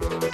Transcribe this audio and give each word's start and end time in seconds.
Hello 0.00 0.31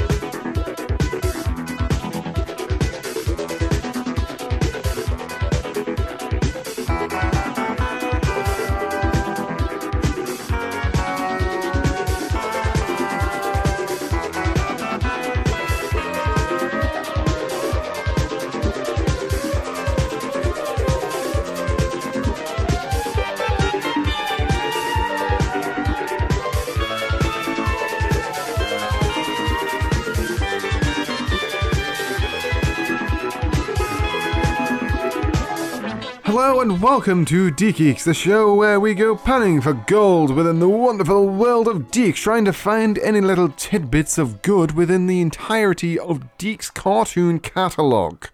and 36.71 36.83
welcome 36.83 37.25
to 37.25 37.51
DiC 37.51 37.77
Geeks, 37.77 38.05
the 38.05 38.13
show 38.13 38.53
where 38.53 38.79
we 38.79 38.93
go 38.93 39.17
panning 39.17 39.59
for 39.59 39.73
gold 39.73 40.35
within 40.35 40.59
the 40.59 40.69
wonderful 40.69 41.27
world 41.27 41.67
of 41.67 41.91
DiCs, 41.91 42.17
trying 42.17 42.45
to 42.45 42.53
find 42.53 42.99
any 42.99 43.23
little 43.23 43.49
tidbits 43.49 44.19
of 44.19 44.43
good 44.43 44.73
within 44.73 45.07
the 45.07 45.23
entirety 45.23 45.99
of 45.99 46.37
DiC's 46.37 46.69
cartoon 46.69 47.39
catalogue. 47.39 48.29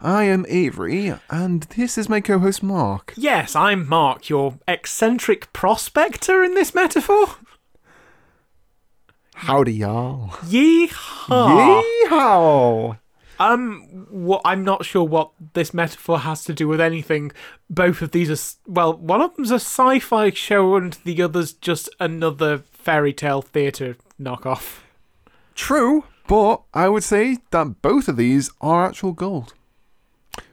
I 0.00 0.22
am 0.24 0.46
Avery, 0.48 1.14
and 1.30 1.64
this 1.64 1.98
is 1.98 2.08
my 2.08 2.20
co-host 2.20 2.62
Mark. 2.62 3.12
Yes, 3.16 3.56
I'm 3.56 3.88
Mark, 3.88 4.28
your 4.28 4.60
eccentric 4.68 5.52
prospector 5.52 6.44
in 6.44 6.54
this 6.54 6.72
metaphor. 6.72 7.26
Howdy, 9.34 9.74
y'all. 9.74 10.28
Yeehaw! 10.44 11.82
Yeehaw! 12.08 12.98
Um, 13.40 14.06
what, 14.10 14.42
I'm 14.44 14.62
not 14.64 14.84
sure 14.84 15.02
what 15.02 15.30
this 15.54 15.72
metaphor 15.74 16.20
has 16.20 16.44
to 16.44 16.52
do 16.52 16.68
with 16.68 16.80
anything. 16.80 17.32
Both 17.70 18.02
of 18.02 18.10
these 18.12 18.30
are 18.30 18.70
well, 18.70 18.92
one 18.96 19.20
of 19.22 19.34
them's 19.34 19.50
a 19.50 19.54
sci-fi 19.56 20.30
show, 20.30 20.76
and 20.76 20.92
the 21.04 21.20
other's 21.22 21.52
just 21.54 21.88
another 21.98 22.58
fairy 22.70 23.12
tale 23.14 23.40
theatre 23.42 23.96
knockoff. 24.20 24.80
True, 25.54 26.04
but 26.28 26.62
I 26.74 26.88
would 26.88 27.02
say 27.02 27.38
that 27.50 27.80
both 27.82 28.08
of 28.08 28.16
these 28.16 28.50
are 28.60 28.84
actual 28.86 29.12
gold 29.12 29.54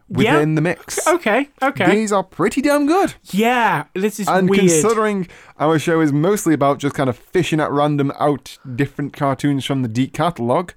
Yeah. 0.10 0.34
within 0.36 0.56
the 0.56 0.62
mix. 0.62 1.06
Okay, 1.08 1.50
okay, 1.62 1.94
These 1.94 2.12
are 2.14 2.24
pretty 2.24 2.62
damn 2.62 2.88
good. 2.88 3.16
yeah, 3.24 3.86
this 3.94 4.20
is 4.20 4.28
weird. 4.28 4.38
And 4.40 4.50
weird. 4.50 4.60
considering 4.62 5.28
our 5.60 5.78
show 5.78 6.00
is 6.00 6.14
mostly 6.14 6.54
about 6.54 6.80
just 6.80 6.96
kind 6.96 7.10
of 7.10 7.18
fishing 7.18 7.60
at 7.60 7.70
random 7.72 8.12
out 8.20 8.58
different 8.76 9.12
cartoons 9.14 9.66
from 9.66 9.82
the 9.82 9.88
DiC 9.90 10.14
catalogue, 10.14 10.74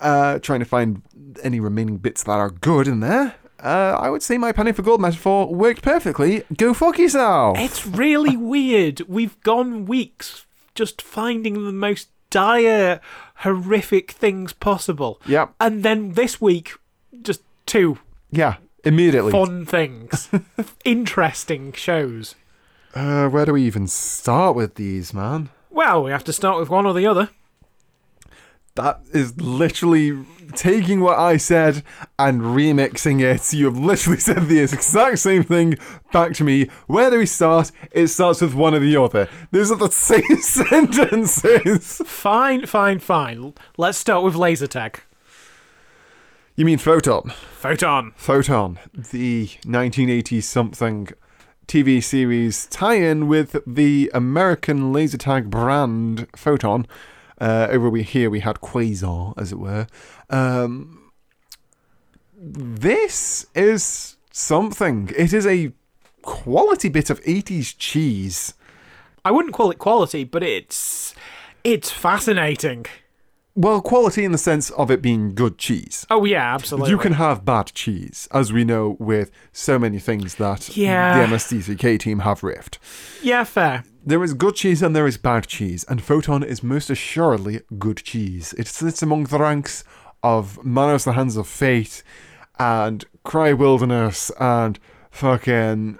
uh, 0.00 0.38
trying 0.40 0.60
to 0.60 0.64
find 0.66 1.02
any 1.42 1.60
remaining 1.60 1.98
bits 1.98 2.22
that 2.24 2.32
are 2.32 2.50
good 2.50 2.86
in 2.88 3.00
there, 3.00 3.34
uh, 3.62 3.96
I 4.00 4.10
would 4.10 4.22
say 4.22 4.38
my 4.38 4.52
penny 4.52 4.72
for 4.72 4.82
gold 4.82 5.00
metaphor 5.00 5.52
worked 5.52 5.82
perfectly. 5.82 6.44
Go 6.56 6.72
fuck 6.74 6.98
yourself. 6.98 7.58
It's 7.58 7.86
really 7.86 8.36
weird. 8.36 9.00
We've 9.08 9.40
gone 9.42 9.84
weeks 9.86 10.46
just 10.74 11.02
finding 11.02 11.64
the 11.64 11.72
most 11.72 12.08
dire, 12.30 13.00
horrific 13.36 14.12
things 14.12 14.52
possible. 14.52 15.20
Yep. 15.26 15.54
And 15.60 15.82
then 15.82 16.12
this 16.12 16.40
week, 16.40 16.72
just 17.22 17.42
two 17.66 17.98
Yeah. 18.30 18.56
Immediately. 18.84 19.32
fun 19.32 19.66
things, 19.66 20.28
interesting 20.84 21.72
shows. 21.72 22.36
Uh, 22.94 23.28
where 23.28 23.44
do 23.44 23.52
we 23.52 23.62
even 23.64 23.86
start 23.86 24.54
with 24.56 24.76
these, 24.76 25.12
man? 25.12 25.50
Well, 25.70 26.04
we 26.04 26.10
have 26.10 26.24
to 26.24 26.32
start 26.32 26.58
with 26.58 26.70
one 26.70 26.86
or 26.86 26.94
the 26.94 27.06
other. 27.06 27.30
That 28.78 29.00
is 29.12 29.40
literally 29.40 30.24
taking 30.54 31.00
what 31.00 31.18
I 31.18 31.36
said 31.36 31.82
and 32.16 32.40
remixing 32.40 33.20
it. 33.20 33.52
You 33.52 33.64
have 33.64 33.76
literally 33.76 34.20
said 34.20 34.46
the 34.46 34.60
exact 34.60 35.18
same 35.18 35.42
thing 35.42 35.78
back 36.12 36.34
to 36.34 36.44
me. 36.44 36.68
Where 36.86 37.10
do 37.10 37.18
we 37.18 37.26
start? 37.26 37.72
It 37.90 38.06
starts 38.06 38.40
with 38.40 38.54
one 38.54 38.76
or 38.76 38.78
the 38.78 38.96
other. 38.96 39.28
These 39.50 39.72
are 39.72 39.76
the 39.76 39.90
same 39.90 40.36
sentences. 40.36 42.00
Fine, 42.06 42.66
fine, 42.66 43.00
fine. 43.00 43.54
Let's 43.76 43.98
start 43.98 44.22
with 44.22 44.36
laser 44.36 44.68
tag. 44.68 45.02
You 46.54 46.64
mean 46.64 46.78
Photon? 46.78 47.30
Photon. 47.56 48.12
Photon, 48.14 48.78
the 48.94 49.46
1980 49.64 50.40
something 50.40 51.08
TV 51.66 52.00
series 52.00 52.66
tie 52.66 52.94
in 52.94 53.26
with 53.26 53.60
the 53.66 54.08
American 54.14 54.92
laser 54.92 55.18
tag 55.18 55.50
brand 55.50 56.28
Photon. 56.36 56.86
Uh, 57.40 57.68
over 57.70 57.94
here 57.98 58.30
we 58.30 58.40
had 58.40 58.56
Quasar, 58.60 59.34
as 59.36 59.52
it 59.52 59.58
were. 59.58 59.86
Um, 60.30 61.10
this 62.36 63.46
is 63.54 64.16
something. 64.32 65.10
It 65.16 65.32
is 65.32 65.46
a 65.46 65.72
quality 66.22 66.88
bit 66.88 67.10
of 67.10 67.22
80s 67.24 67.74
cheese. 67.78 68.54
I 69.24 69.30
wouldn't 69.30 69.54
call 69.54 69.70
it 69.70 69.78
quality, 69.78 70.24
but 70.24 70.42
it's 70.42 71.14
it's 71.64 71.90
fascinating. 71.90 72.86
Well, 73.54 73.80
quality 73.82 74.24
in 74.24 74.30
the 74.30 74.38
sense 74.38 74.70
of 74.70 74.88
it 74.88 75.02
being 75.02 75.34
good 75.34 75.58
cheese. 75.58 76.06
Oh 76.10 76.24
yeah, 76.24 76.54
absolutely. 76.54 76.90
You 76.90 76.98
can 76.98 77.14
have 77.14 77.44
bad 77.44 77.66
cheese, 77.74 78.28
as 78.32 78.52
we 78.52 78.64
know 78.64 78.96
with 79.00 79.32
so 79.52 79.78
many 79.78 79.98
things 79.98 80.36
that 80.36 80.76
Yeah. 80.76 81.18
the 81.26 81.34
MST3K 81.34 81.98
team 81.98 82.20
have 82.20 82.42
riffed. 82.42 82.78
Yeah, 83.20 83.42
fair. 83.42 83.82
There 84.08 84.24
is 84.24 84.32
good 84.32 84.54
cheese 84.54 84.80
and 84.80 84.96
there 84.96 85.06
is 85.06 85.18
bad 85.18 85.46
cheese, 85.46 85.84
and 85.86 86.02
Photon 86.02 86.42
is 86.42 86.62
most 86.62 86.88
assuredly 86.88 87.60
good 87.78 87.98
cheese. 87.98 88.54
It 88.56 88.66
sits 88.66 89.02
among 89.02 89.24
the 89.24 89.38
ranks 89.38 89.84
of 90.22 90.64
Manos 90.64 91.04
the 91.04 91.12
Hands 91.12 91.36
of 91.36 91.46
Fate 91.46 92.02
and 92.58 93.04
Cry 93.22 93.52
Wilderness 93.52 94.30
and 94.40 94.78
fucking 95.10 95.98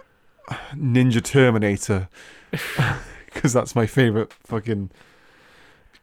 Ninja 0.74 1.22
Terminator. 1.22 2.08
Because 3.26 3.52
that's 3.52 3.76
my 3.76 3.86
favourite 3.86 4.32
fucking. 4.32 4.90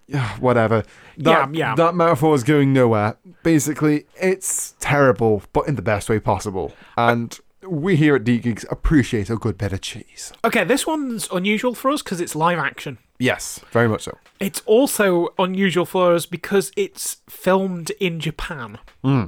Yeah, 0.07 0.37
whatever. 0.37 0.83
That, 1.17 1.51
Yeah, 1.55 1.69
yeah. 1.71 1.75
That 1.75 1.95
metaphor 1.95 2.35
is 2.35 2.43
going 2.43 2.71
nowhere. 2.71 3.17
Basically, 3.41 4.05
it's 4.21 4.75
terrible, 4.79 5.41
but 5.51 5.67
in 5.67 5.73
the 5.75 5.81
best 5.81 6.07
way 6.07 6.19
possible. 6.19 6.71
And 6.95 7.37
we 7.67 7.95
here 7.95 8.15
at 8.15 8.23
D 8.23 8.39
Geeks 8.39 8.65
appreciate 8.69 9.29
a 9.29 9.35
good 9.35 9.57
bit 9.57 9.73
of 9.73 9.81
cheese. 9.81 10.31
Okay, 10.43 10.63
this 10.63 10.85
one's 10.85 11.27
unusual 11.31 11.75
for 11.75 11.91
us 11.91 12.01
because 12.01 12.21
it's 12.21 12.35
live 12.35 12.59
action. 12.59 12.97
Yes, 13.19 13.61
very 13.71 13.87
much 13.87 14.03
so. 14.03 14.17
It's 14.39 14.61
also 14.65 15.33
unusual 15.39 15.85
for 15.85 16.13
us 16.13 16.25
because 16.25 16.71
it's 16.75 17.17
filmed 17.29 17.91
in 17.99 18.19
Japan. 18.19 18.79
Hmm. 19.03 19.25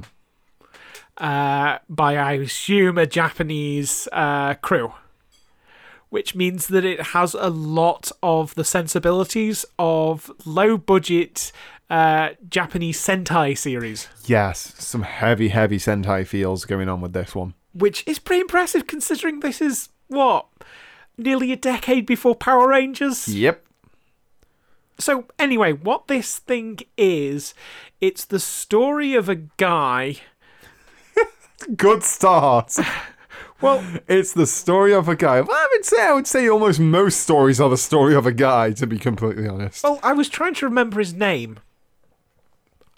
Uh, 1.16 1.78
by, 1.88 2.16
I 2.16 2.32
assume, 2.34 2.98
a 2.98 3.06
Japanese 3.06 4.06
uh, 4.12 4.54
crew. 4.54 4.92
Which 6.10 6.34
means 6.34 6.68
that 6.68 6.84
it 6.84 7.00
has 7.08 7.34
a 7.34 7.50
lot 7.50 8.12
of 8.22 8.54
the 8.54 8.64
sensibilities 8.64 9.66
of 9.78 10.30
low 10.46 10.78
budget 10.78 11.52
uh, 11.90 12.30
Japanese 12.48 13.00
Sentai 13.00 13.56
series. 13.56 14.08
Yes, 14.24 14.74
some 14.78 15.02
heavy, 15.02 15.48
heavy 15.48 15.78
Sentai 15.78 16.26
feels 16.26 16.64
going 16.64 16.88
on 16.88 17.00
with 17.00 17.12
this 17.12 17.34
one. 17.34 17.54
Which 17.72 18.02
is 18.06 18.18
pretty 18.18 18.40
impressive 18.40 18.86
considering 18.86 19.40
this 19.40 19.60
is, 19.60 19.88
what, 20.08 20.46
nearly 21.16 21.52
a 21.52 21.56
decade 21.56 22.06
before 22.06 22.34
Power 22.34 22.68
Rangers? 22.68 23.28
Yep. 23.28 23.64
So 24.98 25.26
anyway, 25.38 25.72
what 25.72 26.08
this 26.08 26.38
thing 26.38 26.78
is, 26.96 27.54
it's 28.00 28.24
the 28.24 28.40
story 28.40 29.14
of 29.14 29.28
a 29.28 29.36
guy. 29.36 30.16
Good 31.76 32.02
start. 32.02 32.74
Well, 33.60 33.84
It's 34.06 34.32
the 34.34 34.46
story 34.46 34.94
of 34.94 35.08
a 35.08 35.16
guy. 35.16 35.40
Well, 35.40 35.50
I 35.56 35.68
would 35.72 35.84
say 35.84 36.00
I 36.00 36.12
would 36.12 36.28
say 36.28 36.48
almost 36.48 36.78
most 36.78 37.18
stories 37.20 37.60
are 37.60 37.68
the 37.68 37.76
story 37.76 38.14
of 38.14 38.24
a 38.24 38.30
guy, 38.30 38.70
to 38.70 38.86
be 38.86 38.98
completely 39.00 39.48
honest. 39.48 39.82
well, 39.82 39.98
I 40.00 40.12
was 40.12 40.28
trying 40.28 40.54
to 40.54 40.66
remember 40.66 41.00
his 41.00 41.12
name, 41.12 41.58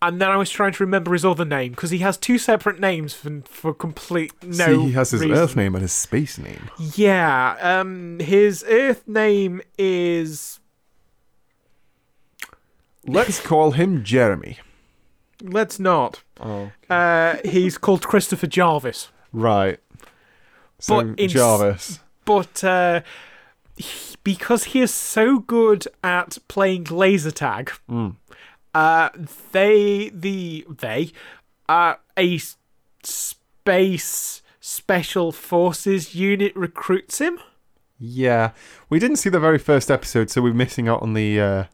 and 0.03 0.21
then 0.21 0.31
I 0.31 0.37
was 0.37 0.51
trying 0.51 0.73
to 0.73 0.83
remember 0.85 1.13
his 1.13 1.25
other 1.25 1.45
name 1.45 1.73
because 1.73 1.91
he 1.91 1.99
has 1.99 2.17
two 2.17 2.39
separate 2.39 2.81
names 2.81 3.13
for, 3.15 3.43
for 3.45 3.75
complete 3.75 4.33
no. 4.43 4.67
See, 4.67 4.87
he 4.87 4.93
has 4.93 5.11
his 5.11 5.21
reason. 5.21 5.37
Earth 5.37 5.57
name 5.57 5.75
and 5.75 5.83
his 5.83 5.93
space 5.93 6.39
name. 6.39 6.71
Yeah, 6.95 7.57
um, 7.61 8.19
his 8.19 8.65
Earth 8.69 9.07
name 9.07 9.61
is. 9.79 10.59
Let's 13.07 13.41
call 13.47 13.73
him 13.73 14.05
Jeremy. 14.05 14.59
Let's 15.43 15.79
not. 15.81 16.23
Oh. 16.39 16.71
Uh, 16.89 17.37
he's 17.45 17.79
called 17.79 18.03
Christopher 18.07 18.47
Jarvis. 18.47 19.09
Right. 19.33 19.79
So 20.79 20.97
But 21.03 21.19
in 21.19 21.29
Jarvis. 21.29 22.01
but 22.25 22.63
uh, 22.65 23.01
he- 23.77 24.17
because 24.23 24.65
he 24.65 24.81
is 24.83 24.93
so 24.93 25.39
good 25.39 25.87
at 26.05 26.37
playing 26.49 26.85
laser 26.85 27.31
tag, 27.31 27.73
uh, 28.75 29.11
they 29.53 30.11
the 30.11 30.67
they 30.69 31.13
uh, 31.69 31.95
a 32.19 32.39
space 33.03 34.43
special 34.61 35.33
forces 35.33 36.15
unit 36.15 36.55
recruits 36.55 37.19
him. 37.21 37.39
Yeah, 37.99 38.53
we 38.89 38.99
didn't 38.99 39.17
see 39.17 39.29
the 39.29 39.41
very 39.41 39.59
first 39.59 39.91
episode, 39.91 40.31
so 40.31 40.41
we're 40.41 40.55
missing 40.55 40.89
out 40.89 41.03
on 41.03 41.13
the 41.15 41.41
uh, 41.41 41.65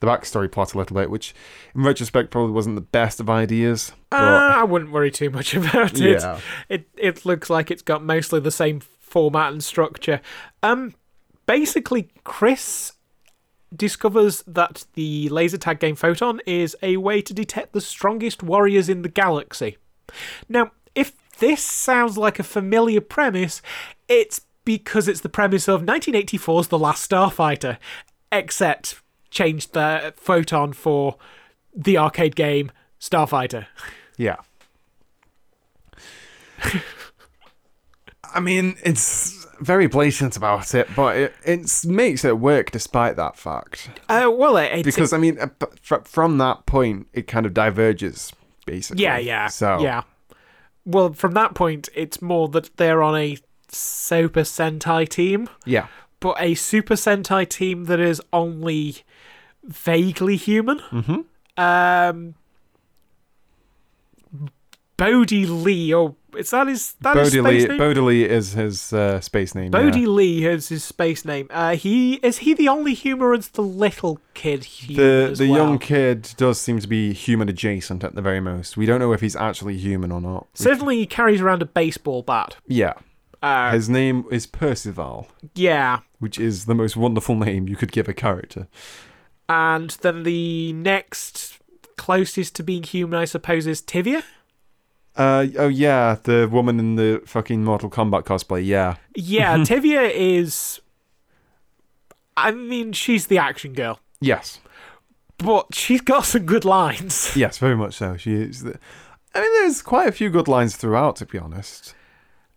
the 0.00 0.06
backstory 0.06 0.50
plot 0.50 0.74
a 0.74 0.78
little 0.78 0.94
bit, 0.96 1.10
which 1.10 1.34
in 1.74 1.82
retrospect 1.82 2.30
probably 2.30 2.52
wasn't 2.52 2.74
the 2.76 2.80
best 2.80 3.20
of 3.20 3.28
ideas. 3.28 3.92
But 4.10 4.20
Uh, 4.22 4.54
I 4.56 4.64
wouldn't 4.64 4.92
worry 4.92 5.10
too 5.10 5.30
much 5.30 5.54
about 5.54 5.94
it. 6.00 6.20
Yeah. 6.22 6.40
It 6.68 6.88
it 6.96 7.26
looks 7.26 7.50
like 7.50 7.70
it's 7.70 7.82
got 7.82 8.02
mostly 8.02 8.40
the 8.40 8.50
same 8.50 8.80
format 8.80 9.52
and 9.52 9.62
structure. 9.62 10.20
Um, 10.62 10.94
basically, 11.46 12.08
Chris 12.24 12.92
discovers 13.76 14.42
that 14.46 14.84
the 14.94 15.28
laser 15.28 15.58
tag 15.58 15.80
game 15.80 15.96
Photon 15.96 16.40
is 16.46 16.76
a 16.82 16.96
way 16.96 17.20
to 17.22 17.34
detect 17.34 17.72
the 17.72 17.80
strongest 17.80 18.42
warriors 18.42 18.88
in 18.88 19.02
the 19.02 19.08
galaxy. 19.08 19.76
Now, 20.48 20.72
if 20.94 21.12
this 21.38 21.62
sounds 21.62 22.16
like 22.16 22.38
a 22.38 22.44
familiar 22.44 23.00
premise, 23.00 23.60
it's 24.08 24.42
because 24.64 25.08
it's 25.08 25.20
the 25.20 25.28
premise 25.28 25.68
of 25.68 25.82
1984's 25.82 26.68
The 26.68 26.78
Last 26.78 27.08
Starfighter, 27.10 27.78
except 28.32 29.00
changed 29.30 29.72
the 29.72 30.14
Photon 30.16 30.72
for 30.72 31.16
the 31.74 31.98
arcade 31.98 32.36
game 32.36 32.70
Starfighter. 33.00 33.66
yeah. 34.16 34.36
I 38.34 38.40
mean, 38.40 38.76
it's 38.82 39.43
very 39.60 39.86
blatant 39.86 40.36
about 40.36 40.74
it, 40.74 40.88
but 40.94 41.16
it 41.16 41.34
it 41.44 41.84
makes 41.86 42.24
it 42.24 42.38
work 42.38 42.70
despite 42.70 43.16
that 43.16 43.36
fact. 43.36 43.88
Uh, 44.08 44.30
well, 44.32 44.56
it, 44.56 44.84
Because 44.84 45.12
I 45.12 45.18
mean, 45.18 45.38
uh, 45.38 45.48
from 46.04 46.38
that 46.38 46.66
point, 46.66 47.08
it 47.12 47.26
kind 47.26 47.46
of 47.46 47.54
diverges, 47.54 48.32
basically. 48.66 49.02
Yeah, 49.02 49.18
yeah. 49.18 49.48
So 49.48 49.80
yeah. 49.80 50.02
Well, 50.84 51.12
from 51.12 51.32
that 51.32 51.54
point, 51.54 51.88
it's 51.94 52.20
more 52.20 52.48
that 52.48 52.76
they're 52.76 53.02
on 53.02 53.16
a 53.16 53.38
Super 53.68 54.42
Sentai 54.42 55.08
team, 55.08 55.48
yeah, 55.64 55.86
but 56.20 56.36
a 56.38 56.54
Super 56.54 56.94
Sentai 56.94 57.48
team 57.48 57.84
that 57.84 58.00
is 58.00 58.20
only 58.32 58.96
vaguely 59.62 60.36
human. 60.36 60.78
Mm-hmm. 60.90 61.20
Um, 61.60 62.34
Bhodi 64.96 65.46
Li, 65.64 65.92
or 65.92 66.14
is 66.36 66.50
that 66.50 66.68
his 66.68 66.92
that 67.00 67.16
his 67.16 67.32
space 67.32 67.42
Li, 67.42 67.66
name? 67.66 67.78
Bhodi 67.78 68.04
Li 68.04 68.24
is 68.24 68.52
his 68.52 68.92
uh, 68.92 69.20
space 69.20 69.54
name. 69.54 69.72
Bhodi 69.72 70.02
yeah. 70.02 70.08
Li 70.08 70.46
is 70.46 70.68
his 70.68 70.84
space 70.84 71.24
name. 71.24 71.48
Uh, 71.50 71.74
he 71.74 72.14
is 72.16 72.38
he 72.38 72.54
the 72.54 72.68
only 72.68 72.94
human, 72.94 73.38
is 73.38 73.48
the 73.48 73.62
little 73.62 74.20
kid 74.34 74.64
human 74.64 75.30
The 75.30 75.34
the 75.36 75.48
well? 75.50 75.58
young 75.58 75.78
kid 75.78 76.32
does 76.36 76.60
seem 76.60 76.78
to 76.78 76.86
be 76.86 77.12
human 77.12 77.48
adjacent 77.48 78.04
at 78.04 78.14
the 78.14 78.22
very 78.22 78.40
most. 78.40 78.76
We 78.76 78.86
don't 78.86 79.00
know 79.00 79.12
if 79.12 79.20
he's 79.20 79.36
actually 79.36 79.76
human 79.78 80.12
or 80.12 80.20
not. 80.20 80.46
Certainly, 80.54 80.98
he 80.98 81.06
carries 81.06 81.40
around 81.40 81.62
a 81.62 81.66
baseball 81.66 82.22
bat. 82.22 82.56
Yeah. 82.66 82.94
Uh, 83.42 83.72
His 83.72 83.90
name 83.90 84.24
is 84.30 84.46
Percival, 84.46 85.28
yeah, 85.54 85.98
which 86.18 86.38
is 86.38 86.64
the 86.64 86.74
most 86.74 86.96
wonderful 86.96 87.34
name 87.34 87.68
you 87.68 87.76
could 87.76 87.92
give 87.92 88.08
a 88.08 88.14
character. 88.14 88.68
And 89.50 89.90
then 90.00 90.22
the 90.22 90.72
next 90.72 91.58
closest 91.98 92.56
to 92.56 92.62
being 92.62 92.82
human, 92.84 93.18
I 93.20 93.26
suppose, 93.26 93.66
is 93.66 93.82
Tivia. 93.82 94.22
Uh 95.16 95.46
oh 95.58 95.68
yeah, 95.68 96.16
the 96.24 96.48
woman 96.50 96.78
in 96.80 96.96
the 96.96 97.22
fucking 97.24 97.62
Mortal 97.64 97.88
Kombat 97.90 98.24
cosplay. 98.24 98.64
Yeah. 98.66 98.96
Yeah, 99.14 99.56
Tivia 99.58 100.10
is. 100.12 100.80
I 102.36 102.50
mean, 102.50 102.92
she's 102.92 103.28
the 103.28 103.38
action 103.38 103.74
girl, 103.74 104.00
Yes. 104.20 104.58
but 105.38 105.72
she's 105.72 106.00
got 106.00 106.24
some 106.24 106.44
good 106.46 106.64
lines. 106.64 107.30
Yes, 107.36 107.58
very 107.58 107.76
much 107.76 107.94
so. 107.94 108.16
She 108.16 108.32
is. 108.34 108.64
The... 108.64 108.76
I 109.34 109.40
mean, 109.40 109.52
there's 109.62 109.82
quite 109.82 110.08
a 110.08 110.12
few 110.12 110.30
good 110.30 110.48
lines 110.48 110.74
throughout, 110.76 111.14
to 111.16 111.26
be 111.26 111.38
honest. 111.38 111.94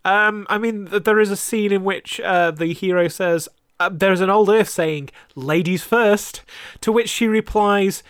Um, 0.04 0.48
I 0.50 0.58
mean, 0.58 0.88
th- 0.88 1.04
there 1.04 1.20
is 1.20 1.30
a 1.30 1.36
scene 1.36 1.72
in 1.72 1.84
which 1.84 2.20
uh, 2.22 2.50
the 2.50 2.74
hero 2.74 3.08
says, 3.08 3.48
uh, 3.80 3.90
"There's 3.94 4.22
an 4.22 4.32
old 4.32 4.50
Earth 4.50 4.70
saying, 4.70 5.10
ladies 5.36 5.84
first, 5.84 6.42
to 6.82 6.92
which 6.92 7.10
she 7.10 7.28
replies, 7.28 8.02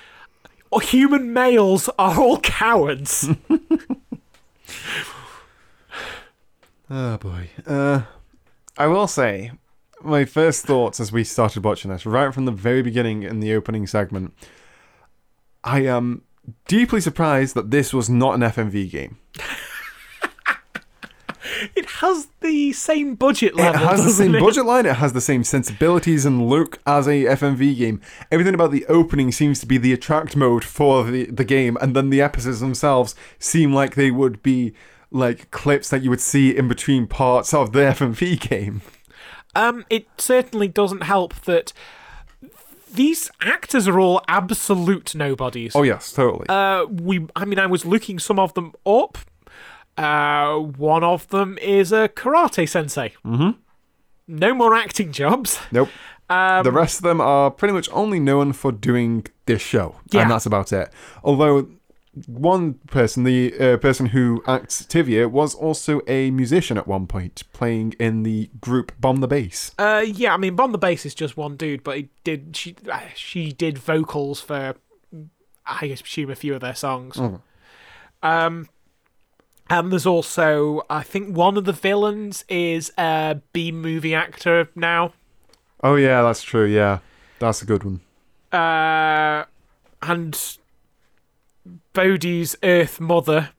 "Oh, 0.71 0.79
"Human 0.79 1.33
males 1.33 1.89
are 1.99 2.17
all 2.17 2.39
cowards." 2.39 3.27
Oh 6.89 7.17
boy. 7.17 7.49
Uh, 7.65 8.03
I 8.77 8.87
will 8.87 9.07
say, 9.07 9.51
my 10.01 10.25
first 10.25 10.65
thoughts 10.65 10.99
as 10.99 11.11
we 11.11 11.23
started 11.23 11.63
watching 11.63 11.91
this, 11.91 12.05
right 12.05 12.33
from 12.33 12.45
the 12.45 12.51
very 12.51 12.81
beginning 12.81 13.23
in 13.23 13.39
the 13.39 13.53
opening 13.53 13.87
segment, 13.87 14.33
I 15.63 15.81
am 15.81 16.21
deeply 16.67 17.01
surprised 17.01 17.55
that 17.55 17.71
this 17.71 17.93
was 17.93 18.09
not 18.09 18.35
an 18.35 18.41
FMV 18.41 18.89
game. 18.89 19.17
It 21.75 21.85
has 21.85 22.27
the 22.41 22.73
same 22.73 23.15
budget 23.15 23.55
level. 23.55 23.81
It 23.81 23.85
has 23.85 24.03
the 24.03 24.11
same 24.11 24.35
it? 24.35 24.39
budget 24.39 24.65
line, 24.65 24.85
it 24.85 24.97
has 24.97 25.13
the 25.13 25.21
same 25.21 25.43
sensibilities 25.43 26.25
and 26.25 26.47
look 26.47 26.79
as 26.85 27.07
a 27.07 27.25
FMV 27.25 27.77
game. 27.77 28.01
Everything 28.31 28.53
about 28.53 28.71
the 28.71 28.85
opening 28.87 29.31
seems 29.31 29.59
to 29.59 29.65
be 29.65 29.77
the 29.77 29.93
attract 29.93 30.35
mode 30.35 30.63
for 30.63 31.03
the, 31.03 31.25
the 31.25 31.45
game, 31.45 31.77
and 31.81 31.95
then 31.95 32.09
the 32.09 32.21
episodes 32.21 32.59
themselves 32.59 33.15
seem 33.39 33.73
like 33.73 33.95
they 33.95 34.11
would 34.11 34.41
be 34.43 34.73
like 35.11 35.51
clips 35.51 35.89
that 35.89 36.03
you 36.03 36.09
would 36.09 36.21
see 36.21 36.55
in 36.55 36.67
between 36.67 37.07
parts 37.07 37.53
of 37.53 37.71
the 37.71 37.79
FMV 37.97 38.39
game. 38.39 38.81
Um, 39.55 39.85
it 39.89 40.07
certainly 40.17 40.67
doesn't 40.67 41.01
help 41.01 41.33
that 41.41 41.73
these 42.93 43.29
actors 43.41 43.87
are 43.87 43.99
all 43.99 44.21
absolute 44.27 45.15
nobodies. 45.15 45.75
Oh 45.75 45.83
yes, 45.83 46.11
totally. 46.11 46.45
Uh, 46.47 46.85
we, 46.85 47.27
I 47.35 47.45
mean, 47.45 47.59
I 47.59 47.65
was 47.65 47.85
looking 47.85 48.19
some 48.19 48.39
of 48.39 48.53
them 48.53 48.73
up. 48.85 49.17
Uh, 49.97 50.57
one 50.59 51.03
of 51.03 51.27
them 51.29 51.57
is 51.61 51.91
a 51.91 52.07
karate 52.09 52.67
sensei. 52.69 53.13
Mm-hmm. 53.25 53.51
No 54.27 54.53
more 54.53 54.75
acting 54.75 55.11
jobs. 55.11 55.59
nope. 55.71 55.89
Um, 56.29 56.63
the 56.63 56.71
rest 56.73 56.97
of 56.97 57.03
them 57.03 57.21
are 57.21 57.49
pretty 57.49 57.73
much 57.73 57.87
only 57.93 58.19
known 58.19 58.51
for 58.53 58.71
doing 58.73 59.25
this 59.45 59.61
show, 59.61 59.95
Yeah. 60.11 60.23
and 60.23 60.31
that's 60.31 60.45
about 60.45 60.73
it. 60.73 60.91
Although 61.23 61.69
one 62.25 62.73
person, 62.87 63.23
the 63.23 63.53
uh, 63.57 63.77
person 63.77 64.07
who 64.07 64.43
acts 64.45 64.81
Tivia, 64.83 65.31
was 65.31 65.55
also 65.55 66.01
a 66.05 66.29
musician 66.31 66.77
at 66.77 66.85
one 66.85 67.07
point, 67.07 67.43
playing 67.53 67.93
in 67.99 68.23
the 68.23 68.49
group 68.59 68.91
Bomb 68.99 69.21
the 69.21 69.27
Bass. 69.27 69.71
uh, 69.79 70.03
yeah, 70.05 70.33
I 70.33 70.37
mean, 70.37 70.55
Bomb 70.57 70.73
the 70.73 70.77
Bass 70.77 71.05
is 71.05 71.15
just 71.15 71.37
one 71.37 71.55
dude, 71.55 71.81
but 71.83 71.95
he 71.97 72.09
did 72.25 72.57
she 72.57 72.75
uh, 72.91 72.99
she 73.15 73.53
did 73.53 73.77
vocals 73.77 74.41
for 74.41 74.75
I 75.65 75.85
assume 75.85 76.29
a 76.29 76.35
few 76.35 76.53
of 76.55 76.59
their 76.61 76.75
songs. 76.75 77.15
Mhm. 77.15 77.39
Um, 78.21 78.67
and 79.69 79.91
there's 79.91 80.05
also 80.05 80.81
I 80.89 81.03
think 81.03 81.35
one 81.35 81.57
of 81.57 81.65
the 81.65 81.73
villains 81.73 82.43
is 82.49 82.91
a 82.97 83.39
B 83.53 83.71
movie 83.71 84.15
actor 84.15 84.69
now. 84.75 85.13
Oh 85.83 85.95
yeah, 85.95 86.21
that's 86.21 86.41
true. 86.43 86.65
Yeah, 86.65 86.99
that's 87.39 87.61
a 87.61 87.65
good 87.65 87.83
one. 87.83 88.01
uh, 88.51 89.45
and 90.01 90.57
Bhodi's 91.93 92.55
Earth 92.63 92.99
mother, 92.99 93.49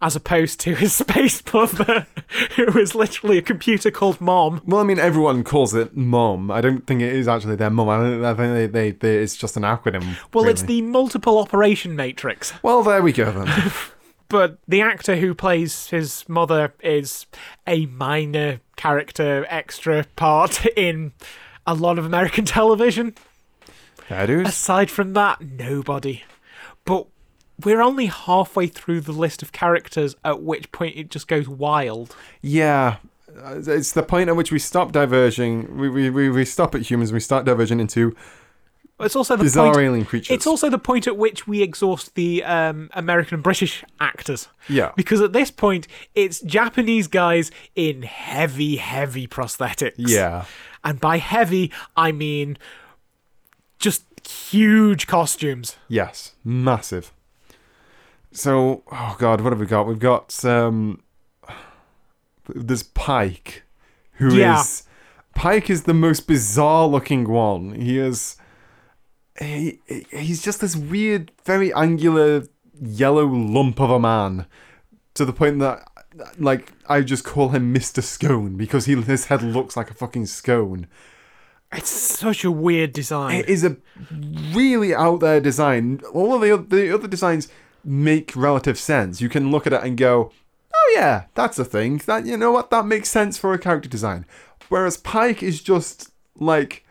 as 0.00 0.14
opposed 0.14 0.60
to 0.60 0.74
his 0.74 0.92
space 1.04 1.42
mother, 1.52 2.06
who 2.56 2.78
is 2.78 2.94
literally 2.94 3.38
a 3.38 3.42
computer 3.42 3.90
called 3.90 4.20
Mom. 4.20 4.60
Well, 4.66 4.80
I 4.80 4.84
mean, 4.84 4.98
everyone 4.98 5.42
calls 5.42 5.74
it 5.74 5.96
Mom. 5.96 6.50
I 6.50 6.60
don't 6.60 6.86
think 6.86 7.00
it 7.00 7.12
is 7.12 7.26
actually 7.28 7.56
their 7.56 7.70
Mom. 7.70 7.88
I, 7.88 7.96
don't, 7.98 8.24
I 8.24 8.34
think 8.34 8.54
they, 8.54 8.66
they, 8.66 8.90
they, 8.92 9.16
it's 9.22 9.36
just 9.36 9.56
an 9.56 9.62
acronym. 9.62 10.16
Well, 10.32 10.46
it's 10.48 10.62
the 10.62 10.82
multiple 10.82 11.38
operation 11.38 11.96
matrix. 11.96 12.52
Well, 12.62 12.82
there 12.82 13.02
we 13.02 13.12
go 13.12 13.32
then. 13.32 13.48
But 14.28 14.58
the 14.66 14.80
actor 14.80 15.16
who 15.16 15.34
plays 15.34 15.88
his 15.88 16.28
mother 16.28 16.74
is 16.82 17.26
a 17.66 17.86
minor 17.86 18.60
character 18.76 19.46
extra 19.48 20.04
part 20.16 20.66
in 20.76 21.12
a 21.66 21.74
lot 21.74 21.98
of 21.98 22.04
American 22.06 22.44
television. 22.58 23.14
It 24.08 24.30
is. 24.30 24.48
Aside 24.48 24.90
from 24.90 25.12
that, 25.14 25.40
nobody. 25.40 26.22
But 26.84 27.06
we're 27.64 27.80
only 27.82 28.06
halfway 28.06 28.66
through 28.68 29.00
the 29.00 29.12
list 29.12 29.42
of 29.42 29.50
characters, 29.52 30.14
at 30.24 30.42
which 30.42 30.70
point 30.72 30.96
it 30.96 31.10
just 31.10 31.26
goes 31.26 31.48
wild. 31.48 32.14
Yeah. 32.42 32.96
Uh, 33.42 33.60
It's 33.66 33.92
the 33.92 34.02
point 34.02 34.28
at 34.28 34.36
which 34.36 34.52
we 34.52 34.58
stop 34.58 34.92
diverging. 34.92 35.76
We, 35.76 35.88
we, 35.88 36.10
we, 36.10 36.30
we 36.30 36.44
stop 36.44 36.74
at 36.74 36.82
humans. 36.82 37.12
We 37.12 37.20
start 37.20 37.44
diverging 37.44 37.80
into 37.80 38.14
It's 38.98 39.14
also 39.14 39.36
the 39.36 39.44
bizarre 39.44 39.74
point. 39.74 39.84
alien 39.86 40.04
creatures. 40.06 40.34
It's 40.34 40.46
also 40.46 40.70
the 40.70 40.78
point 40.78 41.06
at 41.06 41.18
which 41.18 41.46
we 41.46 41.60
exhaust 41.62 42.14
the 42.14 42.42
um, 42.44 42.88
American 42.94 43.34
and 43.34 43.42
British 43.42 43.84
actors. 44.00 44.48
yeah. 44.68 44.92
Because 44.96 45.20
at 45.20 45.32
this 45.34 45.50
point, 45.50 45.86
it's 46.14 46.40
Japanese 46.40 47.06
guys 47.06 47.50
in 47.74 48.02
heavy, 48.02 48.76
heavy 48.76 49.26
prosthetics. 49.26 49.94
Yeah. 49.98 50.46
And 50.82 50.98
by 50.98 51.18
heavy, 51.18 51.70
I 51.96 52.10
mean 52.12 52.56
just 53.78 54.04
huge 54.26 55.06
costumes. 55.06 55.76
Yes. 55.88 56.32
Massive. 56.42 57.12
So, 58.32 58.82
oh 58.90 59.16
god, 59.18 59.40
what 59.42 59.52
have 59.52 59.60
we 59.60 59.66
got? 59.66 59.86
We've 59.86 59.98
got 59.98 60.42
um 60.44 61.02
there's 62.48 62.82
Pike, 62.84 63.62
who 64.12 64.28
is 64.28 64.34
Yeah. 64.34 64.62
Pike 65.34 65.68
is 65.68 65.82
the 65.82 65.94
most 65.94 66.26
bizarre 66.26 66.86
looking 66.86 67.28
one. 67.28 67.74
He 67.74 67.98
is 67.98 68.36
he, 69.40 69.78
he's 70.10 70.42
just 70.42 70.60
this 70.60 70.76
weird, 70.76 71.32
very 71.44 71.72
angular 71.74 72.46
yellow 72.80 73.26
lump 73.26 73.80
of 73.80 73.90
a 73.90 73.98
man 73.98 74.46
to 75.14 75.24
the 75.24 75.32
point 75.32 75.58
that 75.60 75.88
like 76.38 76.72
I 76.88 77.02
just 77.02 77.24
call 77.24 77.50
him 77.50 77.74
Mr. 77.74 78.02
Scone 78.02 78.56
because 78.56 78.86
he 78.86 78.94
his 79.00 79.26
head 79.26 79.42
looks 79.42 79.76
like 79.76 79.90
a 79.90 79.94
fucking 79.94 80.26
scone. 80.26 80.86
It's 81.72 81.90
such 81.90 82.44
a 82.44 82.50
weird 82.50 82.92
design. 82.92 83.40
It 83.40 83.48
is 83.48 83.64
a 83.64 83.76
really 84.54 84.94
out 84.94 85.20
there 85.20 85.40
design. 85.40 86.00
All 86.12 86.34
of 86.34 86.40
the 86.40 86.76
the 86.76 86.94
other 86.94 87.08
designs 87.08 87.48
make 87.84 88.34
relative 88.36 88.78
sense. 88.78 89.20
You 89.20 89.28
can 89.28 89.50
look 89.50 89.66
at 89.66 89.72
it 89.72 89.82
and 89.82 89.96
go, 89.96 90.32
"Oh 90.74 90.92
yeah, 90.94 91.24
that's 91.34 91.58
a 91.58 91.64
thing. 91.64 91.98
That 92.06 92.24
you 92.24 92.36
know 92.36 92.52
what 92.52 92.70
that 92.70 92.86
makes 92.86 93.10
sense 93.10 93.36
for 93.36 93.52
a 93.52 93.58
character 93.58 93.88
design." 93.88 94.26
Whereas 94.68 94.96
Pike 94.96 95.42
is 95.42 95.60
just 95.60 96.12
like 96.38 96.84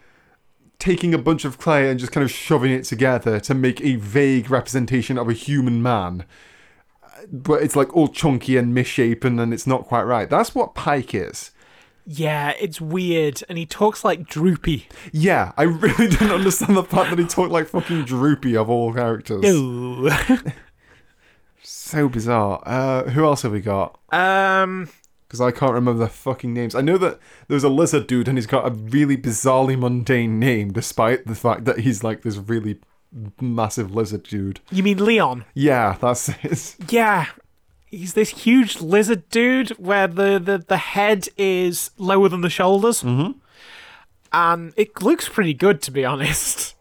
taking 0.79 1.13
a 1.13 1.17
bunch 1.17 1.45
of 1.45 1.57
clay 1.57 1.89
and 1.89 1.99
just 1.99 2.11
kind 2.11 2.23
of 2.23 2.31
shoving 2.31 2.71
it 2.71 2.83
together 2.83 3.39
to 3.41 3.53
make 3.53 3.81
a 3.81 3.95
vague 3.95 4.49
representation 4.49 5.17
of 5.17 5.29
a 5.29 5.33
human 5.33 5.81
man. 5.81 6.25
But 7.31 7.63
it's 7.63 7.75
like 7.75 7.95
all 7.95 8.07
chunky 8.07 8.57
and 8.57 8.73
misshapen 8.73 9.39
and 9.39 9.53
it's 9.53 9.65
not 9.65 9.85
quite 9.85 10.03
right. 10.03 10.29
That's 10.29 10.53
what 10.53 10.75
Pike 10.75 11.15
is. 11.15 11.51
yeah, 12.05 12.53
it's 12.59 12.79
weird, 12.79 13.41
and 13.49 13.57
he 13.57 13.65
talks 13.65 14.03
like 14.05 14.27
droopy. 14.27 14.87
Yeah, 15.11 15.53
I 15.57 15.63
really 15.63 16.07
didn't 16.09 16.29
understand 16.31 16.77
the 16.77 16.83
fact 16.83 17.09
that 17.09 17.17
he 17.17 17.25
talked 17.25 17.51
like 17.51 17.67
fucking 17.67 18.03
Droopy 18.05 18.55
of 18.55 18.69
all 18.69 18.93
characters. 18.93 19.43
Ooh. 19.45 20.09
So 21.67 22.09
bizarre. 22.09 22.61
Uh, 22.65 23.03
who 23.09 23.25
else 23.25 23.41
have 23.43 23.51
we 23.51 23.61
got? 23.61 23.99
um, 24.11 24.89
Because 25.35 25.53
I 25.53 25.57
can't 25.57 25.73
remember 25.73 25.99
the 25.99 26.09
fucking 26.09 26.53
names. 26.53 26.75
I 26.75 26.81
know 26.81 26.97
that 26.97 27.19
there's 27.49 27.65
a 27.65 27.69
lizard 27.69 28.07
dude 28.07 28.29
and 28.29 28.37
he's 28.37 28.47
got 28.47 28.65
a 28.65 28.71
really 28.71 29.17
bizarrely 29.17 29.77
mundane 29.77 30.39
name, 30.39 30.71
despite 30.71 31.27
the 31.27 31.35
fact 31.35 31.65
that 31.65 31.79
he's 31.79 32.05
like 32.05 32.21
this 32.21 32.37
really 32.37 32.79
massive 33.41 33.93
lizard 33.93 34.23
dude. 34.23 34.61
you 34.71 34.81
mean 34.81 35.03
Leon? 35.03 35.43
Yeah, 35.53 35.97
that's 35.99 36.29
it. 36.43 36.75
Yeah. 36.89 37.25
He's 37.87 38.13
this 38.13 38.29
huge 38.29 38.79
lizard 38.79 39.29
dude 39.29 39.71
where 39.71 40.07
the, 40.07 40.39
the, 40.39 40.57
the 40.65 40.77
head 40.77 41.27
is 41.37 41.91
lower 41.97 42.29
than 42.29 42.39
the 42.39 42.49
shoulders. 42.49 43.03
Mm-hmm. 43.03 43.37
And 44.31 44.73
it 44.77 45.01
looks 45.01 45.27
pretty 45.27 45.53
good, 45.53 45.81
to 45.81 45.91
be 45.91 46.05
honest. 46.05 46.75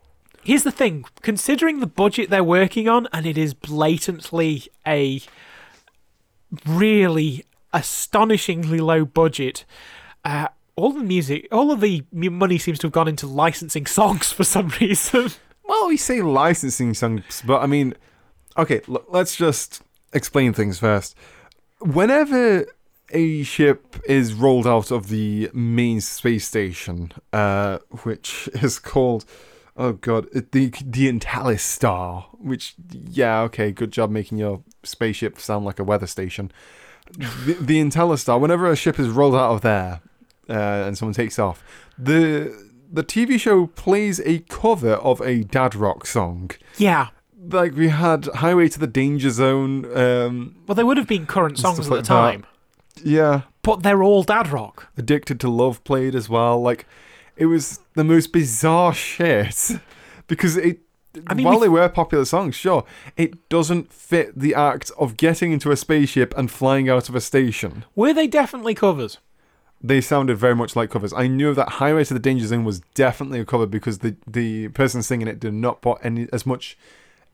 Here's 0.45 0.63
the 0.63 0.71
thing 0.71 1.07
considering 1.23 1.81
the 1.81 1.87
budget 1.89 2.31
they're 2.31 2.45
working 2.45 2.89
on, 2.89 3.09
and 3.13 3.27
it 3.27 3.37
is 3.37 3.53
blatantly 3.53 4.69
a 4.87 5.23
really 6.67 7.45
astonishingly 7.75 8.79
low 8.79 9.05
budget, 9.05 9.67
uh, 10.25 10.49
all 10.77 10.93
the 10.93 11.03
music, 11.03 11.47
all 11.53 11.71
of 11.71 11.81
the 11.81 12.05
money 12.13 12.57
seems 12.57 12.79
to 12.79 12.87
have 12.87 12.93
gone 12.93 13.09
into 13.09 13.27
licensing 13.27 13.85
songs 13.87 14.33
for 14.33 14.45
some 14.45 14.69
reason. 14.81 15.31
Well, 15.65 15.89
we 15.89 15.97
say 15.97 16.23
licensing 16.23 16.95
songs, 16.95 17.43
but 17.47 17.63
I 17.63 17.67
mean, 17.67 17.95
okay, 18.57 18.81
l- 18.89 19.05
let's 19.09 19.37
just 19.37 19.83
explain 20.13 20.53
things 20.53 20.79
first. 20.79 21.17
Whenever 21.81 22.67
a 23.11 23.43
ship 23.43 23.97
is 24.07 24.35
rolled 24.35 24.67
out 24.67 24.91
of 24.91 25.09
the 25.09 25.51
main 25.53 26.01
space 26.01 26.47
station, 26.47 27.13
uh, 27.33 27.79
which 28.03 28.49
is 28.55 28.79
called, 28.79 29.25
oh 29.77 29.93
god, 29.93 30.27
the 30.33 30.69
the 30.85 31.13
Intellis 31.13 31.61
Star, 31.61 32.27
which, 32.39 32.75
yeah, 32.91 33.41
okay, 33.43 33.73
good 33.73 33.91
job 33.93 34.11
making 34.11 34.39
your 34.39 34.63
spaceship 34.83 35.39
sound 35.39 35.65
like 35.65 35.79
a 35.79 35.85
weather 35.85 36.07
station. 36.07 36.51
The, 37.19 37.57
the 37.61 37.81
Intellis 37.81 38.19
Star, 38.21 38.39
whenever 38.39 38.71
a 38.71 38.77
ship 38.77 38.99
is 38.99 39.09
rolled 39.09 39.35
out 39.35 39.53
of 39.53 39.61
there 39.61 40.01
uh, 40.49 40.53
and 40.87 40.97
someone 40.99 41.15
takes 41.15 41.39
off, 41.39 41.63
the 41.99 42.53
the 42.93 43.03
TV 43.05 43.39
show 43.41 43.67
plays 43.67 44.21
a 44.21 44.41
cover 44.49 44.95
of 44.95 45.21
a 45.21 45.43
dad 45.45 45.75
rock 45.75 46.07
song. 46.07 46.51
yeah. 46.77 47.09
Like 47.47 47.75
we 47.77 47.89
had 47.89 48.25
Highway 48.37 48.69
to 48.69 48.79
the 48.79 48.87
Danger 48.87 49.29
Zone. 49.29 49.85
Um, 49.95 50.57
Well, 50.67 50.75
they 50.75 50.83
would 50.85 50.97
have 50.97 51.07
been 51.07 51.27
current 51.27 51.59
songs 51.59 51.79
at 51.81 51.85
stuff 51.85 51.91
the 51.91 51.97
like 51.97 52.05
that. 52.07 52.33
time, 52.43 52.47
yeah, 53.05 53.43
but 53.63 53.83
they're 53.83 54.03
all 54.03 54.23
dad 54.23 54.49
rock. 54.49 54.89
Addicted 54.97 55.41
to 55.41 55.51
Love 55.51 55.85
played 55.85 56.15
as 56.15 56.29
well. 56.31 56.59
Like 56.63 56.87
it 57.37 57.47
was 57.47 57.81
the 57.97 58.05
most 58.05 58.33
bizarre 58.33 58.95
shit 58.95 59.73
because 60.27 60.57
it. 60.57 60.81
I 61.27 61.35
mean, 61.35 61.47
while 61.47 61.59
they 61.59 61.69
were 61.69 61.89
popular 61.89 62.25
songs, 62.25 62.55
sure, 62.55 62.85
it 63.17 63.49
doesn't 63.49 63.93
fit 63.93 64.39
the 64.39 64.55
act 64.55 64.91
of 64.99 65.17
getting 65.17 65.53
into 65.53 65.71
a 65.71 65.77
spaceship 65.77 66.35
and 66.37 66.51
flying 66.51 66.89
out 66.89 67.09
of 67.09 67.15
a 67.15 67.21
station. 67.21 67.85
Were 67.95 68.13
they 68.13 68.27
definitely 68.27 68.75
covers? 68.75 69.19
They 69.83 70.01
sounded 70.01 70.39
very 70.39 70.55
much 70.55 70.77
like 70.77 70.91
covers. 70.91 71.13
I 71.13 71.27
knew 71.27 71.53
that 71.55 71.69
Highway 71.69 72.05
to 72.05 72.15
the 72.15 72.21
Danger 72.21 72.47
Zone 72.47 72.65
was 72.65 72.81
definitely 72.95 73.41
a 73.41 73.45
cover 73.45 73.67
because 73.67 73.99
the 73.99 74.17
the 74.27 74.69
person 74.69 75.03
singing 75.03 75.29
it 75.29 75.39
did 75.39 75.53
not 75.53 75.83
put 75.83 75.99
any 76.03 76.27
as 76.33 76.47
much 76.47 76.79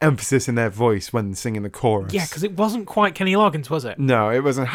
emphasis 0.02 0.48
in 0.48 0.54
their 0.56 0.70
voice 0.70 1.12
when 1.12 1.34
singing 1.34 1.62
the 1.62 1.70
chorus. 1.70 2.12
Yeah, 2.12 2.24
because 2.24 2.42
it 2.42 2.56
wasn't 2.56 2.86
quite 2.86 3.14
Kenny 3.14 3.34
Loggins, 3.34 3.70
was 3.70 3.84
it? 3.84 3.98
no, 3.98 4.30
it 4.30 4.42
wasn't 4.42 4.68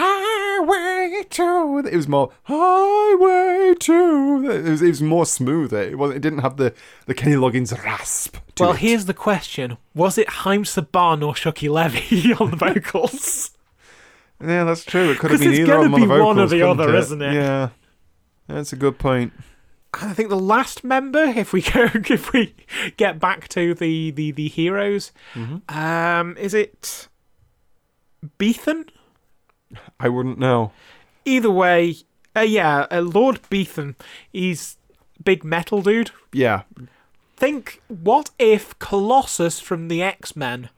Highway 0.60 1.24
to. 1.30 1.84
It 1.92 1.96
was 1.96 2.08
more 2.08 2.32
Highway 2.44 3.76
to. 3.80 4.50
It 4.52 4.70
was, 4.70 4.82
it 4.82 4.88
was 4.88 5.02
more 5.02 5.26
smoother. 5.26 5.82
It 5.82 5.98
was. 5.98 6.12
It 6.16 6.20
didn't 6.22 6.40
have 6.40 6.58
the 6.58 6.74
the 7.06 7.14
Kenny 7.14 7.36
Loggins 7.36 7.72
rasp. 7.84 8.38
To 8.56 8.64
Well, 8.64 8.72
it. 8.74 8.78
here's 8.80 9.06
the 9.06 9.14
question: 9.14 9.78
Was 9.94 10.18
it 10.18 10.30
Haim 10.30 10.64
Saban 10.64 11.26
or 11.26 11.34
Shuki 11.34 11.70
Levy 11.70 12.34
on 12.40 12.52
the 12.52 12.58
vocals? 12.58 13.52
yeah, 14.42 14.64
that's 14.64 14.84
true. 14.86 15.12
It 15.12 15.20
could 15.20 15.32
have 15.32 15.40
been 15.40 15.54
either 15.54 15.76
of 15.78 15.84
them 15.84 15.94
on 15.96 16.00
the 16.02 16.06
be 16.08 16.12
one 16.12 16.20
or 16.40 16.48
vocals, 16.48 16.52
the 16.52 16.62
other, 16.64 16.96
isn't 16.96 17.22
it? 17.22 17.34
Yeah, 17.34 17.70
that's 18.48 18.74
a 18.74 18.76
good 18.78 18.98
point. 19.00 19.34
I 19.94 20.14
think 20.14 20.28
the 20.30 20.36
last 20.36 20.84
member, 20.84 21.24
if 21.24 21.54
we 21.54 21.62
go, 21.74 21.88
if 21.94 22.34
we 22.34 22.54
get 22.98 23.20
back 23.20 23.48
to 23.50 23.74
the 23.74 24.12
the 24.12 24.32
the 24.32 24.48
heroes, 24.50 25.12
Mm-hmm. 25.34 25.78
um, 25.78 26.36
is 26.38 26.54
it 26.54 27.08
Beethan? 28.38 28.86
I 30.00 30.10
wouldn't 30.10 30.40
know. 30.40 30.72
Either 31.26 31.52
way, 31.52 31.96
uh, 32.36 32.42
yeah, 32.42 32.86
uh, 32.92 33.02
Lord 33.02 33.40
Beethan. 33.50 33.96
He's 34.32 34.78
big 35.24 35.44
metal 35.44 35.82
dude. 35.82 36.12
Yeah, 36.34 36.64
think 37.38 37.82
what 37.88 38.30
if 38.38 38.78
Colossus 38.80 39.60
from 39.60 39.88
the 39.88 40.02
X 40.04 40.36
Men 40.36 40.70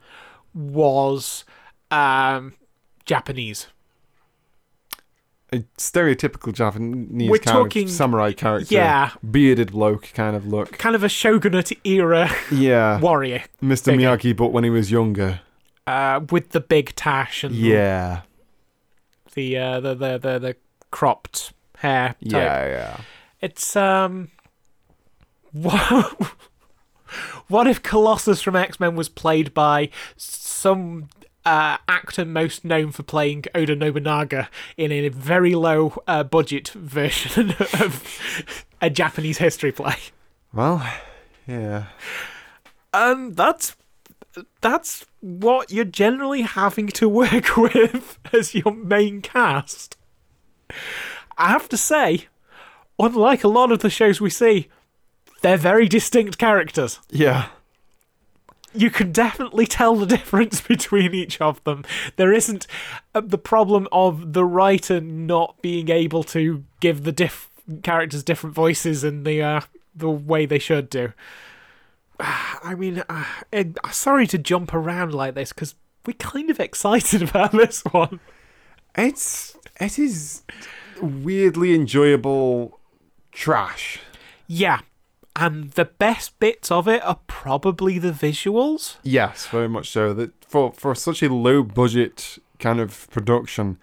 was 0.54 1.44
um, 1.92 2.54
Japanese? 3.06 3.68
a 5.54 5.60
stereotypical 5.78 6.52
Japanese 6.54 7.30
We're 7.30 7.38
kind 7.38 7.56
talking- 7.58 7.86
of 7.86 7.92
samurai 7.92 8.34
character. 8.34 8.76
Yeah. 8.76 9.12
Bearded 9.32 9.72
bloke 9.72 10.12
kind 10.14 10.36
of 10.36 10.46
look. 10.46 10.78
Kind 10.78 10.94
of 10.94 11.04
a 11.06 11.10
shogunate 11.10 11.72
era 11.86 12.30
Yeah. 12.52 13.00
warrior 13.00 13.44
Mr. 13.64 13.96
Miyagi, 13.96 14.36
but 14.36 14.48
when 14.52 14.66
he 14.66 14.70
was 14.70 14.92
younger. 14.92 15.40
uh, 15.88 16.20
with 16.32 16.50
the 16.50 16.60
big 16.60 16.94
tash 16.96 17.46
and 17.46 17.56
Yeah. 17.56 18.24
The, 19.38 19.58
uh, 19.58 19.80
the 19.80 19.94
the 19.94 20.18
the 20.18 20.40
the 20.40 20.56
cropped 20.90 21.54
hair. 21.78 22.10
type. 22.10 22.18
Yeah, 22.22 22.68
yeah. 22.68 23.02
It's 23.40 23.76
um. 23.76 24.30
What, 25.54 26.34
what 27.48 27.68
if 27.68 27.82
Colossus 27.82 28.42
from 28.42 28.56
X 28.56 28.80
Men 28.80 28.96
was 28.96 29.10
played 29.10 29.54
by 29.54 29.90
some 30.18 31.10
uh, 31.46 31.78
actor 31.88 32.26
most 32.26 32.66
known 32.66 32.92
for 32.92 33.04
playing 33.04 33.46
Oda 33.56 33.76
Nobunaga 33.76 34.50
in 34.76 34.92
a 34.92 35.08
very 35.10 35.56
low 35.56 36.02
uh, 36.08 36.24
budget 36.24 36.70
version 36.70 37.52
of 37.80 38.54
a 38.82 38.90
Japanese 38.90 39.38
history 39.38 39.72
play? 39.72 39.96
Well, 40.52 40.86
yeah. 41.48 41.86
And 42.92 43.36
that's 43.36 43.76
that's 44.62 45.06
what 45.22 45.72
you're 45.72 45.86
generally 45.86 46.42
having 46.42 46.88
to 46.88 47.10
work 47.10 47.58
with 47.58 48.20
as 48.34 48.54
your 48.56 48.74
main 48.74 49.22
cast. 49.22 49.98
I 51.38 51.50
have 51.50 51.70
to 51.70 51.78
say, 51.78 52.28
unlike 53.00 53.44
a 53.44 53.48
lot 53.48 53.72
of 53.72 53.80
the 53.80 53.90
shows 53.90 54.20
we 54.20 54.30
see, 54.30 54.70
they're 55.42 55.58
very 55.58 55.88
distinct 55.88 56.38
characters. 56.38 57.00
Yeah. 57.10 57.50
You 58.74 58.90
can 58.90 59.12
definitely 59.12 59.66
tell 59.66 59.96
the 59.96 60.06
difference 60.18 60.62
between 60.62 61.14
each 61.14 61.40
of 61.40 61.64
them. 61.64 61.84
There 62.16 62.34
isn't 62.34 62.68
uh, 63.16 63.22
the 63.24 63.38
problem 63.38 63.88
of 63.92 64.34
the 64.34 64.46
writer 64.46 65.00
not 65.00 65.62
being 65.62 65.90
able 65.90 66.24
to 66.26 66.64
give 66.80 67.04
the 67.04 67.12
diff- 67.12 67.50
characters 67.84 68.24
different 68.24 68.56
voices 68.56 69.04
in 69.04 69.24
the 69.24 69.42
uh, 69.42 69.62
the 69.96 70.10
way 70.10 70.46
they 70.46 70.60
should 70.60 70.90
do. 70.90 71.14
I 72.64 72.76
mean, 72.78 73.04
uh, 73.10 73.24
and- 73.52 73.78
sorry 73.92 74.28
to 74.28 74.38
jump 74.38 74.74
around 74.74 75.14
like 75.14 75.36
this 75.36 75.54
because 75.54 75.76
we're 76.06 76.14
kind 76.14 76.50
of 76.50 76.60
excited 76.60 77.22
about 77.30 77.52
this 77.52 77.84
one. 77.86 78.20
It's 78.96 79.56
it 79.80 80.00
is 80.00 80.42
weirdly 81.02 81.76
enjoyable 81.76 82.80
trash. 83.32 84.00
Yeah, 84.48 84.80
and 85.36 85.72
the 85.72 85.86
best 85.86 86.40
bits 86.40 86.72
of 86.72 86.88
it 86.88 87.04
are 87.06 87.20
probably 87.28 88.00
the 88.00 88.12
visuals. 88.12 88.96
Yes, 89.04 89.46
very 89.48 89.70
much 89.70 89.90
so. 89.90 90.14
That 90.14 90.32
for 90.46 90.72
for 90.72 90.96
such 90.96 91.22
a 91.22 91.30
low 91.34 91.62
budget 91.62 92.40
kind 92.60 92.80
of 92.80 93.08
production, 93.12 93.78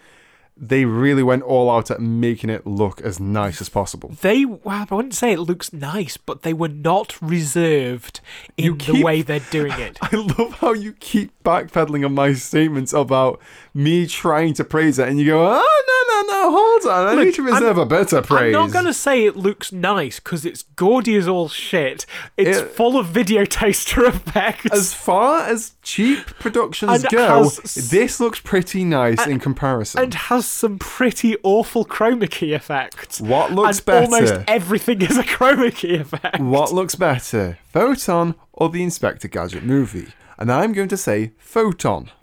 they 0.56 0.84
really 0.84 1.22
went 1.22 1.42
all 1.42 1.68
out 1.68 1.90
at 1.90 2.00
making 2.00 2.48
it 2.48 2.66
look 2.66 3.00
as 3.00 3.18
nice 3.18 3.60
as 3.60 3.68
possible. 3.68 4.10
They, 4.20 4.44
well, 4.44 4.86
I 4.88 4.94
wouldn't 4.94 5.14
say 5.14 5.32
it 5.32 5.40
looks 5.40 5.72
nice, 5.72 6.16
but 6.16 6.42
they 6.42 6.52
were 6.52 6.68
not 6.68 7.20
reserved 7.20 8.20
in 8.56 8.64
You 8.64 8.76
the 8.76 9.02
way 9.02 9.22
they're 9.22 9.40
doing 9.50 9.72
it. 9.72 9.98
I 10.02 10.14
love 10.14 10.54
how 10.54 10.72
you 10.72 10.92
keep 10.92 11.32
backpedaling 11.42 12.04
on 12.04 12.14
my 12.14 12.34
statements 12.34 12.92
about 12.92 13.40
me 13.76 14.06
trying 14.06 14.54
to 14.54 14.64
praise 14.64 14.98
it, 15.00 15.08
and 15.08 15.18
you 15.18 15.26
go, 15.26 15.44
"Oh 15.46 15.82
no, 15.88 16.22
no, 16.22 16.32
no, 16.32 16.50
hold 16.56 16.86
on. 16.86 17.08
I 17.08 17.14
Look, 17.14 17.24
need 17.26 17.34
to 17.34 17.42
reserve 17.42 17.76
a 17.76 17.84
better 17.84 18.22
praise. 18.22 18.54
I'm 18.54 18.60
not 18.62 18.70
going 18.72 18.84
to 18.84 18.94
say 18.94 19.24
it 19.24 19.36
looks 19.36 19.72
nice 19.72 20.20
because 20.20 20.46
it's 20.46 20.62
gaudy 20.76 21.16
as 21.16 21.26
all 21.26 21.48
shit. 21.48 22.06
It's 22.36 22.58
It- 22.58 22.70
full 22.70 22.96
of 22.96 23.06
video 23.06 23.44
toaster 23.60 24.04
effects. 24.06 24.66
As 24.72 24.94
far 24.94 25.40
as 25.40 25.72
cheap 25.82 26.26
productions 26.38 27.02
And 27.02 27.12
go, 27.12 27.44
has- 27.44 27.88
this 27.90 28.20
looks 28.20 28.38
pretty 28.38 28.84
nice 28.84 29.26
in 29.26 29.40
comparison. 29.40 30.02
and 30.04 30.14
has 30.14 30.46
some 30.46 30.78
pretty 30.78 31.36
awful 31.42 31.84
chroma 31.84 32.30
key 32.30 32.52
effects. 32.52 33.20
what 33.20 33.50
looks 33.52 33.78
and 33.78 33.86
better? 33.86 34.04
almost 34.14 34.34
everything 34.46 35.02
is 35.02 35.18
a 35.18 35.24
chroma 35.24 35.74
key 35.74 35.96
effect. 35.96 36.38
What 36.38 36.72
looks 36.72 36.94
better, 36.94 37.58
Photon 37.72 38.36
or 38.52 38.68
the 38.68 38.84
Inspector 38.84 39.26
Gadget 39.26 39.64
movie? 39.64 40.12
And 40.38 40.50
I'm 40.52 40.72
going 40.72 40.88
to 40.88 40.96
say 40.96 41.32
Photon. 41.38 42.10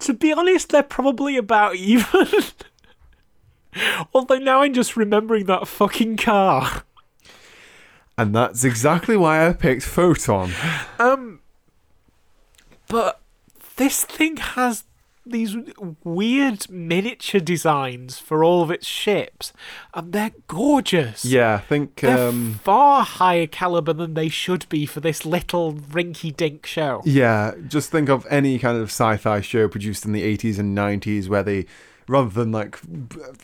To 0.00 0.12
be 0.12 0.32
honest, 0.32 0.70
they're 0.70 0.82
probably 0.82 1.36
about 1.36 1.76
even. 1.76 2.28
Although 4.14 4.38
now 4.38 4.62
I'm 4.62 4.72
just 4.72 4.96
remembering 4.96 5.46
that 5.46 5.68
fucking 5.68 6.16
car. 6.16 6.82
And 8.18 8.34
that's 8.34 8.64
exactly 8.64 9.16
why 9.16 9.46
I 9.46 9.52
picked 9.52 9.82
Photon. 9.82 10.52
Um, 10.98 11.40
but 12.88 13.20
this 13.76 14.04
thing 14.04 14.38
has 14.38 14.84
these 15.26 15.56
weird 16.04 16.70
miniature 16.70 17.40
designs 17.40 18.18
for 18.18 18.44
all 18.44 18.62
of 18.62 18.70
its 18.70 18.86
ships, 18.86 19.52
and 19.94 20.12
they're 20.12 20.32
gorgeous. 20.46 21.24
Yeah, 21.24 21.54
I 21.54 21.58
think 21.58 22.00
They're 22.00 22.28
um, 22.28 22.60
far 22.62 23.04
higher 23.04 23.46
caliber 23.46 23.92
than 23.92 24.14
they 24.14 24.28
should 24.28 24.68
be 24.68 24.86
for 24.86 25.00
this 25.00 25.26
little 25.26 25.74
rinky-dink 25.74 26.66
show. 26.66 27.02
Yeah, 27.04 27.54
just 27.68 27.90
think 27.90 28.08
of 28.08 28.26
any 28.30 28.58
kind 28.58 28.78
of 28.78 28.84
sci-fi 28.84 29.40
show 29.40 29.68
produced 29.68 30.04
in 30.04 30.12
the 30.12 30.22
80s 30.36 30.58
and 30.58 30.76
90s 30.76 31.28
where 31.28 31.42
they 31.42 31.66
rather 32.08 32.30
than 32.30 32.52
like 32.52 32.78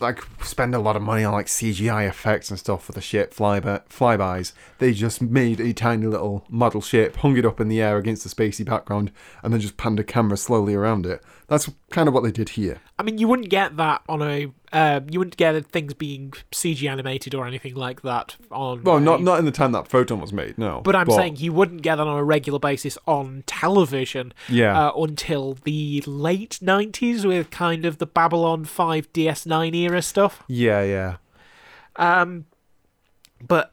like 0.01 0.23
spend 0.43 0.75
a 0.75 0.79
lot 0.79 0.97
of 0.97 1.03
money 1.03 1.25
on 1.25 1.33
like 1.33 1.47
CGI 1.47 2.09
effects 2.09 2.51
and 2.51 2.59
stuff 2.59 2.85
for 2.85 2.93
the 2.93 3.01
ship 3.01 3.35
flyby 3.35 3.83
flybys, 3.89 4.53
they 4.79 4.93
just 4.93 5.21
made 5.21 5.61
a 5.61 5.73
tiny 5.73 6.07
little 6.07 6.45
model 6.49 6.81
ship, 6.81 7.17
hung 7.17 7.37
it 7.37 7.47
up 7.47 7.61
in 7.61 7.69
the 7.69 7.81
air 7.81 7.99
against 7.99 8.23
the 8.25 8.31
spacey 8.31 8.65
background, 8.65 9.11
and 9.43 9.53
then 9.53 9.61
just 9.61 9.77
panned 9.77 10.01
a 10.01 10.05
camera 10.05 10.37
slowly 10.37 10.75
around 10.75 11.07
it. 11.07 11.23
That's 11.49 11.71
kind 11.91 12.09
of 12.09 12.15
what 12.15 12.23
they 12.23 12.33
did 12.33 12.51
here. 12.51 12.81
I 13.03 13.05
mean, 13.05 13.19
you 13.19 13.27
wouldn't 13.27 13.49
get 13.49 13.77
that 13.79 14.03
on 14.09 14.23
a. 14.23 14.47
Uh, 14.73 15.01
you 15.11 15.19
wouldn't 15.19 15.37
get 15.37 15.67
things 15.67 15.93
being 15.93 16.31
CG 16.53 16.89
animated 16.89 17.35
or 17.35 17.47
anything 17.47 17.75
like 17.75 18.03
that 18.03 18.37
on. 18.53 18.85
Well, 18.85 19.01
not 19.01 19.19
a- 19.19 19.23
not 19.25 19.39
in 19.41 19.45
the 19.45 19.51
time 19.51 19.73
that 19.73 19.89
Photon 19.89 20.21
was 20.21 20.33
made, 20.33 20.57
no. 20.57 20.81
But 20.83 20.95
I'm 20.95 21.11
saying 21.11 21.37
you 21.39 21.53
wouldn't 21.53 21.83
get 21.83 21.97
that 21.97 22.07
on 22.07 22.17
a 22.17 22.23
regular 22.25 22.61
basis 22.61 22.97
on 23.07 23.43
television 23.47 24.33
Yeah. 24.49 24.89
uh, 24.89 24.93
until 25.03 25.55
the 25.65 26.03
late 26.07 26.61
90s 26.63 27.25
with 27.27 27.51
kind 27.51 27.85
of 27.85 27.99
the 27.99 28.07
Babylon 28.07 28.65
5 28.65 29.13
DS9 29.13 29.75
era 29.75 30.01
stuff. 30.01 30.43
yeah, 30.47 30.83
yeah. 30.83 31.17
Um, 31.97 32.47
but 33.47 33.73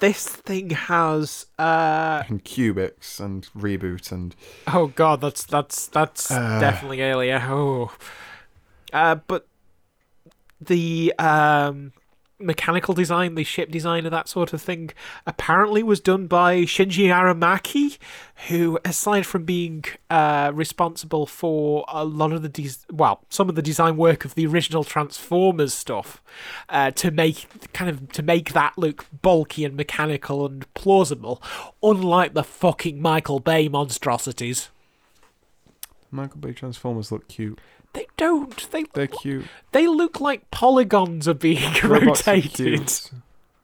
this 0.00 0.26
thing 0.26 0.70
has. 0.70 1.46
Uh, 1.58 2.24
And 2.28 2.44
Cubix 2.44 3.20
and 3.20 3.46
Reboot 3.56 4.10
and 4.10 4.34
oh 4.66 4.88
god, 4.88 5.20
that's 5.20 5.44
that's 5.44 5.86
that's 5.86 6.30
Uh. 6.30 6.58
definitely 6.58 7.02
earlier. 7.02 7.40
Oh, 7.48 7.92
uh, 8.92 9.16
but 9.26 9.46
the 10.60 11.14
um, 11.18 11.92
mechanical 12.38 12.94
design, 12.94 13.34
the 13.34 13.44
ship 13.44 13.70
design, 13.70 14.04
and 14.04 14.12
that 14.12 14.28
sort 14.28 14.52
of 14.52 14.62
thing, 14.62 14.90
apparently 15.26 15.82
was 15.82 16.00
done 16.00 16.26
by 16.26 16.62
Shinji 16.62 17.06
Aramaki, 17.06 17.98
who, 18.48 18.78
aside 18.84 19.26
from 19.26 19.44
being 19.44 19.84
uh, 20.08 20.52
responsible 20.54 21.26
for 21.26 21.84
a 21.88 22.04
lot 22.04 22.32
of 22.32 22.42
the 22.42 22.76
well, 22.90 23.24
some 23.28 23.48
of 23.48 23.54
the 23.54 23.62
design 23.62 23.96
work 23.96 24.24
of 24.24 24.34
the 24.34 24.46
original 24.46 24.84
Transformers 24.84 25.74
stuff, 25.74 26.22
uh, 26.68 26.90
to 26.92 27.10
make 27.10 27.46
kind 27.72 27.90
of 27.90 28.10
to 28.12 28.22
make 28.22 28.52
that 28.52 28.78
look 28.78 29.06
bulky 29.22 29.64
and 29.64 29.76
mechanical 29.76 30.46
and 30.46 30.72
plausible, 30.74 31.42
unlike 31.82 32.34
the 32.34 32.44
fucking 32.44 33.00
Michael 33.00 33.40
Bay 33.40 33.68
monstrosities. 33.68 34.70
Michael 36.10 36.40
Bay 36.40 36.52
Transformers 36.52 37.12
look 37.12 37.28
cute. 37.28 37.60
They 37.92 38.06
don't. 38.16 38.70
They 38.70 38.84
They're 38.92 39.06
cute. 39.06 39.46
they 39.72 39.86
look 39.86 40.20
like 40.20 40.50
polygons 40.50 41.26
are 41.28 41.34
being 41.34 41.72
Robots 41.82 42.26
are 42.28 42.32
rotated. 42.34 42.52
cute. 42.78 43.10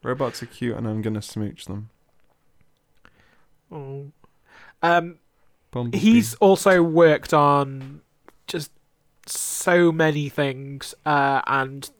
Robots 0.03 0.42
are 0.42 0.47
cute, 0.47 0.77
and 0.77 0.87
I'm 0.88 1.03
gonna 1.03 1.23
smooch 1.23 1.64
them. 1.66 1.90
Oh. 3.73 4.12
Um, 4.83 5.16
Bumblebee. 5.71 5.99
he's 5.99 6.35
also 6.37 6.83
worked 6.83 7.33
on 7.33 8.03
just 8.47 8.71
so 9.27 9.90
many 9.90 10.29
things, 10.29 10.95
uh, 11.07 11.40
and 11.47 11.90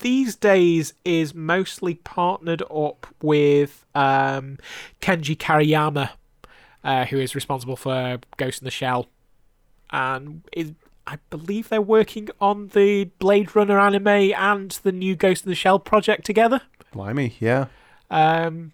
these 0.00 0.36
days 0.36 0.94
is 1.04 1.34
mostly 1.34 1.94
partnered 1.94 2.62
up 2.70 3.06
with 3.22 3.84
um, 3.94 4.58
Kenji 5.00 5.36
Kamiyama, 5.36 6.10
uh, 6.84 7.04
who 7.06 7.18
is 7.18 7.34
responsible 7.34 7.76
for 7.76 8.18
Ghost 8.36 8.60
in 8.60 8.66
the 8.66 8.70
Shell, 8.70 9.08
and 9.90 10.42
is. 10.52 10.72
I 11.06 11.16
believe 11.30 11.70
they're 11.70 11.80
working 11.80 12.28
on 12.38 12.68
the 12.68 13.04
Blade 13.18 13.56
Runner 13.56 13.78
anime 13.78 14.06
and 14.06 14.70
the 14.82 14.92
new 14.92 15.16
Ghost 15.16 15.46
in 15.46 15.48
the 15.48 15.54
Shell 15.54 15.78
project 15.78 16.26
together. 16.26 16.60
Blimey, 16.92 17.34
yeah. 17.40 17.68
Um, 18.10 18.72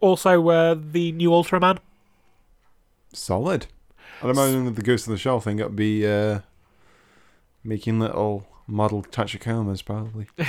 also, 0.00 0.48
uh, 0.48 0.74
the 0.76 1.12
new 1.12 1.30
Ultraman. 1.30 1.78
Solid. 3.12 3.68
I'd 4.20 4.30
imagine 4.30 4.64
with 4.64 4.74
the 4.74 4.82
Ghost 4.82 5.06
in 5.06 5.12
the 5.12 5.18
Shell 5.18 5.38
thing, 5.38 5.60
it'd 5.60 5.76
be 5.76 6.04
uh, 6.04 6.40
making 7.62 8.00
little 8.00 8.48
model 8.66 9.04
Tachikomas, 9.04 9.84
probably. 9.84 10.26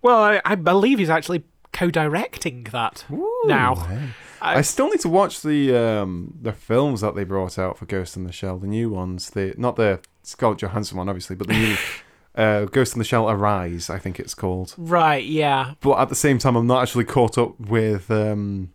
Well, 0.00 0.22
I, 0.22 0.40
I 0.44 0.54
believe 0.54 0.98
he's 1.00 1.10
actually 1.10 1.42
co-directing 1.72 2.64
that 2.70 3.04
now. 3.46 3.74
hey. 3.74 4.08
I- 4.40 4.56
I 4.58 4.60
still 4.62 4.88
need 4.90 5.00
to 5.00 5.08
watch 5.08 5.42
the 5.42 5.74
um, 5.76 6.34
the 6.40 6.52
films 6.52 7.00
that 7.00 7.14
they 7.14 7.24
brought 7.24 7.58
out 7.58 7.76
for 7.78 7.86
Ghost 7.86 8.16
in 8.16 8.24
the 8.24 8.32
Shell, 8.32 8.58
the 8.58 8.66
new 8.66 8.90
ones. 8.90 9.30
The 9.30 9.54
not 9.56 9.76
the 9.76 10.00
Scarlett 10.22 10.58
Johansson 10.58 10.96
one, 10.98 11.08
obviously, 11.08 11.36
but 11.36 11.48
the 11.48 11.54
new 11.54 11.76
uh, 12.34 12.64
Ghost 12.66 12.94
in 12.94 12.98
the 12.98 13.04
Shell 13.04 13.28
Arise, 13.30 13.90
I 13.90 13.98
think 13.98 14.20
it's 14.20 14.34
called. 14.34 14.74
Right, 14.78 15.24
yeah. 15.24 15.74
But 15.80 15.98
at 15.98 16.08
the 16.08 16.14
same 16.14 16.38
time, 16.38 16.56
I'm 16.56 16.66
not 16.66 16.82
actually 16.82 17.04
caught 17.04 17.36
up 17.38 17.58
with 17.58 18.10
um, 18.10 18.72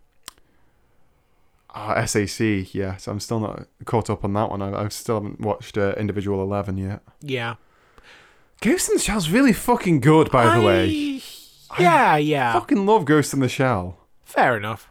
uh, 1.74 2.04
SAC 2.06 2.74
yet. 2.74 3.06
I'm 3.08 3.20
still 3.20 3.40
not 3.40 3.66
caught 3.84 4.10
up 4.10 4.24
on 4.24 4.32
that 4.34 4.50
one. 4.50 4.62
I, 4.62 4.84
I 4.84 4.88
still 4.88 5.16
haven't 5.16 5.40
watched 5.40 5.76
uh, 5.78 5.94
Individual 5.96 6.42
Eleven 6.42 6.76
yet. 6.76 7.02
Yeah. 7.20 7.54
Ghost 8.60 8.88
in 8.88 8.96
the 8.96 9.02
Shell's 9.02 9.28
really 9.30 9.52
fucking 9.52 10.00
good, 10.00 10.30
by 10.30 10.56
the 10.58 10.64
way. 10.64 11.20
I- 11.70 11.82
Yeah, 11.82 12.16
yeah. 12.16 12.52
Fucking 12.52 12.86
love 12.86 13.04
Ghost 13.04 13.34
in 13.34 13.40
the 13.40 13.48
Shell. 13.48 13.98
Fair 14.24 14.56
enough. 14.56 14.88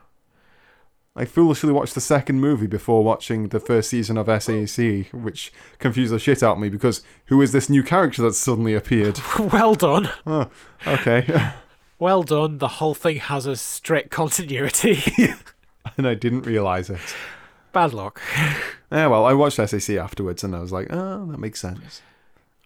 I 1.15 1.26
foolishly 1.26 1.71
watched 1.71 1.93
the 1.93 2.02
second 2.02 2.39
movie 2.39 2.65
before 2.65 3.04
watching 3.04 3.49
the 3.49 3.60
first 3.60 3.91
season 3.91 4.17
of 4.17 4.26
SAC, 4.41 5.10
which 5.13 5.54
confused 5.78 6.12
the 6.12 6.17
shit 6.17 6.41
out 6.41 6.54
of 6.54 6.60
me 6.60 6.69
because 6.69 7.04
who 7.26 7.39
is 7.41 7.52
this 7.52 7.69
new 7.69 7.84
character 7.84 8.23
that's 8.23 8.38
suddenly 8.39 8.73
appeared? 8.73 9.19
well 9.39 9.76
done. 9.76 10.10
oh, 10.26 10.49
okay. 10.88 11.52
Well 11.99 12.23
done. 12.23 12.58
The 12.58 12.67
whole 12.67 12.95
thing 12.95 13.17
has 13.17 13.45
a 13.45 13.56
strict 13.56 14.10
continuity. 14.10 15.02
and 15.97 16.06
I 16.06 16.15
didn't 16.15 16.41
realise 16.41 16.89
it. 16.89 16.99
Bad 17.71 17.93
luck. 17.93 18.19
Yeah, 18.91 19.08
well, 19.08 19.26
I 19.26 19.32
watched 19.34 19.56
SAC 19.56 19.95
afterwards 19.95 20.43
and 20.43 20.54
I 20.54 20.60
was 20.60 20.73
like, 20.73 20.88
oh, 20.89 21.26
that 21.28 21.38
makes 21.39 21.62
sense. 21.62 22.02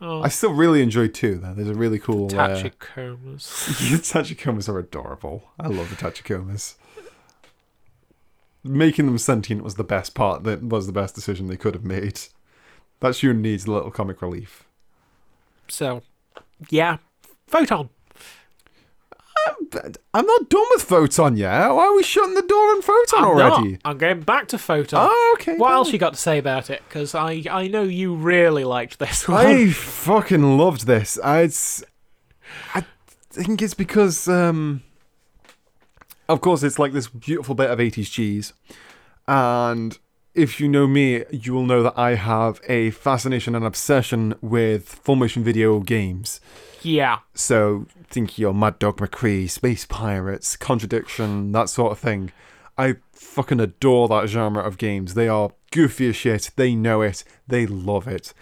Oh, 0.02 0.24
I 0.24 0.30
still 0.30 0.54
really 0.54 0.82
enjoyed 0.82 1.14
two, 1.14 1.36
though. 1.36 1.54
There's 1.54 1.70
a 1.70 1.76
really 1.76 2.00
cool. 2.00 2.26
Uh, 2.36 2.48
the 2.48 2.72
Tachikomas 4.02 4.68
are 4.70 4.80
adorable. 4.80 5.44
I 5.60 5.68
love 5.68 5.92
the 5.92 5.96
Tachikomas. 5.96 6.76
Making 8.68 9.06
them 9.06 9.18
sentient 9.18 9.64
was 9.64 9.76
the 9.76 9.84
best 9.84 10.14
part. 10.14 10.44
That 10.44 10.64
was 10.64 10.88
the 10.88 10.94
best 10.94 11.16
decision 11.16 11.48
they 11.48 11.58
could 11.58 11.74
have 11.74 11.86
made. 11.86 12.20
That 13.00 13.16
Shun 13.16 13.42
needs 13.42 13.66
a 13.66 13.72
little 13.72 13.92
comic 13.92 14.22
relief. 14.22 14.66
so, 15.68 16.02
yeah. 16.70 16.98
Photon. 17.48 17.90
I'm 20.14 20.26
not 20.26 20.50
done 20.50 20.66
with 20.72 20.84
Photon 20.84 21.38
yet. 21.38 21.70
Why 21.70 21.86
are 21.86 21.96
we 21.96 22.04
shutting 22.04 22.34
the 22.36 22.42
door 22.42 22.58
on 22.58 22.82
Photon 22.82 23.20
I'm 23.20 23.26
already? 23.26 23.72
not. 23.74 23.82
I'm 23.86 23.98
going 23.98 24.22
back 24.22 24.48
to 24.50 24.58
Photon. 24.58 25.08
Oh, 25.12 25.36
okay. 25.40 25.58
what 25.58 25.72
else 25.74 25.92
you 25.92 26.00
got 26.00 26.14
to 26.14 26.20
say 26.20 26.38
about 26.38 26.70
it? 26.70 26.82
Because 26.88 27.14
I, 27.14 27.44
I 27.50 27.68
know 27.68 27.84
you 27.84 28.16
really 28.16 28.64
liked 28.64 29.00
this 29.00 29.28
one. 29.28 29.46
I 29.46 29.70
fucking 29.70 30.58
loved 30.58 30.86
this. 30.88 31.20
I, 31.24 31.42
it's, 31.42 31.84
I 32.74 32.86
think 33.30 33.62
it's 33.62 33.74
because, 33.74 34.28
um, 34.28 34.84
of 36.28 36.42
course, 36.42 36.64
it's 36.64 36.80
like 36.80 36.94
this 36.94 37.08
beautiful 37.08 37.56
bit 37.56 37.70
of 37.70 37.80
80s 37.80 38.12
cheese. 38.12 38.54
And 39.28 39.98
if 40.34 40.60
you 40.60 40.68
know 40.68 40.88
me, 40.88 41.24
you 41.32 41.54
will 41.54 41.66
know 41.66 41.84
that 41.84 41.98
I 41.98 42.16
have 42.16 42.62
a 42.68 42.92
fascination 42.92 43.56
and 43.56 43.66
obsession 43.66 44.36
with 44.42 44.88
full 44.88 45.16
motion 45.16 45.44
video 45.44 45.80
games. 45.80 46.40
Yeah. 46.82 47.20
So 47.34 47.88
think 48.10 48.38
your 48.38 48.54
Mad 48.54 48.80
Dog 48.80 48.98
McCree, 48.98 49.50
Space 49.50 49.86
Pirates, 49.86 50.56
Contradiction, 50.56 51.52
that 51.54 51.70
sort 51.70 51.92
of 51.92 52.00
thing. 52.00 52.32
I 52.78 52.98
fucking 53.12 53.60
adore 53.60 54.08
that 54.10 54.28
genre 54.28 54.62
of 54.62 54.78
games. 54.78 55.16
They 55.16 55.28
are 55.28 55.52
goofy 55.72 56.10
as 56.10 56.16
shit. 56.16 56.52
They 56.56 56.76
know 56.76 57.02
it. 57.02 57.24
They 57.48 57.66
love 57.66 58.08
it. 58.08 58.34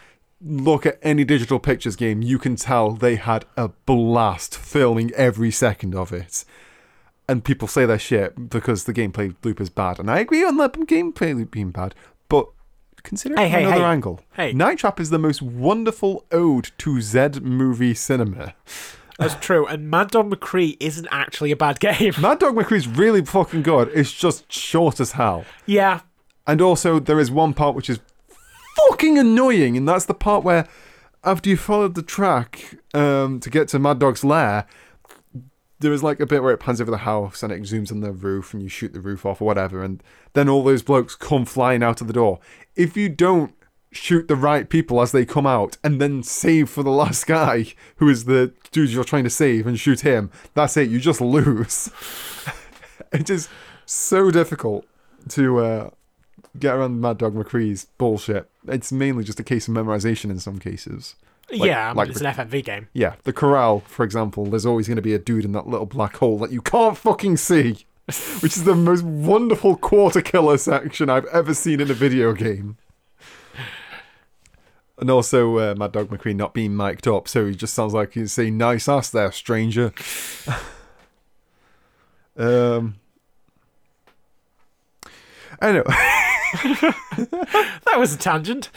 look 0.42 0.86
at 0.86 1.00
any 1.02 1.24
digital 1.24 1.60
pictures 1.60 1.96
game, 1.96 2.22
you 2.22 2.38
can 2.38 2.56
tell 2.56 2.92
they 2.92 3.16
had 3.16 3.46
a 3.58 3.70
blast 3.70 4.56
filming 4.58 5.12
every 5.14 5.52
second 5.52 5.96
of 5.96 6.14
it. 6.14 6.46
And 7.28 7.44
people 7.44 7.68
say 7.68 7.86
they're 7.86 7.98
shit 7.98 8.50
because 8.50 8.84
the 8.84 8.94
gameplay 8.94 9.36
loop 9.44 9.60
is 9.60 9.70
bad. 9.70 10.00
And 10.00 10.12
I 10.12 10.20
agree 10.20 10.44
on 10.46 10.58
the 10.58 10.70
gameplay 10.70 11.36
loop 11.36 11.52
being 11.52 11.72
bad, 11.72 11.96
but 12.30 12.48
consider 13.04 13.34
it 13.36 13.40
Hey, 13.40 13.50
from 13.50 13.60
hey, 13.60 13.66
another 13.66 13.82
hey. 13.82 13.88
angle. 13.90 14.20
Hey. 14.34 14.54
Night 14.54 14.78
Trap 14.78 15.00
is 15.00 15.10
the 15.10 15.18
most 15.20 15.42
wonderful 15.42 16.26
ode 16.32 16.72
to 16.80 17.02
Z 17.02 17.40
movie 17.42 17.94
cinema. 17.96 18.54
That's 19.18 19.36
true. 19.36 19.66
And 19.66 19.90
Mad 19.90 20.12
Dog 20.12 20.30
McCree 20.30 20.76
isn't 20.80 21.08
actually 21.10 21.52
a 21.52 21.56
bad 21.56 21.80
game. 21.80 22.14
Mad 22.20 22.40
Dog 22.40 22.56
McCree's 22.56 22.88
really 22.88 23.24
fucking 23.26 23.64
good. 23.64 23.90
It's 23.94 24.12
just 24.12 24.52
short 24.52 25.00
as 25.00 25.14
hell. 25.14 25.46
yeah. 25.66 26.02
And 26.48 26.62
also, 26.62 27.00
there 27.00 27.20
is 27.20 27.32
one 27.32 27.56
part 27.56 27.76
which 27.76 27.90
is 27.90 28.00
fucking 28.88 29.18
annoying, 29.18 29.76
and 29.78 29.88
that's 29.90 30.06
the 30.06 30.14
part 30.14 30.44
where, 30.44 30.68
after 31.24 31.50
you 31.50 31.58
followed 31.58 31.96
the 31.96 32.04
track 32.04 32.76
um, 32.94 33.40
to 33.40 33.50
get 33.50 33.68
to 33.70 33.80
Mad 33.80 33.98
Dog's 33.98 34.24
lair, 34.24 34.68
there 35.80 35.94
is 35.94 36.04
like 36.04 36.20
a 36.20 36.26
bit 36.26 36.42
where 36.42 36.54
it 36.54 36.60
pans 36.60 36.80
over 36.80 36.92
the 36.92 36.98
house 37.00 37.44
and 37.44 37.52
it 37.52 37.64
zooms 37.64 37.92
on 37.92 38.02
the 38.02 38.12
roof, 38.12 38.54
and 38.54 38.64
you 38.64 38.70
shoot 38.70 38.94
the 38.94 39.02
roof 39.02 39.26
off 39.26 39.42
or 39.42 39.46
whatever, 39.46 39.84
and 39.84 40.02
then 40.34 40.50
all 40.50 40.64
those 40.64 40.84
blokes 40.84 41.16
come 41.16 41.46
flying 41.46 41.84
out 41.84 42.02
of 42.02 42.08
the 42.08 42.14
door. 42.14 42.40
If 42.76 42.96
you 42.96 43.10
don't 43.10 43.54
shoot 43.92 44.28
the 44.28 44.36
right 44.36 44.70
people 44.70 45.02
as 45.02 45.12
they 45.12 45.26
come 45.26 45.48
out, 45.48 45.78
and 45.84 46.00
then 46.00 46.24
save 46.24 46.70
for 46.70 46.84
the 46.84 46.92
last 46.92 47.28
guy 47.28 47.68
who 47.98 48.10
is 48.10 48.26
the 48.26 48.54
dude 48.72 48.92
you're 48.92 49.04
trying 49.04 49.24
to 49.24 49.30
save, 49.30 49.68
and 49.68 49.80
shoot 49.80 50.02
him, 50.02 50.32
that's 50.54 50.78
it. 50.78 50.90
You 50.90 51.00
just 51.00 51.22
lose. 51.22 51.90
it 53.12 53.30
is 53.30 53.50
so 53.86 54.32
difficult 54.32 54.86
to 55.30 55.60
uh, 55.60 55.90
get 56.60 56.76
around 56.76 57.02
Mad 57.02 57.18
Dog 57.18 57.36
McCree's 57.36 57.86
bullshit. 57.98 58.50
It's 58.68 58.92
mainly 58.92 59.24
just 59.24 59.40
a 59.40 59.44
case 59.44 59.68
of 59.68 59.74
memorization 59.74 60.30
in 60.30 60.40
some 60.40 60.60
cases. 60.60 61.16
Like- 61.56 61.68
yeah, 61.68 61.86
I 61.86 61.88
mean, 61.90 61.96
like 61.98 62.10
it's 62.10 62.22
an 62.22 62.28
FMV 62.28 62.64
game. 62.64 62.88
Yeah, 62.94 63.16
the 63.24 63.34
corral, 63.34 63.82
for 63.82 64.04
example, 64.04 64.46
there's 64.46 64.66
always 64.66 64.88
going 64.88 64.98
to 64.98 65.02
be 65.02 65.14
a 65.14 65.20
dude 65.20 65.46
in 65.46 65.52
that 65.54 65.68
little 65.68 65.86
black 65.86 66.18
hole 66.18 66.38
that 66.40 66.52
you 66.52 66.62
can't 66.62 66.98
fucking 66.98 67.38
see, 67.38 67.86
which 68.40 68.56
is 68.58 68.64
the 68.64 68.76
most 68.76 69.04
wonderful 69.04 69.76
quarter 69.78 70.22
killer 70.22 70.58
section 70.58 71.10
I've 71.10 71.26
ever 71.26 71.54
seen 71.54 71.80
in 71.82 71.90
a 71.90 71.94
video 71.94 72.34
game. 72.34 72.78
And 74.98 75.10
also, 75.10 75.58
uh, 75.60 75.76
Mad 75.76 75.92
Dog 75.92 76.08
McCree 76.10 76.36
not 76.36 76.54
being 76.54 76.76
mic'd 76.76 77.06
up, 77.08 77.28
so 77.28 77.46
he 77.48 77.54
just 77.56 77.74
sounds 77.74 77.94
like 77.94 78.14
he's 78.14 78.32
saying, 78.32 78.58
Nice 78.58 78.88
ass 78.88 79.10
there, 79.10 79.32
stranger. 79.32 79.92
um. 82.38 82.96
Anyway. 85.62 85.84
That 87.86 87.98
was 88.00 88.14
a 88.14 88.18
tangent. 88.18 88.70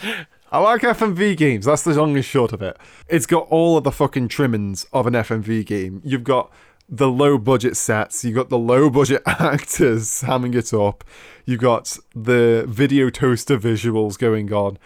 I 0.51 0.59
like 0.59 0.81
FMV 0.81 1.37
games. 1.37 1.65
That's 1.65 1.83
the 1.83 1.93
long 1.93 2.15
and 2.15 2.25
short 2.25 2.53
of 2.53 2.61
it. 2.61 2.77
It's 3.07 3.27
got 3.27 3.47
all 3.49 3.77
of 3.77 3.83
the 3.83 3.91
fucking 3.91 4.29
trimmings 4.29 4.85
of 4.91 5.05
an 5.05 5.13
FMV 5.13 5.65
game. 5.65 6.01
You've 6.03 6.23
got 6.23 6.51
the 6.87 7.09
low 7.09 7.37
budget 7.37 7.77
sets. 7.77 8.25
You've 8.25 8.35
got 8.35 8.49
the 8.49 8.57
low 8.57 8.89
budget 8.89 9.21
actors 9.27 10.23
hamming 10.23 10.55
it 10.55 10.73
up. 10.73 11.03
You've 11.45 11.59
got 11.61 11.97
the 12.15 12.65
video 12.67 13.11
toaster 13.11 13.59
visuals 13.59 14.17
going 14.17 14.51
on. 14.51 14.79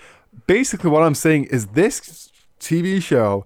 Basically, 0.48 0.90
what 0.90 1.04
I'm 1.04 1.16
saying 1.16 1.46
is 1.46 1.68
this 1.68 2.30
TV 2.60 3.02
show 3.02 3.46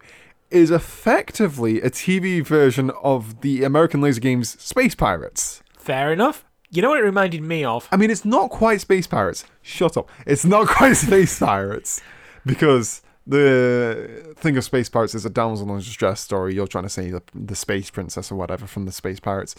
is 0.49 0.71
effectively 0.71 1.81
a 1.81 1.91
TV 1.91 2.43
version 2.43 2.89
of 3.03 3.41
the 3.41 3.63
American 3.63 4.01
Laser 4.01 4.21
Games 4.21 4.59
Space 4.61 4.95
Pirates. 4.95 5.61
Fair 5.77 6.11
enough. 6.11 6.46
You 6.69 6.81
know 6.81 6.89
what 6.89 6.99
it 6.99 7.03
reminded 7.03 7.41
me 7.41 7.63
of? 7.63 7.87
I 7.91 7.97
mean, 7.97 8.11
it's 8.11 8.25
not 8.25 8.49
quite 8.49 8.81
Space 8.81 9.07
Pirates. 9.07 9.45
Shut 9.61 9.95
up. 9.95 10.09
It's 10.25 10.43
not 10.43 10.67
quite 10.67 10.93
Space 10.93 11.39
Pirates 11.39 12.01
because 12.45 13.01
the 13.25 14.33
thing 14.35 14.57
of 14.57 14.63
Space 14.63 14.89
Pirates 14.89 15.15
is 15.15 15.25
a 15.25 15.29
damsel 15.29 15.69
in 15.71 15.77
distress 15.77 16.19
story. 16.19 16.55
You're 16.55 16.67
trying 16.67 16.83
to 16.83 16.89
say 16.89 17.09
the, 17.09 17.23
the 17.33 17.55
Space 17.55 17.89
Princess 17.89 18.31
or 18.31 18.35
whatever 18.35 18.67
from 18.67 18.85
the 18.85 18.91
Space 18.91 19.19
Pirates. 19.19 19.55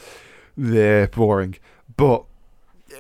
They're 0.57 1.09
boring. 1.09 1.57
But 1.97 2.25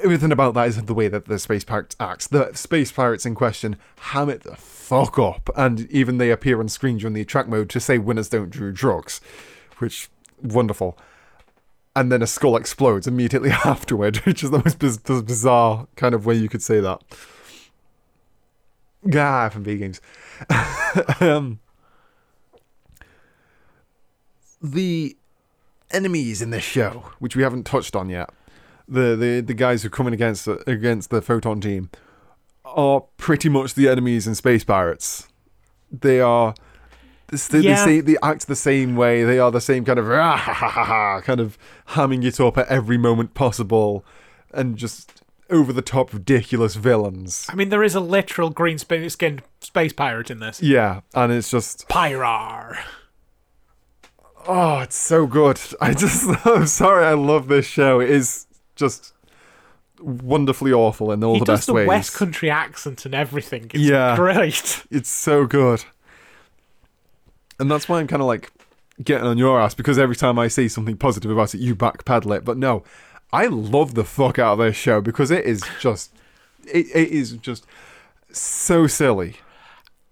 everything 0.03 0.33
about 0.33 0.55
that 0.55 0.68
is 0.68 0.83
the 0.83 0.94
way 0.94 1.09
that 1.09 1.27
the 1.27 1.38
Space 1.38 1.64
Pirates 1.64 1.97
acts. 2.01 2.29
The 2.29 2.53
Space 2.55 2.90
Pirates 2.90 3.27
in 3.27 3.35
question 3.35 3.77
ham 4.01 4.31
it 4.31 4.42
the 4.42 4.57
fuck 4.57 5.18
up. 5.18 5.51
And 5.55 5.90
even 5.90 6.16
they 6.16 6.31
appear 6.31 6.61
on 6.61 6.68
screen 6.68 6.97
during 6.97 7.14
the 7.14 7.27
track 7.27 7.47
mode 7.47 7.68
to 7.71 7.81
say 7.81 7.99
winners 7.99 8.31
don't 8.31 8.51
do 8.51 8.73
drugs. 8.73 9.21
Which, 9.79 10.09
wonderful 10.42 10.99
and 11.94 12.12
then 12.12 12.22
a 12.22 12.27
skull 12.27 12.57
explodes 12.57 13.07
immediately 13.07 13.51
afterward, 13.64 14.18
which 14.18 14.42
is 14.42 14.51
the 14.51 14.59
most 14.59 14.79
biz- 14.79 14.98
biz- 14.98 15.22
bizarre 15.22 15.87
kind 15.96 16.14
of 16.14 16.27
way 16.27 16.35
you 16.35 16.48
could 16.48 16.62
say 16.62 16.81
that. 16.81 17.03
Ah, 19.07 19.48
FMV 19.53 19.79
games. 19.79 20.01
um, 21.20 21.61
the 24.61 25.16
enemies 25.90 26.42
in 26.42 26.51
this 26.51 26.64
show, 26.64 27.11
which 27.18 27.37
we 27.37 27.42
haven't 27.42 27.64
touched 27.64 27.94
on 27.96 28.09
yet, 28.09 28.31
the 28.88 29.16
the, 29.16 29.40
the 29.40 29.55
guys 29.55 29.83
who 29.83 29.87
are 29.87 29.90
coming 29.90 30.12
against 30.14 30.48
against 30.66 31.11
the 31.11 31.22
Photon 31.22 31.61
team, 31.61 31.90
are 32.64 33.03
pretty 33.16 33.48
much 33.48 33.74
the 33.74 33.88
enemies 33.88 34.27
in 34.27 34.35
Space 34.35 34.64
Pirates. 34.64 35.29
They 35.90 36.20
are. 36.20 36.55
They, 37.31 37.61
Yeah. 37.61 37.85
they, 37.85 38.01
they 38.01 38.17
act 38.23 38.47
the 38.47 38.57
same 38.57 38.97
way. 38.97 39.23
They 39.23 39.38
are 39.38 39.51
the 39.51 39.61
same 39.61 39.85
kind 39.85 39.99
of 39.99 40.11
"Ah, 40.11 40.37
ha, 40.37 40.53
ha, 40.55 40.69
ha, 40.71 40.85
ha," 40.85 41.21
kind 41.21 41.41
of 41.41 41.59
hamming 41.88 42.25
it 42.25 42.41
up 42.41 42.57
at 42.57 42.67
every 42.69 42.97
moment 42.97 43.35
possible, 43.35 44.05
and 44.53 44.77
just 44.77 45.23
over 45.51 45.73
the 45.73 45.83
top 45.83 46.12
ridiculous 46.12 46.75
villains. 46.75 47.47
I 47.51 47.55
mean, 47.55 47.69
there 47.71 47.83
is 47.83 47.95
a 47.95 48.01
literal 48.01 48.51
green 48.51 48.79
skinned 48.79 49.43
space 49.61 49.93
pirate 49.93 50.31
in 50.31 50.41
this. 50.41 50.62
Yeah, 50.62 51.01
and 51.14 51.31
it's 51.33 51.51
just 51.51 51.87
Pyrar. 51.88 52.77
oh, 54.47 54.79
it's 54.81 54.97
so 54.97 55.27
good. 55.27 55.61
I 55.81 55.93
just 55.95 56.27
I'm 56.47 56.67
sorry, 56.67 57.05
I 57.07 57.12
love 57.14 57.49
this 57.49 57.67
show. 57.67 58.01
It 58.01 58.11
is 58.11 58.47
just 58.77 59.12
wonderfully 60.01 60.73
awful 60.73 61.11
in 61.12 61.23
all 61.25 61.35
He 61.35 61.41
the 61.41 61.45
does 61.47 61.59
best 61.61 61.67
the 61.67 61.75
ways. 61.75 61.88
West 61.88 62.14
Country 62.14 62.51
accent 62.51 63.05
and 63.05 63.14
everything. 63.14 63.64
It's 63.75 63.83
Yeah. 63.83 64.17
great. 64.17 64.85
It's 64.91 65.11
so 65.11 65.45
good. 65.47 65.85
And 67.59 67.71
that's 67.71 67.88
why 67.88 68.01
I'm 68.01 68.07
kind 68.07 68.23
of 68.23 68.29
like 68.29 68.53
getting 69.03 69.27
on 69.27 69.38
your 69.38 69.61
ass 69.61 69.75
because 69.75 69.99
every 69.99 70.16
time 70.16 70.38
I 70.38 70.49
say 70.49 70.68
something 70.68 70.97
positive 70.97 71.31
about 71.31 71.55
it, 71.55 71.61
you 71.61 71.75
backpedal 71.75 72.37
it. 72.37 72.44
But 72.44 72.59
no, 72.59 72.85
I 73.33 73.47
love 73.47 73.94
the 73.94 74.05
fuck 74.05 74.38
out 74.38 74.55
of 74.55 74.59
this 74.59 74.77
show 74.77 75.01
because 75.01 75.31
it 75.31 75.44
is 75.44 75.62
just, 75.81 76.12
it, 76.66 76.87
it 76.94 77.09
is 77.09 77.33
just 77.33 77.66
so 78.31 78.87
silly. 78.87 79.37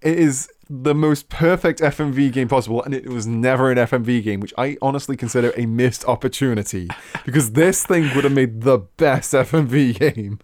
It 0.02 0.18
is 0.18 0.48
the 0.68 0.94
most 0.94 1.28
perfect 1.28 1.80
FMV 1.80 2.32
game 2.32 2.48
possible, 2.48 2.82
and 2.82 2.92
it 2.92 3.08
was 3.08 3.26
never 3.26 3.70
an 3.70 3.78
FMV 3.78 4.22
game, 4.22 4.40
which 4.40 4.54
I 4.58 4.76
honestly 4.82 5.16
consider 5.16 5.52
a 5.56 5.66
missed 5.66 6.04
opportunity 6.06 6.88
because 7.24 7.52
this 7.52 7.86
thing 7.86 8.14
would 8.14 8.24
have 8.24 8.32
made 8.32 8.62
the 8.62 8.78
best 8.78 9.32
FMV 9.32 9.98
game. 9.98 10.40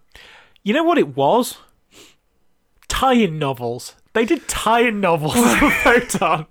You 0.63 0.75
know 0.75 0.85
what 0.85 0.99
it 0.99 1.17
was? 1.17 1.59
Tie-in 2.89 3.39
novels. 3.39 3.97
They 4.13 4.25
did 4.25 4.47
tie-in 4.47 5.01
novels 5.01 5.35
for 5.59 5.71
Photon. 5.71 6.47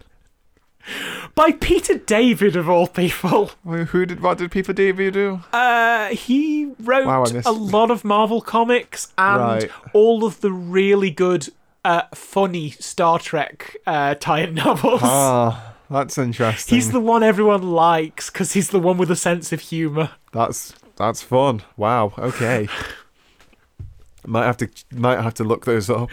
By 1.36 1.52
Peter 1.54 1.98
David 1.98 2.56
of 2.56 2.70
all 2.70 2.88
people. 2.88 3.52
Who 3.66 4.06
did 4.06 4.22
what 4.22 4.38
did 4.38 4.52
Peter 4.52 4.74
David 4.74 5.14
do? 5.14 5.42
Uh, 5.54 6.08
he 6.10 6.72
wrote 6.80 7.06
Wow, 7.06 7.24
a 7.46 7.52
lot 7.52 7.92
of 7.92 8.04
Marvel 8.04 8.42
comics 8.42 9.14
and 9.18 9.42
Right. 9.42 9.72
all 9.94 10.26
of 10.26 10.42
the 10.42 10.52
really 10.52 11.10
good, 11.12 11.50
uh, 11.86 12.04
funny 12.14 12.72
Star 12.72 13.20
Trek 13.20 13.78
uh, 13.88 14.16
tie-in 14.16 14.54
novels. 14.56 15.02
Ah, 15.04 15.74
that's 15.90 16.18
interesting. 16.18 16.76
He's 16.76 16.92
the 16.92 17.00
one 17.00 17.24
everyone 17.24 17.64
likes 17.64 18.30
because 18.30 18.54
he's 18.54 18.70
the 18.70 18.80
one 18.80 18.98
with 18.98 19.12
a 19.12 19.16
sense 19.16 19.52
of 19.54 19.60
humor. 19.62 20.12
That's 20.34 20.74
that's 20.98 21.22
fun. 21.22 21.62
Wow. 21.78 22.14
Okay. 22.18 22.68
might 24.26 24.46
have 24.46 24.58
to 24.58 24.70
might 24.92 25.20
have 25.22 25.34
to 25.36 25.44
look 25.44 25.66
those 25.66 25.90
up. 25.90 26.10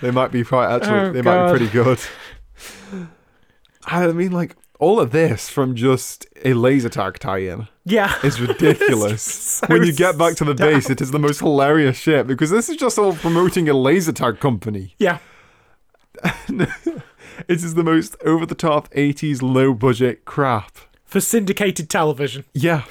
They 0.00 0.10
might 0.10 0.30
be 0.32 0.44
quite 0.44 0.74
actually. 0.74 0.98
Oh, 1.00 1.12
they 1.12 1.22
God. 1.22 1.36
might 1.36 1.52
be 1.52 1.58
pretty 1.58 1.72
good. 1.72 2.00
I 3.86 4.06
mean, 4.08 4.32
like 4.32 4.56
all 4.78 4.98
of 5.00 5.10
this 5.10 5.48
from 5.48 5.74
just 5.74 6.26
a 6.44 6.54
laser 6.54 6.88
tag 6.88 7.18
tie-in 7.18 7.68
Yeah. 7.84 8.14
is 8.24 8.40
ridiculous. 8.48 9.22
So 9.22 9.66
when 9.68 9.84
you 9.84 9.92
get 9.92 10.16
back 10.18 10.36
to 10.36 10.44
the 10.44 10.54
base, 10.54 10.88
it 10.90 11.00
is 11.00 11.10
the 11.10 11.18
most 11.18 11.40
hilarious 11.40 11.96
shit 11.98 12.26
because 12.26 12.50
this 12.50 12.68
is 12.68 12.76
just 12.76 12.98
all 12.98 13.14
promoting 13.14 13.68
a 13.68 13.74
laser 13.74 14.12
tag 14.12 14.40
company. 14.40 14.94
Yeah. 14.98 15.18
It 17.48 17.64
is 17.64 17.74
the 17.74 17.82
most 17.82 18.16
over-the-top 18.22 18.90
'80s 18.90 19.40
low-budget 19.40 20.26
crap. 20.26 20.76
For 21.06 21.20
syndicated 21.20 21.88
television. 21.88 22.44
Yeah. 22.52 22.82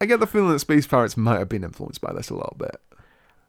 I 0.00 0.06
get 0.06 0.20
the 0.20 0.26
feeling 0.26 0.50
that 0.52 0.58
Space 0.58 0.86
Pirates 0.86 1.16
might 1.16 1.38
have 1.38 1.48
been 1.48 1.64
influenced 1.64 2.00
by 2.00 2.12
this 2.12 2.28
a 2.30 2.34
little 2.34 2.56
bit. 2.58 2.76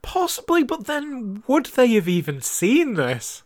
Possibly, 0.01 0.63
but 0.63 0.85
then 0.87 1.43
would 1.47 1.65
they 1.67 1.87
have 1.93 2.07
even 2.07 2.41
seen 2.41 2.93
this? 2.95 3.43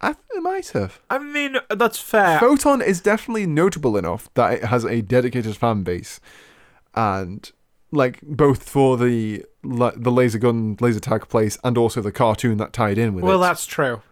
I 0.00 0.12
think 0.12 0.26
they 0.32 0.40
might 0.40 0.68
have. 0.68 1.00
I 1.10 1.18
mean, 1.18 1.56
that's 1.70 1.98
fair. 1.98 2.38
Photon 2.38 2.80
is 2.80 3.00
definitely 3.00 3.46
notable 3.46 3.96
enough 3.96 4.28
that 4.34 4.52
it 4.52 4.64
has 4.64 4.84
a 4.84 5.02
dedicated 5.02 5.56
fan 5.56 5.82
base, 5.82 6.20
and 6.94 7.50
like 7.90 8.20
both 8.22 8.68
for 8.68 8.96
the 8.96 9.44
the 9.62 10.10
laser 10.10 10.38
gun 10.38 10.76
laser 10.80 11.00
tag 11.00 11.28
place 11.28 11.58
and 11.64 11.76
also 11.76 12.00
the 12.00 12.12
cartoon 12.12 12.58
that 12.58 12.72
tied 12.72 12.98
in 12.98 13.14
with 13.14 13.24
Well, 13.24 13.34
it. 13.34 13.38
Well, 13.38 13.48
that's 13.48 13.66
true. 13.66 14.02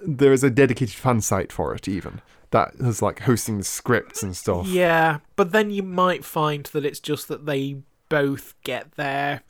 there 0.00 0.32
is 0.32 0.42
a 0.42 0.50
dedicated 0.50 0.94
fan 0.94 1.20
site 1.20 1.52
for 1.52 1.74
it 1.74 1.86
even 1.88 2.20
that 2.50 2.72
is 2.80 3.00
like 3.02 3.20
hosting 3.20 3.58
the 3.58 3.64
scripts 3.64 4.22
and 4.22 4.36
stuff. 4.36 4.66
Yeah, 4.66 5.18
but 5.36 5.52
then 5.52 5.70
you 5.70 5.82
might 5.82 6.24
find 6.24 6.64
that 6.66 6.84
it's 6.84 7.00
just 7.00 7.28
that 7.28 7.46
they 7.46 7.76
both 8.08 8.54
get 8.62 8.92
their 8.92 9.42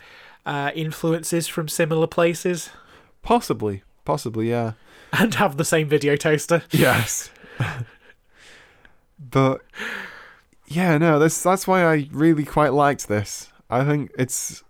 uh, 0.46 0.70
influences 0.74 1.46
from 1.48 1.68
similar 1.68 2.06
places 2.06 2.70
Possibly, 3.22 3.82
possibly, 4.04 4.50
yeah. 4.50 4.72
And 5.12 5.34
have 5.34 5.56
the 5.56 5.64
same 5.64 5.88
video 5.88 6.16
toaster. 6.16 6.62
Yes. 6.70 7.30
but 9.18 9.60
yeah, 10.66 10.98
no, 10.98 11.18
that's 11.18 11.42
that's 11.42 11.66
why 11.66 11.84
I 11.84 12.08
really 12.12 12.44
quite 12.44 12.72
liked 12.72 13.08
this. 13.08 13.50
I 13.70 13.84
think 13.84 14.10
it's 14.18 14.62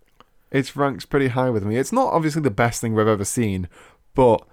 it's 0.51 0.77
ranks 0.77 1.05
pretty 1.05 1.29
high 1.29 1.51
with 1.51 1.65
me. 1.65 1.77
It's 1.77 1.93
not 1.93 2.13
obviously 2.13 2.43
the 2.43 2.51
best 2.51 2.81
thing 2.81 2.95
we've 2.95 3.07
ever 3.07 3.25
seen, 3.25 3.69
but 4.15 4.47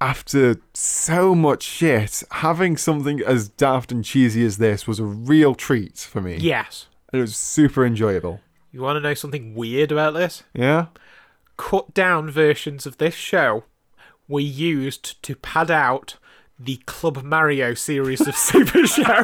after 0.00 0.56
so 0.72 1.34
much 1.34 1.62
shit, 1.62 2.22
having 2.30 2.76
something 2.76 3.20
as 3.26 3.48
daft 3.48 3.92
and 3.92 4.04
cheesy 4.04 4.44
as 4.44 4.56
this 4.56 4.86
was 4.86 4.98
a 4.98 5.04
real 5.04 5.54
treat 5.54 5.98
for 5.98 6.20
me. 6.22 6.36
Yes. 6.36 6.86
It 7.12 7.18
was 7.18 7.36
super 7.36 7.84
enjoyable. 7.84 8.40
You 8.72 8.80
want 8.80 8.96
to 8.96 9.00
know 9.00 9.14
something 9.14 9.54
weird 9.54 9.92
about 9.92 10.14
this? 10.14 10.44
Yeah? 10.54 10.86
Cut 11.56 11.92
down 11.92 12.30
versions 12.30 12.86
of 12.86 12.96
this 12.96 13.14
show 13.14 13.64
were 14.30 14.40
used 14.40 15.20
to 15.24 15.34
pad 15.34 15.70
out 15.70 16.16
the 16.58 16.76
Club 16.86 17.22
Mario 17.24 17.74
series 17.74 18.26
of 18.26 18.36
Super 18.36 18.86
Show. 18.86 19.22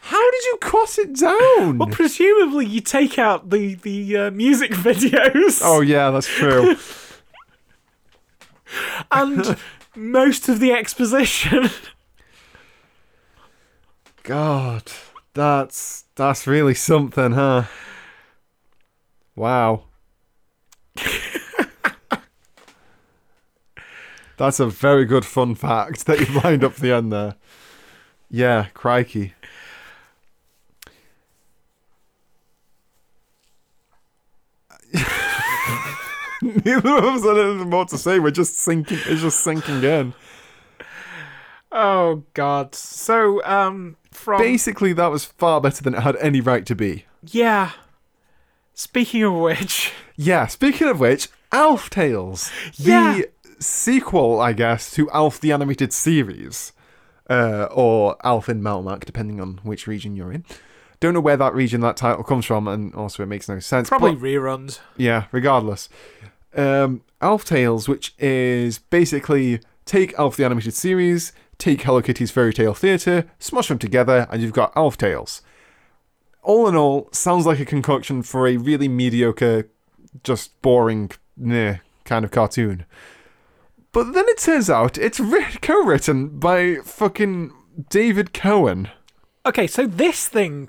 How 0.00 0.30
did 0.30 0.44
you 0.44 0.58
cross 0.60 0.98
it 0.98 1.16
down? 1.16 1.78
well, 1.78 1.88
presumably 1.88 2.66
you 2.66 2.80
take 2.80 3.18
out 3.18 3.50
the 3.50 3.76
the 3.76 4.16
uh, 4.16 4.30
music 4.32 4.72
videos 4.72 5.60
oh 5.62 5.80
yeah, 5.80 6.10
that's 6.10 6.26
true. 6.26 6.76
and 9.12 9.56
most 9.94 10.48
of 10.48 10.58
the 10.58 10.72
exposition. 10.72 11.70
God, 14.24 14.90
that's 15.34 16.04
that's 16.16 16.46
really 16.46 16.74
something, 16.74 17.32
huh? 17.32 17.64
Wow. 19.36 19.84
that's 24.42 24.58
a 24.58 24.66
very 24.66 25.04
good 25.04 25.24
fun 25.24 25.54
fact 25.54 26.04
that 26.06 26.18
you've 26.18 26.44
lined 26.44 26.64
up 26.64 26.74
the 26.74 26.92
end 26.92 27.12
there. 27.12 27.36
Yeah, 28.28 28.66
crikey. 28.74 29.34
Neither 36.42 36.96
of 36.96 37.04
us 37.04 37.24
had 37.24 37.38
anything 37.38 37.70
more 37.70 37.84
to 37.86 37.96
say. 37.96 38.18
We're 38.18 38.30
just 38.32 38.56
sinking. 38.56 38.98
It's 39.06 39.20
just 39.22 39.40
sinking 39.40 39.82
in. 39.84 40.14
Oh 41.70 42.24
God! 42.34 42.74
So 42.74 43.42
um, 43.44 43.96
from 44.10 44.40
Basically, 44.40 44.92
that 44.92 45.06
was 45.06 45.24
far 45.24 45.60
better 45.60 45.82
than 45.84 45.94
it 45.94 46.00
had 46.02 46.16
any 46.16 46.40
right 46.40 46.66
to 46.66 46.74
be. 46.74 47.04
yeah. 47.22 47.72
Speaking 48.74 49.22
of 49.22 49.34
which, 49.34 49.92
Yeah, 50.16 50.46
speaking 50.46 50.88
of 50.88 50.98
which, 50.98 51.28
Alf 51.52 51.90
Tales. 51.90 52.50
Yeah. 52.74 53.12
The 53.14 53.28
sequel, 53.62 54.40
I 54.40 54.52
guess, 54.52 54.90
to 54.92 55.10
Alf 55.10 55.40
the 55.40 55.52
Animated 55.52 55.92
Series. 55.92 56.72
Uh, 57.30 57.66
or 57.70 58.16
Alf 58.24 58.48
in 58.48 58.60
Melmac, 58.60 59.04
depending 59.04 59.40
on 59.40 59.60
which 59.62 59.86
region 59.86 60.16
you're 60.16 60.32
in. 60.32 60.44
Don't 61.00 61.14
know 61.14 61.20
where 61.20 61.36
that 61.36 61.54
region 61.54 61.80
that 61.80 61.96
title 61.96 62.24
comes 62.24 62.44
from, 62.44 62.68
and 62.68 62.94
also 62.94 63.22
it 63.22 63.26
makes 63.26 63.48
no 63.48 63.58
sense. 63.58 63.88
probably 63.88 64.14
but- 64.14 64.22
reruns. 64.22 64.80
yeah, 64.96 65.24
regardless. 65.32 65.88
Um, 66.54 67.02
Alf 67.22 67.44
Tales, 67.44 67.88
which 67.88 68.14
is 68.18 68.78
basically 68.80 69.60
take 69.86 70.12
Alf 70.18 70.36
the 70.36 70.44
Animated 70.44 70.74
Series, 70.74 71.32
take 71.58 71.82
Hello 71.82 72.02
Kitty's 72.02 72.30
Fairy 72.30 72.52
Tale 72.52 72.74
Theatre, 72.74 73.24
smush 73.38 73.68
them 73.68 73.78
together, 73.78 74.26
and 74.30 74.42
you've 74.42 74.52
got 74.52 74.72
Alf 74.76 74.98
Tales. 74.98 75.40
All 76.42 76.68
in 76.68 76.74
all, 76.76 77.08
sounds 77.12 77.46
like 77.46 77.60
a 77.60 77.64
concoction 77.64 78.22
for 78.22 78.46
a 78.46 78.56
really 78.56 78.88
mediocre, 78.88 79.68
just 80.24 80.60
boring, 80.60 81.12
nah, 81.36 81.76
kind 82.04 82.24
of 82.24 82.30
cartoon. 82.32 82.84
But 83.92 84.12
then 84.14 84.24
it 84.28 84.38
turns 84.38 84.70
out 84.70 84.96
it's 84.98 85.20
writ- 85.20 85.60
co-written 85.60 86.38
by 86.38 86.76
fucking 86.84 87.52
David 87.90 88.32
Cohen. 88.32 88.88
Okay, 89.44 89.66
so 89.66 89.86
this 89.86 90.28
thing 90.28 90.68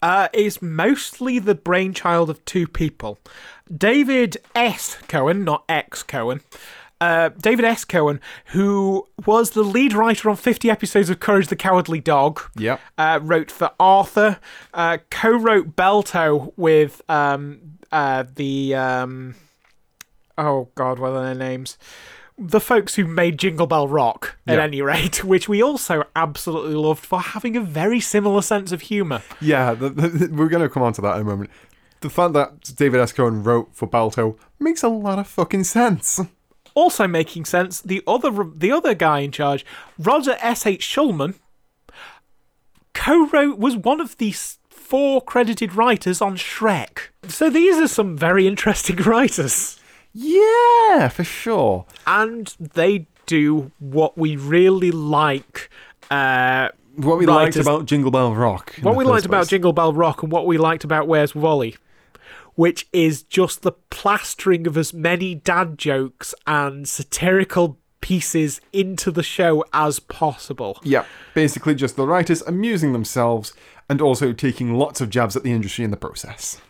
uh, 0.00 0.28
is 0.32 0.62
mostly 0.62 1.38
the 1.38 1.54
brainchild 1.54 2.30
of 2.30 2.44
two 2.44 2.66
people 2.66 3.18
David 3.74 4.36
S. 4.54 4.96
Cohen, 5.08 5.44
not 5.44 5.64
X 5.68 6.02
Cohen. 6.02 6.40
Uh, 7.00 7.30
David 7.30 7.64
S. 7.64 7.84
Cohen, 7.84 8.20
who 8.46 9.08
was 9.26 9.50
the 9.50 9.64
lead 9.64 9.92
writer 9.92 10.30
on 10.30 10.36
50 10.36 10.70
episodes 10.70 11.10
of 11.10 11.18
Courage 11.18 11.48
the 11.48 11.56
Cowardly 11.56 11.98
Dog, 11.98 12.40
Yep. 12.56 12.80
uh, 12.96 13.18
wrote 13.20 13.50
for 13.50 13.72
Arthur, 13.80 14.38
uh, 14.72 14.98
co 15.10 15.30
wrote 15.30 15.74
Balto 15.74 16.52
with 16.56 17.02
um, 17.08 17.78
uh, 17.90 18.22
the. 18.36 18.76
Um, 18.76 19.34
oh, 20.38 20.68
God, 20.76 21.00
what 21.00 21.10
are 21.10 21.24
their 21.24 21.34
names? 21.34 21.76
The 22.38 22.60
folks 22.60 22.94
who 22.94 23.06
made 23.06 23.38
Jingle 23.38 23.66
Bell 23.66 23.86
Rock, 23.86 24.36
at 24.46 24.56
Yeah. 24.56 24.64
any 24.64 24.82
rate, 24.82 25.22
which 25.32 25.48
we 25.48 25.62
also 25.62 26.04
absolutely 26.16 26.74
loved 26.74 27.04
for 27.04 27.20
having 27.20 27.56
a 27.56 27.60
very 27.60 28.00
similar 28.00 28.42
sense 28.42 28.72
of 28.72 28.82
humour. 28.82 29.22
Yeah, 29.40 29.74
the, 29.74 29.90
the, 29.90 30.28
we're 30.34 30.48
going 30.48 30.62
to 30.62 30.68
come 30.68 30.82
on 30.82 30.92
to 30.94 31.00
that 31.02 31.16
in 31.16 31.22
a 31.22 31.24
moment. 31.24 31.50
The 32.00 32.10
fact 32.10 32.32
that 32.32 32.74
David 32.76 33.00
S. 33.00 33.12
Cohen 33.12 33.44
wrote 33.44 33.68
for 33.74 33.86
Balto 33.86 34.36
makes 34.58 34.82
a 34.82 34.88
lot 34.88 35.18
of 35.20 35.28
fucking 35.28 35.64
sense. 35.64 36.20
Also 36.74 37.06
making 37.06 37.44
sense, 37.44 37.80
the 37.82 38.02
other 38.06 38.30
the 38.56 38.72
other 38.72 38.94
guy 38.94 39.18
in 39.20 39.30
charge, 39.30 39.64
Roger 39.98 40.36
S. 40.40 40.66
H. 40.66 40.84
Schulman, 40.86 41.34
co-wrote 42.94 43.58
was 43.58 43.76
one 43.76 44.00
of 44.00 44.16
the 44.16 44.32
four 44.70 45.20
credited 45.20 45.74
writers 45.74 46.20
on 46.20 46.36
Shrek. 46.36 47.08
So 47.28 47.50
these 47.50 47.76
are 47.78 47.88
some 47.88 48.16
very 48.16 48.46
interesting 48.46 48.96
writers, 49.04 49.78
Yeah, 50.12 51.08
for 51.08 51.24
sure. 51.24 51.86
and 52.06 52.54
they 52.58 53.06
do 53.26 53.70
what 53.78 54.18
we 54.18 54.36
really 54.36 54.90
like. 54.90 55.70
Uh, 56.10 56.68
What 56.96 57.18
we 57.18 57.24
liked 57.26 57.56
about 57.56 57.86
Jingle 57.86 58.10
Bell 58.10 58.34
Rock. 58.34 58.74
what 58.82 58.96
we 58.96 59.04
liked 59.04 59.24
about. 59.24 59.48
Jingle 59.48 59.72
Bell 59.72 59.92
Rock 59.92 60.22
and 60.22 60.30
what 60.30 60.46
we 60.46 60.58
liked 60.58 60.84
about 60.84 61.08
Where's 61.08 61.34
Wally, 61.34 61.76
which 62.54 62.86
is 62.92 63.22
just 63.22 63.62
the 63.62 63.72
plastering 63.90 64.66
of 64.66 64.76
as 64.76 64.92
many 64.92 65.34
dad 65.34 65.78
jokes 65.78 66.34
and 66.46 66.86
satirical 66.86 67.78
pieces 68.02 68.60
into 68.72 69.10
the 69.10 69.22
show 69.22 69.64
as 69.72 70.00
possible. 70.00 70.78
Yeah, 70.82 71.04
basically 71.34 71.74
just 71.76 71.96
the 71.96 72.06
writers 72.06 72.42
amusing 72.42 72.92
themselves 72.92 73.54
and 73.88 74.02
also 74.02 74.32
taking 74.32 74.74
lots 74.74 75.00
of 75.00 75.08
jabs 75.08 75.36
at 75.36 75.44
the 75.44 75.52
industry 75.52 75.84
in 75.84 75.90
the 75.92 75.96
process. 75.96 76.60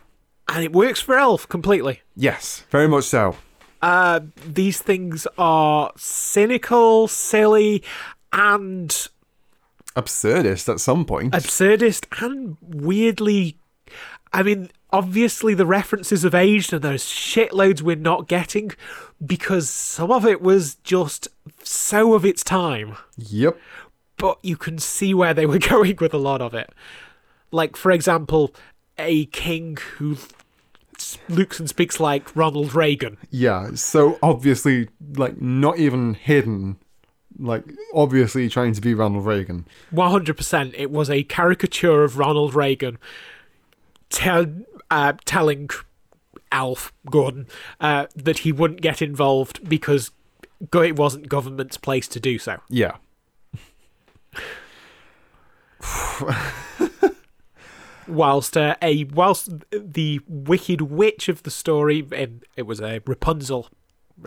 And 0.53 0.63
it 0.63 0.73
works 0.73 1.01
for 1.01 1.19
Alf 1.19 1.49
completely. 1.49 2.03
Yes, 2.15 2.65
very 2.71 2.87
much 2.87 3.05
so. 3.05 3.37
Uh, 3.81 4.21
these 4.47 4.81
things 4.81 5.27
are 5.39 5.91
cynical, 5.97 7.09
silly, 7.09 7.83
and 8.33 9.09
Absurdist 9.97 10.69
at 10.73 10.79
some 10.81 11.05
point. 11.05 11.33
absurdist, 11.35 12.07
and 12.23 12.57
weirdly. 12.63 13.57
I 14.33 14.43
mean, 14.43 14.71
obviously 14.91 15.53
the 15.55 15.67
references 15.67 16.23
have 16.23 16.35
aged, 16.35 16.73
and 16.73 16.83
there's 16.83 17.05
shitloads 17.05 17.83
we're 17.83 17.97
not 17.97 18.29
getting 18.29 18.73
because 19.25 19.69
some 19.69 20.11
of 20.11 20.25
it 20.25 20.41
was 20.41 20.77
just 20.77 21.29
so 21.63 22.15
of 22.15 22.25
its 22.25 22.43
time. 22.45 22.97
yep. 23.17 23.59
But 24.17 24.39
you 24.43 24.57
can 24.57 24.79
see 24.79 25.13
where 25.15 25.35
they 25.35 25.47
were 25.47 25.59
going 25.75 25.97
with 26.01 26.15
a 26.15 26.19
lot 26.19 26.41
of 26.41 26.55
it. 26.55 26.71
Like, 27.51 27.77
for 27.77 27.91
example, 27.91 28.55
a 28.99 29.27
king 29.27 29.77
who 29.97 30.17
looks 31.29 31.59
and 31.59 31.69
speaks 31.69 32.01
like 32.01 32.35
Ronald 32.37 32.75
Reagan. 32.75 33.17
Yeah, 33.31 33.75
so 33.75 34.19
obviously, 34.23 34.89
like, 35.17 35.41
not 35.41 35.79
even 35.79 36.15
hidden. 36.15 36.77
Like, 37.39 37.65
obviously 37.95 38.49
trying 38.49 38.75
to 38.75 38.81
be 38.81 38.95
Ronald 38.95 39.25
Reagan. 39.25 39.67
100% 39.93 40.75
it 40.77 40.91
was 40.91 41.11
a 41.11 41.23
caricature 41.25 42.05
of 42.05 42.19
Ronald 42.19 42.55
Reagan 42.55 42.99
tell, 44.11 44.47
uh, 44.91 45.15
telling 45.25 45.71
Alf 46.51 46.93
Gordon 47.11 47.47
uh, 47.81 48.07
that 48.15 48.41
he 48.41 48.53
wouldn't 48.53 48.83
get 48.83 49.03
involved 49.03 49.69
because 49.69 50.11
it 50.73 50.97
wasn't 50.97 51.29
government's 51.29 51.77
place 51.77 52.07
to 52.09 52.21
do 52.21 52.39
so. 52.39 52.59
Yeah. 52.69 52.97
Whilst 58.13 58.57
uh, 58.57 58.77
a 58.83 59.05
whilst 59.05 59.49
the 59.71 60.21
wicked 60.29 60.83
witch 60.83 61.29
of 61.29 61.43
the 61.43 61.51
story, 61.51 62.07
and 62.15 62.45
it 62.57 62.63
was 62.63 62.81
a 62.81 63.01
Rapunzel 63.07 63.69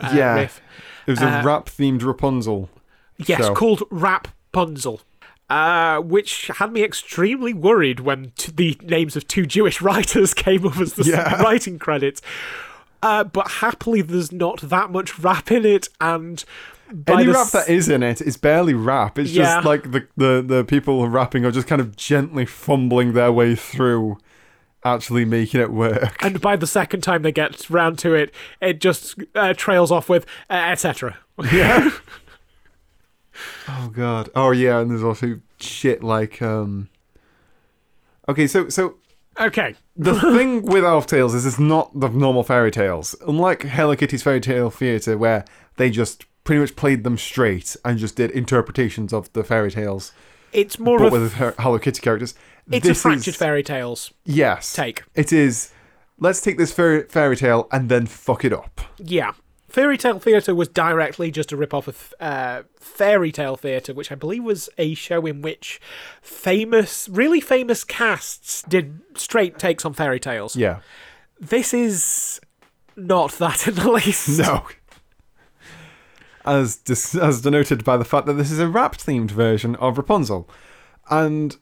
uh, 0.02 0.12
Yeah. 0.14 0.34
riff. 0.36 0.62
It 1.08 1.12
was 1.12 1.22
a 1.22 1.40
Uh, 1.40 1.44
rap 1.44 1.68
themed 1.68 2.04
Rapunzel. 2.04 2.70
Yes, 3.18 3.40
show. 3.46 3.54
called 3.54 3.84
Rap 3.92 4.28
Punzel. 4.54 5.02
uh, 5.48 6.00
which 6.00 6.48
had 6.58 6.72
me 6.74 6.84
extremely 6.84 7.54
worried 7.54 8.00
when 8.00 8.32
t- 8.36 8.52
the 8.56 8.78
names 8.82 9.16
of 9.16 9.28
two 9.28 9.46
Jewish 9.46 9.80
writers 9.88 10.34
came 10.34 10.66
up 10.66 10.80
as 10.80 10.94
the 10.94 11.04
Yeah. 11.04 11.40
writing 11.42 11.78
credits. 11.78 12.20
Uh, 13.04 13.24
but 13.26 13.48
happily, 13.62 14.02
there's 14.02 14.32
not 14.32 14.62
that 14.62 14.90
much 14.90 15.20
rap 15.20 15.52
in 15.52 15.64
it, 15.64 15.88
and 16.02 16.44
Any 17.08 17.28
rap 17.28 17.38
s- 17.48 17.52
that 17.52 17.68
is 17.70 17.90
in 17.90 18.04
it, 18.04 18.22
it 18.22 18.28
is 18.28 18.38
barely 18.38 18.74
rap. 18.74 19.18
It's 19.18 19.32
Yeah. 19.32 19.44
just 19.56 19.66
like 19.66 19.92
the, 19.92 20.08
the, 20.16 20.44
the 20.46 20.64
people 20.64 21.08
rapping 21.10 21.44
are 21.46 21.52
just 21.52 21.68
kind 21.68 21.82
of 21.82 21.96
gently 21.96 22.46
fumbling 22.46 23.14
their 23.14 23.32
way 23.32 23.56
through 23.56 24.18
actually 24.84 25.26
making 25.26 25.60
it 25.62 25.72
work. 25.72 26.24
and 26.24 26.40
by 26.40 26.56
the 26.56 26.68
second 26.68 27.02
time 27.02 27.24
they 27.24 27.32
get 27.32 27.68
round 27.72 27.98
to 28.00 28.14
it, 28.14 28.32
it 28.62 28.80
just 28.80 29.16
uh, 29.34 29.54
trails 29.56 29.92
off 29.92 30.08
with 30.10 30.26
uh, 30.50 30.54
etc. 30.54 31.18
Yeah. 31.52 31.90
oh 33.68 33.90
god. 33.94 34.30
Oh 34.36 34.52
yeah, 34.52 34.80
and 34.80 34.92
there's 34.92 35.04
also 35.04 35.40
shit 35.60 36.04
like 36.04 36.42
um 36.42 36.90
Okay, 38.30 38.48
so 38.48 38.70
so 38.70 38.96
Okay, 39.40 39.76
the 39.98 40.18
thing 40.20 40.62
with 40.66 40.86
Alf 40.86 41.08
Tales 41.08 41.34
is 41.36 41.46
it's 41.46 41.60
not 41.60 42.00
the 42.00 42.08
normal 42.08 42.44
fairy 42.44 42.72
tales. 42.72 43.16
Unlike 43.28 43.64
Hello 43.64 43.94
Kitty's 43.96 44.24
Fairy 44.24 44.40
Tale 44.40 44.70
Theatre, 44.70 45.18
where 45.18 45.44
they 45.76 45.90
just 45.90 46.26
pretty 46.46 46.62
much 46.62 46.76
played 46.78 47.04
them 47.04 47.18
straight 47.18 47.76
and 47.84 48.00
just 48.00 48.16
did 48.16 48.32
interpretations 48.32 49.12
of 49.12 49.32
the 49.34 49.44
fairy 49.44 49.70
tales, 49.72 50.14
it's 50.54 50.80
more 50.80 50.98
but 51.00 51.08
of 51.08 51.12
with 51.12 51.34
her 51.34 51.54
Hello 51.60 51.78
Kitty 51.78 52.00
characters. 52.02 52.34
it's 52.72 52.88
this 52.88 53.00
a 53.00 53.02
fractured 53.02 53.34
is, 53.34 53.36
fairy 53.36 53.64
tales 53.64 54.14
Yes, 54.24 54.74
take. 54.74 55.04
it 55.14 55.34
is. 55.34 55.72
Let's 56.18 56.40
take 56.40 56.58
this 56.58 56.72
fairy, 56.72 57.04
fairy 57.10 57.36
tale 57.36 57.68
and 57.74 57.90
then 57.90 58.06
fuck 58.06 58.46
it 58.46 58.54
up. 58.54 58.80
Yeah. 58.98 59.34
Fairy 59.68 59.98
Tale 59.98 60.20
Theatre 60.20 60.56
was 60.56 60.70
directly 60.70 61.30
just 61.32 61.52
a 61.52 61.58
rip-off 61.58 61.90
of 61.90 62.14
uh, 62.22 62.62
Faerie 62.80 63.34
Tale 63.34 63.58
Theatre, 63.58 63.94
which 63.94 64.10
I 64.10 64.16
believe 64.16 64.42
was 64.42 64.70
a 64.78 64.94
show 64.94 65.26
in 65.26 65.42
which 65.42 65.82
famous, 66.22 67.10
really 67.10 67.42
famous 67.42 67.84
casts 67.84 68.62
did 68.62 69.02
straight 69.16 69.60
takes 69.60 69.84
on 69.84 69.94
fairy 69.94 70.22
tales. 70.22 70.56
Yeah. 70.56 70.80
This 71.42 71.74
is 71.74 72.40
not 72.96 73.34
that 73.34 73.68
in 73.68 73.76
the 73.76 73.92
least. 73.92 74.40
No. 74.40 74.66
As 76.46 76.76
dis- 76.78 77.16
as 77.16 77.42
denoted 77.42 77.84
by 77.84 77.98
the 77.98 78.06
fact 78.06 78.26
that 78.28 78.34
this 78.34 78.52
is 78.52 78.60
a 78.60 78.68
rap 78.68 78.96
themed 78.98 79.32
version 79.32 79.76
of 79.78 79.98
Rapunzel. 79.98 80.48
And 81.10 81.56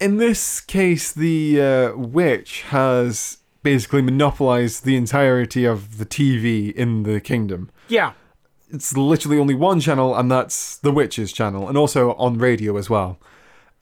in 0.00 0.16
this 0.16 0.60
case, 0.60 1.12
the 1.12 1.60
uh, 1.60 1.96
witch 1.96 2.62
has 2.62 3.38
basically 3.62 4.02
monopolized 4.02 4.84
the 4.84 4.96
entirety 4.96 5.64
of 5.64 5.98
the 5.98 6.06
TV 6.06 6.72
in 6.72 7.02
the 7.02 7.20
kingdom. 7.20 7.70
Yeah. 7.88 8.12
It's 8.72 8.96
literally 8.96 9.38
only 9.38 9.54
one 9.54 9.80
channel, 9.80 10.14
and 10.16 10.30
that's 10.30 10.76
the 10.78 10.92
witch's 10.92 11.32
channel, 11.32 11.68
and 11.68 11.76
also 11.76 12.14
on 12.14 12.38
radio 12.38 12.76
as 12.76 12.88
well. 12.88 13.18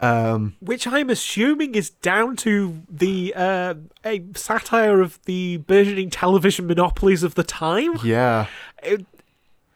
Um, 0.00 0.54
Which 0.60 0.86
I'm 0.86 1.10
assuming 1.10 1.74
is 1.74 1.90
down 1.90 2.36
to 2.36 2.82
the 2.88 3.34
uh, 3.36 3.74
a 4.04 4.24
satire 4.34 5.00
of 5.00 5.18
the 5.24 5.58
burgeoning 5.58 6.08
television 6.10 6.66
monopolies 6.66 7.22
of 7.22 7.34
the 7.34 7.42
time. 7.44 7.96
yeah. 8.04 8.46
It- 8.82 9.06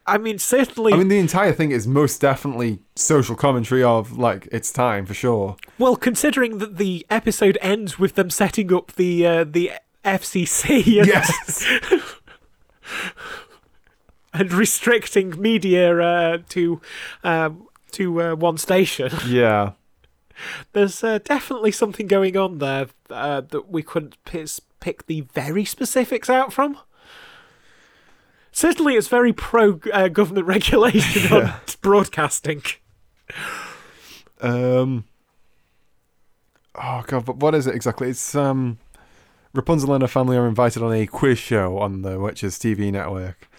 I 0.05 0.17
mean, 0.17 0.37
certainly. 0.37 0.91
I 0.93 0.97
mean, 0.97 1.07
the 1.07 1.17
entire 1.19 1.53
thing 1.53 1.71
is 1.71 1.87
most 1.87 2.19
definitely 2.19 2.79
social 2.95 3.35
commentary 3.35 3.83
of, 3.83 4.17
like, 4.17 4.47
it's 4.51 4.71
time 4.71 5.05
for 5.05 5.13
sure. 5.13 5.55
Well, 5.77 5.95
considering 5.95 6.57
that 6.57 6.77
the 6.77 7.05
episode 7.09 7.57
ends 7.61 7.97
with 7.97 8.15
them 8.15 8.29
setting 8.29 8.73
up 8.73 8.93
the 8.93 9.25
uh, 9.25 9.43
the 9.45 9.71
FCC 10.03 10.99
and, 10.99 11.07
Yes. 11.07 11.65
and 14.33 14.51
restricting 14.51 15.39
media 15.41 15.97
uh, 15.99 16.37
to 16.49 16.81
um, 17.23 17.67
to 17.91 18.21
uh, 18.21 18.35
one 18.35 18.57
station, 18.57 19.11
yeah. 19.27 19.71
there's 20.73 21.03
uh, 21.03 21.19
definitely 21.19 21.71
something 21.71 22.07
going 22.07 22.35
on 22.35 22.57
there 22.57 22.87
uh, 23.09 23.41
that 23.41 23.69
we 23.69 23.83
couldn't 23.83 24.21
p- 24.25 24.45
pick 24.79 25.05
the 25.05 25.21
very 25.21 25.63
specifics 25.63 26.29
out 26.29 26.51
from. 26.51 26.77
Certainly, 28.53 28.95
it's 28.95 29.07
very 29.07 29.33
pro 29.33 29.79
uh, 29.91 30.07
government 30.07 30.47
regulation 30.47 31.33
on 31.33 31.53
broadcasting. 31.81 32.61
Um. 34.39 35.05
Oh 36.75 37.03
god, 37.05 37.25
but 37.25 37.37
what 37.37 37.53
is 37.53 37.67
it 37.67 37.75
exactly? 37.75 38.09
It's 38.09 38.33
um, 38.35 38.77
Rapunzel 39.53 39.93
and 39.93 40.01
her 40.01 40.07
family 40.07 40.37
are 40.37 40.47
invited 40.47 40.81
on 40.81 40.93
a 40.93 41.05
quiz 41.05 41.37
show 41.37 41.77
on 41.77 42.01
the 42.03 42.19
Witches 42.19 42.57
TV 42.57 42.91
network, 42.91 43.49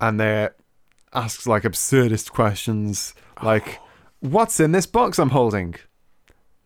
and 0.00 0.20
they're 0.20 0.54
asked 1.14 1.46
like 1.46 1.62
absurdist 1.62 2.32
questions, 2.32 3.14
like, 3.42 3.80
"What's 4.20 4.60
in 4.60 4.72
this 4.72 4.86
box 4.86 5.18
I'm 5.18 5.30
holding?" 5.30 5.76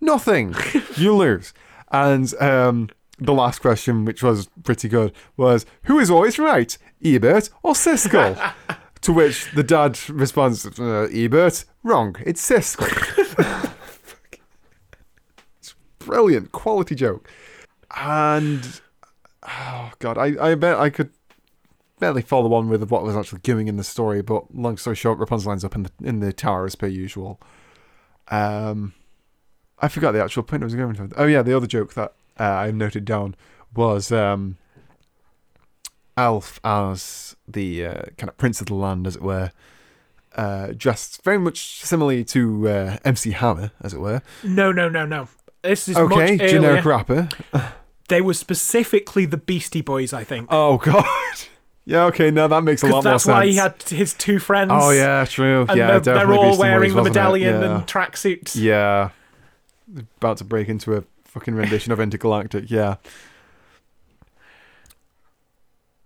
Nothing. 0.01 0.55
you 0.97 1.15
lose. 1.15 1.53
And 1.91 2.33
um, 2.41 2.91
the 3.19 3.33
last 3.33 3.61
question, 3.61 4.05
which 4.05 4.23
was 4.23 4.49
pretty 4.65 4.89
good, 4.89 5.13
was, 5.37 5.67
"Who 5.85 5.99
is 5.99 6.11
always 6.11 6.39
right, 6.39 6.77
Ebert 7.05 7.51
or 7.63 7.75
Siskel?" 7.75 8.53
to 9.03 9.13
which 9.13 9.51
the 9.55 9.63
dad 9.63 9.99
responds, 10.11 10.67
uh, 10.79 11.09
"Ebert, 11.13 11.65
wrong. 11.83 12.17
It's 12.25 12.49
Siskel." 12.49 13.73
brilliant 16.07 16.53
quality 16.53 16.95
joke 16.95 17.29
and 17.97 18.81
oh 19.43 19.91
god 19.99 20.17
i 20.17 20.35
i 20.41 20.55
bet 20.55 20.79
i 20.79 20.89
could 20.89 21.11
barely 21.99 22.23
follow 22.23 22.55
on 22.55 22.69
with 22.69 22.89
what 22.91 23.03
was 23.03 23.17
actually 23.17 23.41
going 23.41 23.67
in 23.67 23.77
the 23.77 23.83
story 23.83 24.23
but 24.23 24.55
long 24.55 24.77
story 24.77 24.95
short 24.95 25.19
rapunzel 25.19 25.51
ends 25.51 25.65
up 25.65 25.75
in 25.75 25.83
the 25.83 25.91
in 26.05 26.21
the 26.21 26.33
tower 26.33 26.65
as 26.65 26.77
per 26.77 26.87
usual 26.87 27.41
um 28.29 28.95
i 29.81 29.89
forgot 29.89 30.13
the 30.13 30.23
actual 30.23 30.45
point 30.45 30.63
i 30.63 30.65
was 30.65 30.77
going 30.77 30.95
to 30.95 31.11
oh 31.17 31.27
yeah 31.27 31.43
the 31.43 31.55
other 31.57 31.67
joke 31.67 31.95
that 31.95 32.15
uh, 32.39 32.43
i 32.43 32.71
noted 32.71 33.05
down 33.05 33.35
was 33.75 34.11
um 34.13 34.57
alf 36.17 36.59
as 36.65 37.37
the 37.47 37.85
uh, 37.85 38.03
kind 38.17 38.29
of 38.29 38.37
prince 38.39 38.61
of 38.61 38.67
the 38.67 38.75
land 38.75 39.07
as 39.07 39.17
it 39.17 39.23
were 39.23 39.51
uh, 40.37 40.73
dressed 40.77 41.23
very 41.23 41.39
much 41.39 41.83
similarly 41.83 42.23
to 42.23 42.69
uh, 42.69 42.97
MC 43.05 43.31
Hammer, 43.33 43.71
as 43.83 43.95
it 43.95 44.01
were. 44.01 44.21
No, 44.45 44.71
no, 44.71 44.89
no, 44.89 45.07
no. 45.07 45.29
This 45.63 45.89
is 45.89 45.97
Okay, 45.97 46.37
generic 46.37 46.85
rapper. 46.85 47.29
They 48.09 48.21
were 48.21 48.35
specifically 48.35 49.27
the 49.27 49.37
Beastie 49.37 49.81
Boys, 49.81 50.13
I 50.13 50.23
think. 50.23 50.47
Oh 50.53 50.79
god. 50.79 51.05
yeah. 51.85 52.05
Okay. 52.05 52.31
Now 52.31 52.47
that 52.47 52.63
makes 52.63 52.85
a 52.85 52.87
lot 52.87 53.03
Because 53.03 53.25
sense. 53.25 53.25
that's 53.25 53.35
why 53.35 53.47
he 53.47 53.57
had 53.57 53.83
his 53.83 54.15
two 54.15 54.39
friends. 54.39 54.71
Oh 54.73 54.91
yeah, 54.91 55.25
true. 55.25 55.67
And 55.69 55.77
yeah, 55.77 55.99
they're, 55.99 56.15
they're 56.15 56.33
all 56.33 56.51
Beastie 56.51 56.61
wearing 56.61 56.93
Boys, 56.93 57.03
the 57.03 57.11
medallion 57.11 57.61
yeah. 57.61 57.79
and 57.79 57.87
tracksuits. 57.89 58.55
Yeah. 58.55 59.11
About 60.19 60.37
to 60.37 60.45
break 60.45 60.69
into 60.69 60.95
a 60.97 61.03
fucking 61.27 61.55
rendition 61.55 61.93
of 61.93 62.01
Intergalactic. 62.01 62.71
Yeah. 62.71 62.97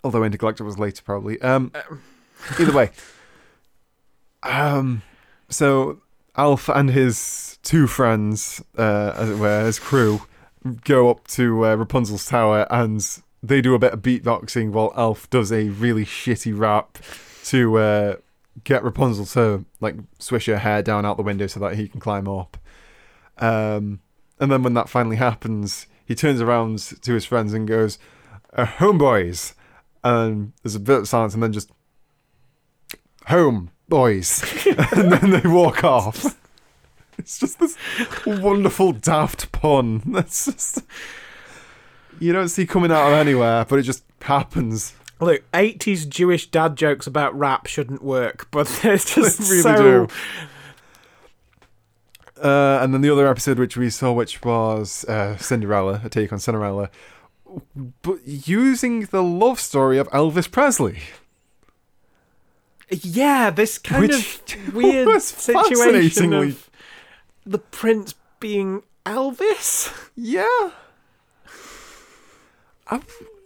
Although 0.03 0.25
Intergalactic 0.25 0.65
was 0.65 0.79
later, 0.79 1.03
probably. 1.03 1.41
Um. 1.43 1.73
Either 2.59 2.73
way. 2.73 2.91
Um. 4.43 5.03
So 5.51 6.01
Alf 6.35 6.71
and 6.71 6.89
his 6.89 7.59
two 7.63 7.87
friends, 7.87 8.63
uh, 8.79 9.13
as 9.15 9.29
it 9.29 9.37
were, 9.39 9.67
his 9.67 9.79
crew, 9.79 10.23
go 10.85 11.11
up 11.11 11.29
to 11.29 11.67
uh, 11.67 11.75
Rapunzel's 11.75 12.25
tower 12.25 12.67
and 12.71 13.07
they 13.43 13.61
do 13.61 13.75
a 13.75 13.79
bit 13.79 13.93
of 13.93 14.01
beatboxing 14.01 14.71
while 14.71 14.93
Alf 14.97 15.29
does 15.31 15.51
a 15.53 15.69
really 15.69 16.05
shitty 16.05 16.59
rap 16.59 16.99
to 17.45 17.79
uh, 17.79 18.17
get 18.65 18.85
Rapunzel 18.85 19.27
to 19.27 19.65
like 19.81 19.97
swish 20.19 20.47
her 20.47 20.59
hair 20.59 20.83
down 20.83 21.07
out 21.07 21.17
the 21.17 21.23
window 21.23 21.47
so 21.47 21.61
that 21.61 21.77
he 21.77 21.89
can 21.89 22.01
climb 22.01 22.29
up. 22.29 22.57
Um, 23.39 24.01
and 24.41 24.51
then 24.51 24.63
when 24.63 24.75
that 24.75 24.89
finally 24.89 25.17
happens, 25.17 25.87
he 26.05 26.15
turns 26.15 26.41
around 26.41 26.79
to 27.03 27.13
his 27.15 27.25
friends 27.25 27.53
and 27.53 27.69
goes, 27.69 27.99
uh, 28.55 28.67
"Homeboys," 28.67 29.55
and 30.03 30.53
there's 30.63 30.75
a 30.75 30.81
bit 30.81 30.99
of 31.01 31.09
silence, 31.09 31.35
and 31.35 31.43
then 31.43 31.53
just 31.53 31.71
"Home 33.27 33.71
boys," 33.89 34.43
and 34.93 35.13
then 35.13 35.31
they 35.31 35.49
walk 35.49 35.85
off. 35.85 36.37
It's 37.19 37.39
just 37.39 37.59
this 37.61 37.77
wonderful 38.27 38.93
daft 38.93 39.53
pun. 39.53 39.99
That's 40.07 40.47
just 40.47 40.83
you 42.19 42.33
don't 42.33 42.49
see 42.49 42.67
coming 42.67 42.91
out 42.91 43.09
of 43.09 43.13
anywhere, 43.15 43.65
but 43.67 43.79
it 43.79 43.83
just 43.83 44.05
happens. 44.23 44.95
Look, 45.21 45.43
80s 45.53 46.09
Jewish 46.09 46.51
dad 46.51 46.77
jokes 46.77 47.07
about 47.07 47.39
rap 47.39 47.67
shouldn't 47.67 48.03
work, 48.03 48.49
but 48.51 48.67
they're 48.83 48.97
just 48.97 49.39
They 49.39 49.51
really 49.51 49.63
so. 49.63 49.77
do. 49.77 50.09
Uh, 52.41 52.79
and 52.83 52.95
then 52.95 53.03
the 53.03 53.11
other 53.11 53.27
episode 53.27 53.59
which 53.59 53.77
we 53.77 53.91
saw, 53.91 54.13
which 54.13 54.43
was 54.43 55.05
uh, 55.05 55.37
Cinderella, 55.37 56.01
a 56.05 56.09
take 56.09 56.33
on 56.33 56.39
Cinderella, 56.39 56.91
but 58.03 58.27
using 58.27 59.03
the 59.03 59.23
love 59.23 59.61
story 59.61 59.99
of 59.99 60.09
Elvis 60.11 60.51
Presley, 60.51 61.01
Yeah, 62.89 63.51
this 63.51 63.79
kind 63.79 64.03
which 64.03 64.55
of 64.55 64.75
weird 64.75 65.21
situation 65.21 66.33
of 66.33 66.71
the 67.45 67.59
prince 67.59 68.15
being 68.39 68.83
Elvis. 69.05 69.93
Yeah. 70.17 70.71
i 72.87 73.01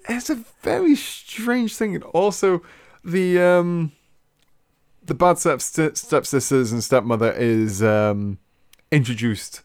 it's 0.08 0.28
a 0.28 0.44
very 0.62 0.94
strange 0.96 1.76
thing. 1.76 1.94
And 1.94 2.04
also, 2.04 2.62
the 3.02 3.40
um, 3.40 3.92
the 5.02 5.14
bad 5.14 5.38
step 5.38 5.60
stepsisters 5.60 6.72
and 6.72 6.84
stepmother 6.84 7.32
is 7.32 7.82
um, 7.82 8.38
introduced 8.94 9.62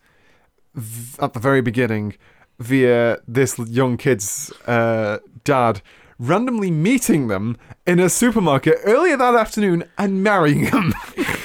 v- 0.76 1.18
at 1.22 1.34
the 1.34 1.40
very 1.40 1.62
beginning 1.62 2.16
via 2.60 3.18
this 3.28 3.58
young 3.60 3.96
kid's 3.98 4.52
uh, 4.68 5.20
dad 5.44 5.82
randomly 6.18 6.70
meeting 6.72 7.28
them 7.30 7.58
in 7.88 8.00
a 8.00 8.10
supermarket 8.10 8.78
earlier 8.84 9.16
that 9.16 9.36
afternoon 9.36 9.84
and 9.98 10.22
marrying 10.24 10.66
him 10.66 10.94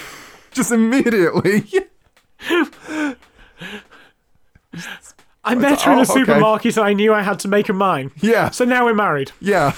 just 0.51 0.73
immediately. 0.73 1.65
I 5.45 5.55
met 5.55 5.83
her 5.83 5.93
in 5.93 5.99
oh, 5.99 6.01
a 6.01 6.03
okay. 6.03 6.13
supermarket. 6.13 6.77
And 6.77 6.87
I 6.87 6.93
knew 6.93 7.13
I 7.15 7.23
had 7.23 7.39
to 7.41 7.49
make 7.49 7.67
her 7.69 7.73
mine. 7.75 8.11
yeah, 8.21 8.51
So 8.51 8.65
now 8.65 8.85
we're 8.85 8.95
married. 8.95 9.33
yeah. 9.41 9.75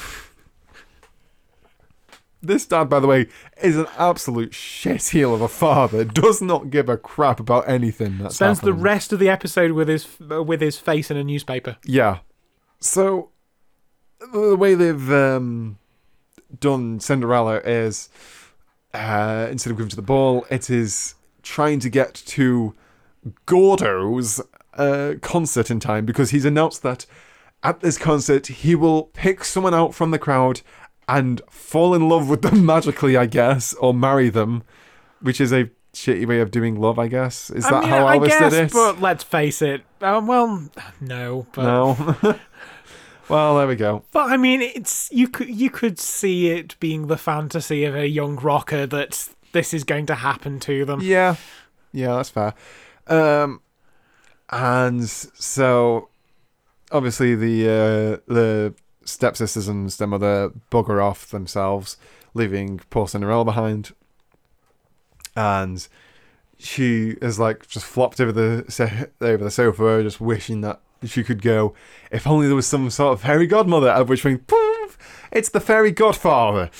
This 2.46 2.66
dad, 2.66 2.88
by 2.88 3.00
the 3.00 3.06
way, 3.06 3.26
is 3.62 3.76
an 3.76 3.86
absolute 3.98 4.52
shitheel 4.52 5.34
of 5.34 5.40
a 5.40 5.48
father. 5.48 6.04
Does 6.04 6.40
not 6.40 6.70
give 6.70 6.88
a 6.88 6.96
crap 6.96 7.40
about 7.40 7.68
anything 7.68 8.18
that's 8.18 8.36
Spends 8.36 8.60
the 8.60 8.72
rest 8.72 9.12
of 9.12 9.18
the 9.18 9.28
episode 9.28 9.72
with 9.72 9.88
his 9.88 10.06
with 10.20 10.60
his 10.60 10.78
face 10.78 11.10
in 11.10 11.16
a 11.16 11.24
newspaper. 11.24 11.76
Yeah. 11.84 12.18
So 12.80 13.30
the 14.32 14.56
way 14.56 14.74
they've 14.74 15.10
um, 15.10 15.78
done 16.58 17.00
Cinderella 17.00 17.58
is 17.58 18.08
uh, 18.94 19.48
instead 19.50 19.70
of 19.70 19.76
going 19.76 19.90
to 19.90 19.96
the 19.96 20.02
ball, 20.02 20.46
it 20.50 20.70
is 20.70 21.14
trying 21.42 21.80
to 21.80 21.88
get 21.88 22.14
to 22.14 22.74
Gordo's 23.46 24.40
uh, 24.74 25.14
concert 25.20 25.70
in 25.70 25.80
time 25.80 26.06
because 26.06 26.30
he's 26.30 26.44
announced 26.44 26.82
that 26.82 27.06
at 27.62 27.80
this 27.80 27.98
concert 27.98 28.46
he 28.46 28.74
will 28.74 29.04
pick 29.04 29.44
someone 29.44 29.74
out 29.74 29.94
from 29.94 30.10
the 30.10 30.18
crowd 30.18 30.60
and 31.08 31.40
fall 31.50 31.94
in 31.94 32.08
love 32.08 32.28
with 32.28 32.42
them 32.42 32.64
magically, 32.66 33.16
I 33.16 33.26
guess, 33.26 33.74
or 33.74 33.94
marry 33.94 34.28
them, 34.28 34.62
which 35.20 35.40
is 35.40 35.52
a 35.52 35.70
shitty 35.92 36.26
way 36.26 36.40
of 36.40 36.50
doing 36.50 36.80
love, 36.80 36.98
I 36.98 37.08
guess. 37.08 37.50
Is 37.50 37.64
that 37.68 37.82
mean, 37.82 37.90
how 37.90 38.06
I 38.06 38.18
Elvis 38.18 38.26
guess, 38.26 38.52
did 38.52 38.66
it? 38.66 38.72
but 38.72 39.00
let's 39.00 39.24
face 39.24 39.62
it. 39.62 39.82
Uh, 40.00 40.22
well, 40.24 40.68
no, 41.00 41.46
but 41.52 41.62
no. 41.62 42.38
well, 43.28 43.56
there 43.56 43.66
we 43.66 43.76
go. 43.76 44.04
But 44.12 44.30
I 44.30 44.36
mean, 44.36 44.60
it's 44.60 45.10
you 45.12 45.28
could 45.28 45.48
you 45.48 45.70
could 45.70 45.98
see 45.98 46.50
it 46.50 46.78
being 46.80 47.06
the 47.06 47.16
fantasy 47.16 47.84
of 47.84 47.94
a 47.94 48.08
young 48.08 48.36
rocker 48.36 48.86
that 48.86 49.28
this 49.52 49.72
is 49.72 49.84
going 49.84 50.06
to 50.06 50.16
happen 50.16 50.60
to 50.60 50.84
them. 50.84 51.00
Yeah, 51.02 51.36
yeah, 51.92 52.16
that's 52.16 52.30
fair. 52.30 52.54
Um, 53.06 53.62
and 54.50 55.08
so 55.08 56.08
obviously 56.92 57.34
the 57.34 57.68
uh, 57.68 58.32
the 58.32 58.74
stepsisters 59.06 59.68
and 59.68 59.92
stepmother 59.92 60.50
bugger 60.70 61.02
off 61.02 61.30
themselves, 61.30 61.96
leaving 62.34 62.80
poor 62.90 63.08
Cinderella 63.08 63.44
behind. 63.44 63.92
And 65.34 65.86
she 66.58 67.10
is 67.22 67.38
like 67.38 67.66
just 67.68 67.86
flopped 67.86 68.20
over 68.20 68.32
the 68.32 69.08
over 69.20 69.44
the 69.44 69.50
sofa, 69.50 70.02
just 70.02 70.20
wishing 70.20 70.62
that 70.62 70.80
she 71.04 71.22
could 71.22 71.42
go. 71.42 71.74
If 72.10 72.26
only 72.26 72.46
there 72.46 72.56
was 72.56 72.66
some 72.66 72.90
sort 72.90 73.12
of 73.12 73.22
fairy 73.22 73.46
godmother. 73.46 73.90
At 73.90 74.06
which 74.06 74.22
point, 74.22 74.46
poof, 74.46 74.98
it's 75.30 75.50
the 75.50 75.60
fairy 75.60 75.90
godfather 75.90 76.70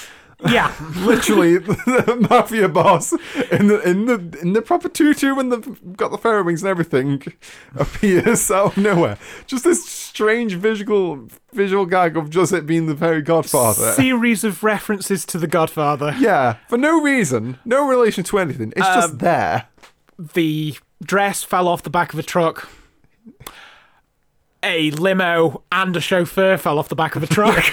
Yeah, 0.46 0.74
literally 0.98 1.56
the 1.56 2.26
mafia 2.28 2.68
boss 2.68 3.12
in 3.50 3.68
the 3.68 3.80
in 3.88 4.04
the 4.04 4.38
in 4.42 4.52
the 4.52 4.60
proper 4.60 4.88
tutu 4.90 5.34
and 5.38 5.50
the 5.50 5.58
got 5.96 6.10
the 6.10 6.18
fairy 6.18 6.42
wings 6.42 6.62
and 6.62 6.68
everything 6.68 7.22
appears 7.76 8.50
out 8.50 8.76
of 8.76 8.76
nowhere. 8.76 9.16
Just 9.46 9.64
this 9.64 9.88
strange 9.88 10.52
visual 10.54 11.26
visual 11.54 11.86
gag 11.86 12.18
of 12.18 12.28
just 12.28 12.52
it 12.52 12.66
being 12.66 12.84
the 12.86 12.94
fairy 12.94 13.22
godfather. 13.22 13.92
series 13.92 14.44
of 14.44 14.62
references 14.62 15.24
to 15.24 15.38
the 15.38 15.46
Godfather. 15.46 16.14
yeah, 16.18 16.56
for 16.68 16.76
no 16.76 17.00
reason, 17.00 17.58
no 17.64 17.88
relation 17.88 18.22
to 18.24 18.38
anything. 18.38 18.74
It's 18.76 18.86
just 18.86 19.12
Um, 19.12 19.18
there. 19.18 19.68
The 20.18 20.76
dress 21.02 21.42
fell 21.44 21.66
off 21.66 21.82
the 21.82 21.88
back 21.90 22.12
of 22.12 22.18
a 22.18 22.22
truck. 22.22 22.68
A 24.62 24.90
limo 24.90 25.62
and 25.72 25.96
a 25.96 26.00
chauffeur 26.00 26.58
fell 26.58 26.78
off 26.78 26.88
the 26.90 26.94
back 26.96 27.16
of 27.16 27.22
a 27.22 27.26
truck. 27.26 27.64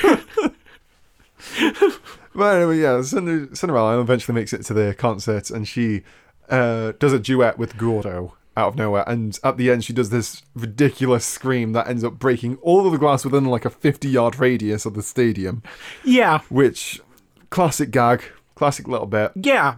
But 2.35 2.57
anyway, 2.57 2.79
yeah, 2.79 3.01
Cinder- 3.01 3.55
Cinderella 3.55 3.99
eventually 3.99 4.35
makes 4.35 4.53
it 4.53 4.63
to 4.65 4.73
the 4.73 4.93
concert 4.93 5.49
and 5.51 5.67
she 5.67 6.03
uh, 6.49 6.93
does 6.99 7.13
a 7.13 7.19
duet 7.19 7.57
with 7.57 7.77
Gordo 7.77 8.35
out 8.57 8.69
of 8.69 8.75
nowhere. 8.75 9.03
And 9.07 9.39
at 9.43 9.57
the 9.57 9.71
end, 9.71 9.83
she 9.83 9.93
does 9.93 10.09
this 10.09 10.41
ridiculous 10.55 11.25
scream 11.25 11.73
that 11.73 11.87
ends 11.87 12.03
up 12.03 12.13
breaking 12.19 12.57
all 12.57 12.85
of 12.85 12.91
the 12.91 12.97
glass 12.97 13.23
within 13.23 13.45
like 13.45 13.65
a 13.65 13.69
50 13.69 14.07
yard 14.09 14.39
radius 14.39 14.85
of 14.85 14.93
the 14.93 15.03
stadium, 15.03 15.63
yeah, 16.03 16.39
which, 16.49 17.01
classic 17.49 17.91
gag, 17.91 18.23
classic 18.55 18.87
little 18.87 19.07
bit. 19.07 19.31
yeah. 19.35 19.77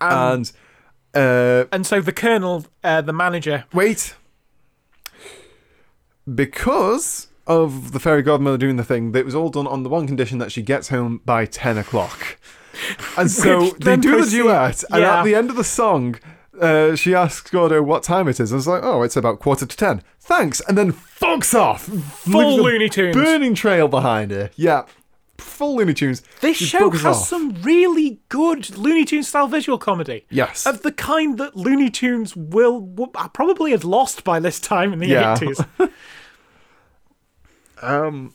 Um, 0.00 0.12
and 0.34 0.52
uh, 1.14 1.64
and 1.72 1.86
so 1.86 2.00
the 2.00 2.12
colonel, 2.12 2.66
uh, 2.84 3.00
the 3.00 3.12
manager, 3.12 3.64
wait. 3.72 4.14
Because 6.32 7.28
of 7.46 7.92
the 7.92 8.00
fairy 8.00 8.22
godmother 8.22 8.58
doing 8.58 8.76
the 8.76 8.84
thing, 8.84 9.12
that 9.12 9.24
was 9.24 9.34
all 9.34 9.48
done 9.50 9.66
on 9.66 9.82
the 9.82 9.88
one 9.88 10.06
condition 10.06 10.38
that 10.38 10.50
she 10.52 10.62
gets 10.62 10.88
home 10.88 11.20
by 11.24 11.44
10 11.46 11.78
o'clock. 11.78 12.38
And 13.16 13.30
so 13.30 13.70
they 13.80 13.96
do 13.96 14.10
the 14.10 14.16
proceed- 14.18 14.36
duet, 14.42 14.84
and 14.90 15.00
yeah. 15.00 15.20
at 15.20 15.24
the 15.24 15.34
end 15.34 15.48
of 15.48 15.56
the 15.56 15.64
song, 15.64 16.16
uh, 16.60 16.94
she 16.94 17.14
asks 17.14 17.50
Gordo 17.50 17.82
what 17.82 18.02
time 18.02 18.28
it 18.28 18.38
is, 18.38 18.52
and 18.52 18.58
it's 18.58 18.66
like, 18.66 18.82
oh, 18.82 19.00
it's 19.02 19.16
about 19.16 19.38
quarter 19.40 19.64
to 19.64 19.74
10. 19.76 20.02
Thanks, 20.20 20.60
and 20.68 20.76
then 20.76 20.92
fucks 20.92 21.54
off. 21.58 21.84
full 21.84 22.62
Looney 22.62 22.90
Tunes. 22.90 23.16
Burning 23.16 23.54
trail 23.54 23.88
behind 23.88 24.30
her. 24.30 24.50
Yeah. 24.56 24.84
Full 25.38 25.76
Looney 25.76 25.94
Tunes. 25.94 26.22
This 26.42 26.58
She 26.58 26.66
show 26.66 26.90
has 26.90 27.04
off. 27.06 27.26
some 27.28 27.54
really 27.62 28.20
good 28.28 28.76
Looney 28.76 29.06
Tunes 29.06 29.28
style 29.28 29.48
visual 29.48 29.78
comedy. 29.78 30.26
Yes. 30.28 30.66
Of 30.66 30.82
the 30.82 30.92
kind 30.92 31.38
that 31.38 31.56
Looney 31.56 31.88
Tunes 31.88 32.36
will, 32.36 32.78
will 32.82 33.06
probably 33.08 33.70
have 33.70 33.84
lost 33.84 34.22
by 34.22 34.38
this 34.38 34.60
time 34.60 34.92
in 34.92 34.98
the 34.98 35.06
Yeah. 35.08 35.34
80s. 35.36 35.64
Um. 37.82 38.34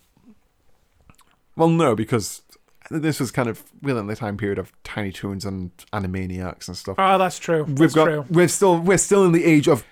Well, 1.56 1.70
no, 1.70 1.96
because 1.96 2.42
this 2.90 3.20
was 3.20 3.32
kind 3.32 3.50
of 3.50 3.64
within 3.82 4.08
the 4.08 4.16
time 4.16 4.38
period 4.38 4.58
of 4.58 4.72
Tiny 4.84 5.12
Toons 5.12 5.46
and 5.46 5.72
Animaniacs 5.94 6.68
and 6.68 6.76
stuff. 6.78 6.96
oh, 6.98 7.18
that's 7.18 7.40
true. 7.40 7.64
we've 7.64 7.78
That's 7.78 7.94
got 7.96 8.06
true. 8.06 8.26
we're 8.30 8.48
still 8.48 8.80
we're 8.80 8.98
still 8.98 9.26
in 9.26 9.32
the 9.32 9.44
age 9.46 9.68
of 9.68 9.84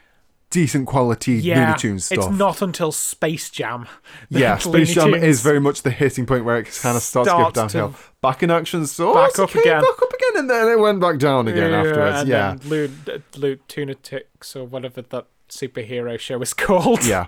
decent 0.50 0.88
quality 0.88 1.34
Yeah, 1.34 1.68
Looney 1.68 1.78
Tunes 1.78 2.06
stuff. 2.06 2.18
it's 2.18 2.30
not 2.30 2.62
until 2.62 2.92
Space 2.92 3.50
Jam. 3.50 3.88
yeah, 4.30 4.58
Space 4.58 4.94
Jam 4.96 5.14
is 5.14 5.42
very 5.42 5.60
much 5.60 5.84
the 5.84 5.92
hitting 5.92 6.26
point 6.26 6.44
where 6.46 6.58
it 6.58 6.66
kind 6.82 6.98
of 6.98 7.04
starts 7.04 7.30
to 7.30 7.38
go 7.38 7.50
Starts 7.52 7.74
to- 7.74 7.78
downhill. 7.80 8.00
Back 8.22 8.42
in 8.44 8.52
action, 8.52 8.86
so 8.88 9.14
Back 9.14 9.38
up 9.40 9.54
again. 9.54 9.82
back 9.82 10.02
up 10.02 10.12
again, 10.14 10.38
and 10.42 10.50
then 10.50 10.68
it 10.70 10.80
went 10.80 11.00
back 11.00 11.20
down 11.20 11.48
again 11.48 11.72
afterwards. 11.74 12.20
and 12.22 12.28
Yeah, 12.30 12.56
Loot, 12.66 12.92
Loot 13.38 13.68
Tunatics 13.68 14.56
or 14.56 14.64
whatever 14.66 15.02
that 15.04 15.26
superhero 15.50 16.20
show 16.20 16.42
is 16.42 16.54
called. 16.66 17.06
yeah. 17.06 17.28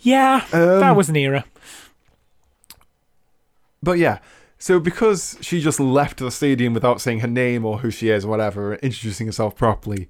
yeah, 0.00 0.44
Um, 0.52 0.80
that 0.80 0.96
was 0.96 1.08
an 1.08 1.16
era. 1.16 1.44
But 3.82 3.98
yeah, 3.98 4.18
so 4.58 4.78
because 4.78 5.36
she 5.40 5.60
just 5.60 5.80
left 5.80 6.18
the 6.18 6.30
stadium 6.30 6.72
without 6.72 7.00
saying 7.00 7.20
her 7.20 7.28
name 7.28 7.64
or 7.64 7.78
who 7.78 7.90
she 7.90 8.10
is 8.10 8.24
or 8.24 8.28
whatever, 8.28 8.74
introducing 8.76 9.26
herself 9.26 9.56
properly, 9.56 10.08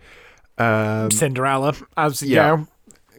um, 0.58 1.10
Cinderella, 1.10 1.74
as 1.96 2.22
you 2.22 2.36
yeah. 2.36 2.56
know. 2.56 2.66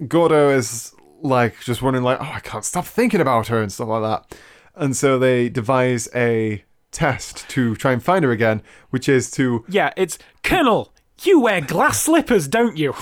Gordo 0.07 0.49
is 0.51 0.93
like 1.21 1.59
just 1.61 1.82
wondering 1.82 2.03
like, 2.03 2.19
oh, 2.21 2.32
I 2.34 2.39
can't 2.39 2.63
stop 2.65 2.86
thinking 2.86 3.21
about 3.21 3.47
her 3.47 3.61
and 3.61 3.71
stuff 3.71 3.88
like 3.88 4.03
that. 4.03 4.38
And 4.76 4.95
so 4.95 5.17
they 5.17 5.49
devise 5.49 6.07
a 6.13 6.63
test 6.91 7.47
to 7.49 7.76
try 7.76 7.91
and 7.93 8.03
find 8.03 8.24
her 8.24 8.32
again, 8.32 8.61
which 8.91 9.09
is 9.09 9.32
to 9.32 9.65
Yeah, 9.67 9.91
it's 9.97 10.19
Colonel. 10.43 10.93
You 11.24 11.39
wear 11.39 11.61
glass 11.61 12.01
slippers, 12.03 12.47
don't 12.47 12.78
you? 12.78 12.93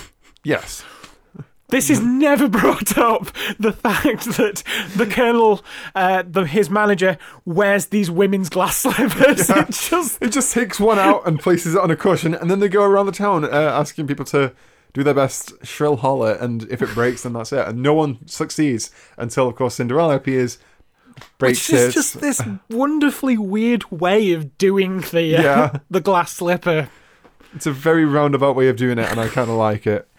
yes, 0.44 0.84
This 1.72 1.90
is 1.90 2.00
never 2.02 2.48
brought 2.60 2.98
up. 2.98 3.26
The 3.60 3.72
fact 3.74 4.26
that 4.38 4.64
the 4.96 5.06
colonel, 5.08 5.64
uh, 5.96 6.24
the, 6.28 6.46
his 6.46 6.70
manager, 6.70 7.18
wears 7.46 7.88
these 7.88 8.12
women's 8.12 8.50
glass 8.50 8.78
slippers. 8.84 9.50
It's 9.50 9.90
just 9.90 10.22
it 10.22 10.32
just 10.32 10.54
takes 10.54 10.80
one 10.80 11.00
out 11.00 11.26
and 11.28 11.40
places 11.40 11.76
it 11.76 11.82
on 11.82 11.90
a 11.90 11.96
cushion, 11.96 12.36
and 12.36 12.52
then 12.52 12.60
they 12.60 12.70
go 12.70 12.84
around 12.84 13.08
the 13.08 13.12
town 13.12 13.46
uh, 13.46 13.48
asking 13.48 14.08
people 14.08 14.26
to 14.26 14.54
do 14.94 15.04
their 15.04 15.14
best 15.14 15.54
shrill 15.66 15.96
holler, 15.98 16.34
and 16.34 16.64
if 16.70 16.82
it 16.82 16.94
breaks, 16.94 17.24
then 17.24 17.34
that's 17.34 17.54
it. 17.54 17.66
And 17.68 17.82
no 17.82 17.94
one 17.94 18.20
succeeds 18.28 18.92
until, 19.18 19.48
of 19.48 19.56
course, 19.56 19.76
Cinderella 19.76 20.18
appears, 20.18 20.58
breaks 21.38 21.70
which 21.70 21.78
is 21.80 21.90
it. 21.90 21.92
just 21.94 22.20
this 22.20 22.42
wonderfully 22.70 23.38
weird 23.38 23.90
way 23.90 24.34
of 24.34 24.58
doing 24.58 25.00
the 25.00 25.38
uh, 25.38 25.42
Yeah. 25.42 25.78
the 25.90 26.02
glass 26.02 26.34
slipper. 26.34 26.90
It's 27.56 27.66
a 27.66 27.72
very 27.72 28.04
roundabout 28.04 28.56
way 28.58 28.68
of 28.68 28.76
doing 28.76 28.98
it, 29.00 29.10
and 29.10 29.20
I 29.20 29.30
kind 29.30 29.50
of 29.50 29.56
like 29.56 29.88
it. 29.88 30.10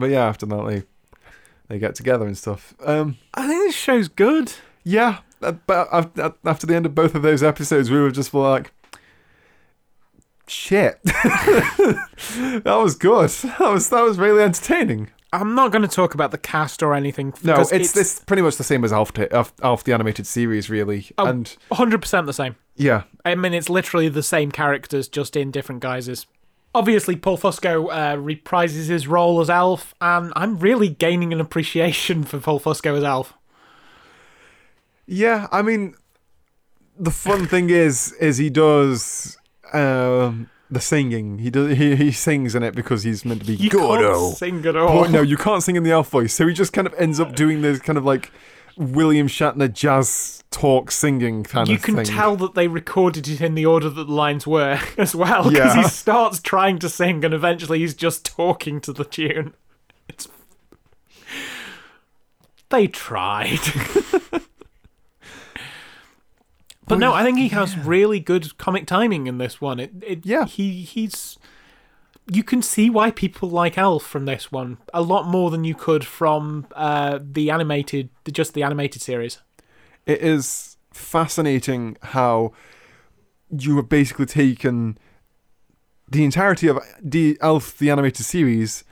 But 0.00 0.10
yeah, 0.10 0.26
after 0.26 0.46
that, 0.46 0.66
they 0.66 0.82
they 1.68 1.78
get 1.78 1.94
together 1.94 2.26
and 2.26 2.36
stuff. 2.36 2.74
Um, 2.84 3.16
I 3.34 3.46
think 3.46 3.60
this 3.64 3.74
show's 3.76 4.08
good. 4.08 4.52
yeah, 4.82 5.18
uh, 5.42 5.52
but 5.52 5.88
af- 5.92 6.16
af- 6.18 6.34
after 6.44 6.66
the 6.66 6.74
end 6.74 6.86
of 6.86 6.94
both 6.94 7.14
of 7.14 7.22
those 7.22 7.42
episodes, 7.42 7.90
we 7.90 8.00
were 8.00 8.10
just 8.10 8.34
like, 8.34 8.72
shit, 10.48 11.00
that 11.04 12.78
was 12.82 12.94
good. 12.96 13.30
That 13.30 13.60
was 13.60 13.88
that 13.90 14.02
was 14.02 14.18
really 14.18 14.42
entertaining. 14.42 15.10
I'm 15.32 15.54
not 15.54 15.70
going 15.70 15.82
to 15.82 15.88
talk 15.88 16.14
about 16.14 16.32
the 16.32 16.38
cast 16.38 16.82
or 16.82 16.92
anything. 16.92 17.32
No, 17.44 17.52
because 17.52 17.70
it's, 17.70 17.92
this 17.92 18.18
pretty 18.18 18.42
much 18.42 18.56
the 18.56 18.64
same 18.64 18.82
as 18.84 18.92
Alf, 18.92 19.12
Alf, 19.30 19.52
Alf 19.62 19.84
the 19.84 19.92
animated 19.92 20.26
series, 20.26 20.68
really, 20.68 21.06
Oh. 21.18 21.26
and 21.26 21.56
100% 21.70 22.26
the 22.26 22.32
same. 22.32 22.56
Yeah. 22.74 23.04
I 23.24 23.36
mean, 23.36 23.54
it's 23.54 23.70
literally 23.70 24.08
the 24.08 24.24
same 24.24 24.50
characters, 24.50 25.06
just 25.06 25.36
in 25.36 25.52
different 25.52 25.82
guises. 25.82 26.26
Obviously, 26.72 27.16
Paul 27.16 27.36
Fusco 27.36 27.88
uh, 27.90 28.16
reprises 28.16 28.86
his 28.88 29.08
role 29.08 29.40
as 29.40 29.50
Alf, 29.50 29.92
and 30.00 30.32
I'm 30.36 30.58
really 30.58 30.88
gaining 30.88 31.32
an 31.32 31.40
appreciation 31.40 32.22
for 32.22 32.38
Paul 32.38 32.60
Fusco 32.60 32.96
as 32.96 33.02
Alf. 33.02 33.34
Yeah, 35.06 35.48
I 35.50 35.62
mean, 35.62 35.94
the 36.96 37.10
fun 37.10 37.46
thing 37.46 37.70
is, 37.70 38.12
is 38.20 38.36
he 38.36 38.50
does 38.50 39.36
um, 39.72 40.48
the 40.70 40.80
singing. 40.80 41.38
He 41.38 41.50
does. 41.50 41.76
He, 41.76 41.96
he 41.96 42.12
sings 42.12 42.54
in 42.54 42.62
it 42.62 42.76
because 42.76 43.02
he's 43.02 43.24
meant 43.24 43.40
to 43.40 43.46
be 43.48 43.56
You 43.56 43.70
Gordo. 43.70 44.14
can't 44.26 44.36
sing 44.36 44.66
at 44.66 44.76
all. 44.76 45.02
But 45.02 45.10
no, 45.10 45.22
you 45.22 45.36
can't 45.36 45.64
sing 45.64 45.74
in 45.74 45.82
the 45.82 45.90
Alf 45.90 46.08
voice. 46.10 46.32
So 46.34 46.46
he 46.46 46.54
just 46.54 46.72
kind 46.72 46.86
of 46.86 46.94
ends 46.94 47.18
up 47.18 47.34
doing 47.34 47.62
this 47.62 47.80
kind 47.80 47.98
of 47.98 48.04
like 48.04 48.30
William 48.76 49.26
Shatner 49.28 49.72
jazz 49.72 50.42
talk 50.50 50.90
singing 50.90 51.42
kind 51.44 51.68
you 51.68 51.74
of 51.76 51.82
thing. 51.82 51.96
You 51.96 52.02
can 52.04 52.12
tell 52.14 52.36
that 52.36 52.54
they 52.54 52.68
recorded 52.68 53.28
it 53.28 53.40
in 53.40 53.54
the 53.54 53.66
order 53.66 53.88
that 53.88 54.04
the 54.06 54.12
lines 54.12 54.46
were 54.46 54.80
as 54.98 55.14
well, 55.14 55.44
because 55.50 55.74
Yeah. 55.76 55.82
he 55.82 55.88
starts 55.88 56.40
trying 56.40 56.78
to 56.80 56.88
sing 56.88 57.24
and 57.24 57.32
eventually 57.34 57.80
he's 57.80 57.94
just 57.94 58.24
talking 58.24 58.80
to 58.82 58.92
the 58.92 59.04
tune. 59.04 59.54
It's. 60.08 60.28
They 62.70 62.86
tried. 62.86 63.58
but 66.86 66.98
no, 66.98 67.12
I 67.12 67.22
think 67.22 67.38
he 67.38 67.48
has 67.48 67.76
really 67.78 68.18
good 68.20 68.56
comic 68.58 68.86
timing 68.86 69.26
in 69.26 69.38
this 69.38 69.60
one. 69.60 69.78
It, 69.80 69.92
it, 70.02 70.26
Yeah. 70.26 70.46
he 70.46 70.82
he's. 70.82 71.38
You 72.32 72.44
can 72.44 72.62
see 72.62 72.90
why 72.90 73.10
people 73.10 73.50
like 73.50 73.76
Alf 73.76 74.04
from 74.04 74.24
this 74.24 74.52
one 74.52 74.78
a 74.94 75.02
lot 75.02 75.26
more 75.26 75.50
than 75.50 75.64
you 75.64 75.74
could 75.74 76.04
from 76.04 76.66
uh, 76.76 77.18
the 77.20 77.50
animated, 77.50 78.08
just 78.30 78.54
the 78.54 78.62
animated 78.62 79.02
series. 79.02 79.38
It 80.06 80.20
is 80.20 80.76
fascinating 80.92 81.96
how 82.02 82.52
you 83.50 83.76
have 83.76 83.88
basically 83.88 84.26
taken 84.26 84.96
the 86.08 86.24
entirety 86.24 86.68
of 86.68 86.78
the 87.02 87.36
Alf 87.40 87.76
the 87.78 87.90
animated 87.90 88.24
series, 88.24 88.84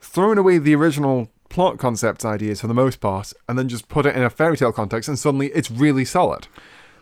thrown 0.00 0.36
away 0.36 0.58
the 0.58 0.74
original 0.74 1.30
plot 1.48 1.78
concept 1.78 2.24
ideas 2.24 2.60
for 2.60 2.66
the 2.66 2.74
most 2.74 3.00
part, 3.00 3.32
and 3.48 3.58
then 3.58 3.68
just 3.68 3.88
put 3.88 4.04
it 4.04 4.14
in 4.14 4.22
a 4.22 4.30
fairy 4.30 4.56
tale 4.56 4.72
context, 4.72 5.08
and 5.08 5.18
suddenly 5.18 5.48
it's 5.48 5.70
really 5.70 6.04
solid. 6.04 6.46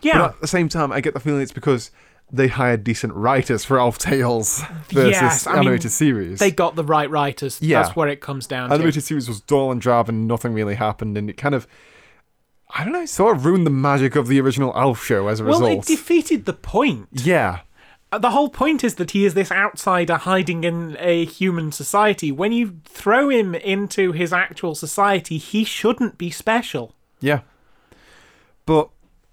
Yeah, 0.01 0.19
But 0.19 0.33
at 0.35 0.41
the 0.41 0.47
same 0.47 0.69
time, 0.69 0.91
I 0.91 0.99
get 1.01 1.13
the 1.13 1.19
feeling 1.19 1.41
it's 1.41 1.51
because 1.51 1.91
they 2.31 2.47
hired 2.47 2.83
decent 2.83 3.13
writers 3.13 3.65
for 3.65 3.79
Alf 3.79 3.97
Tales 3.97 4.61
versus 4.89 5.11
Yes, 5.11 5.45
I 5.47 5.51
mean, 5.53 5.59
animated 5.63 5.91
series. 5.91 6.39
they 6.39 6.51
got 6.51 6.75
the 6.75 6.83
right 6.83 7.09
writers. 7.09 7.61
Yeah. 7.61 7.81
That's 7.81 7.95
where 7.95 8.07
it 8.07 8.21
comes 8.21 8.47
down 8.47 8.69
to. 8.69 8.75
animated 8.75 9.03
series 9.03 9.27
was 9.27 9.41
dull 9.41 9.71
and 9.71 9.81
drab, 9.81 10.07
and 10.09 10.27
nothing 10.27 10.53
really 10.53 10.75
happened, 10.75 11.17
and 11.17 11.29
it 11.29 11.37
kind 11.37 11.53
of, 11.55 11.67
I 12.73 12.83
don't 12.83 12.93
know, 12.93 13.05
sort 13.05 13.35
of 13.35 13.45
ruined 13.45 13.65
the 13.65 13.71
magic 13.71 14.15
of 14.15 14.27
the 14.27 14.39
original 14.39 14.71
Alf 14.77 15.03
show 15.03 15.27
as 15.27 15.39
a 15.39 15.43
well, 15.43 15.53
result. 15.59 15.69
Well, 15.69 15.79
it 15.79 15.85
defeated 15.85 16.45
the 16.45 16.53
point. 16.53 17.09
yeah, 17.11 17.59
Uh, 18.13 18.17
The 18.17 18.31
whole 18.31 18.49
point 18.49 18.83
is 18.83 18.95
that 18.95 19.11
he 19.11 19.25
is 19.25 19.33
this 19.33 19.51
outsider 19.51 20.15
hiding 20.17 20.63
in 20.63 20.95
a 20.99 21.25
human 21.25 21.71
society. 21.71 22.31
When 22.31 22.51
you 22.53 22.79
throw 22.85 23.29
him 23.29 23.55
into 23.55 24.11
his 24.13 24.31
actual 24.33 24.75
society, 24.75 25.37
he 25.37 25.63
shouldn't 25.65 26.17
be 26.17 26.29
special. 26.29 26.95
yeah. 27.19 27.41
But 28.65 28.89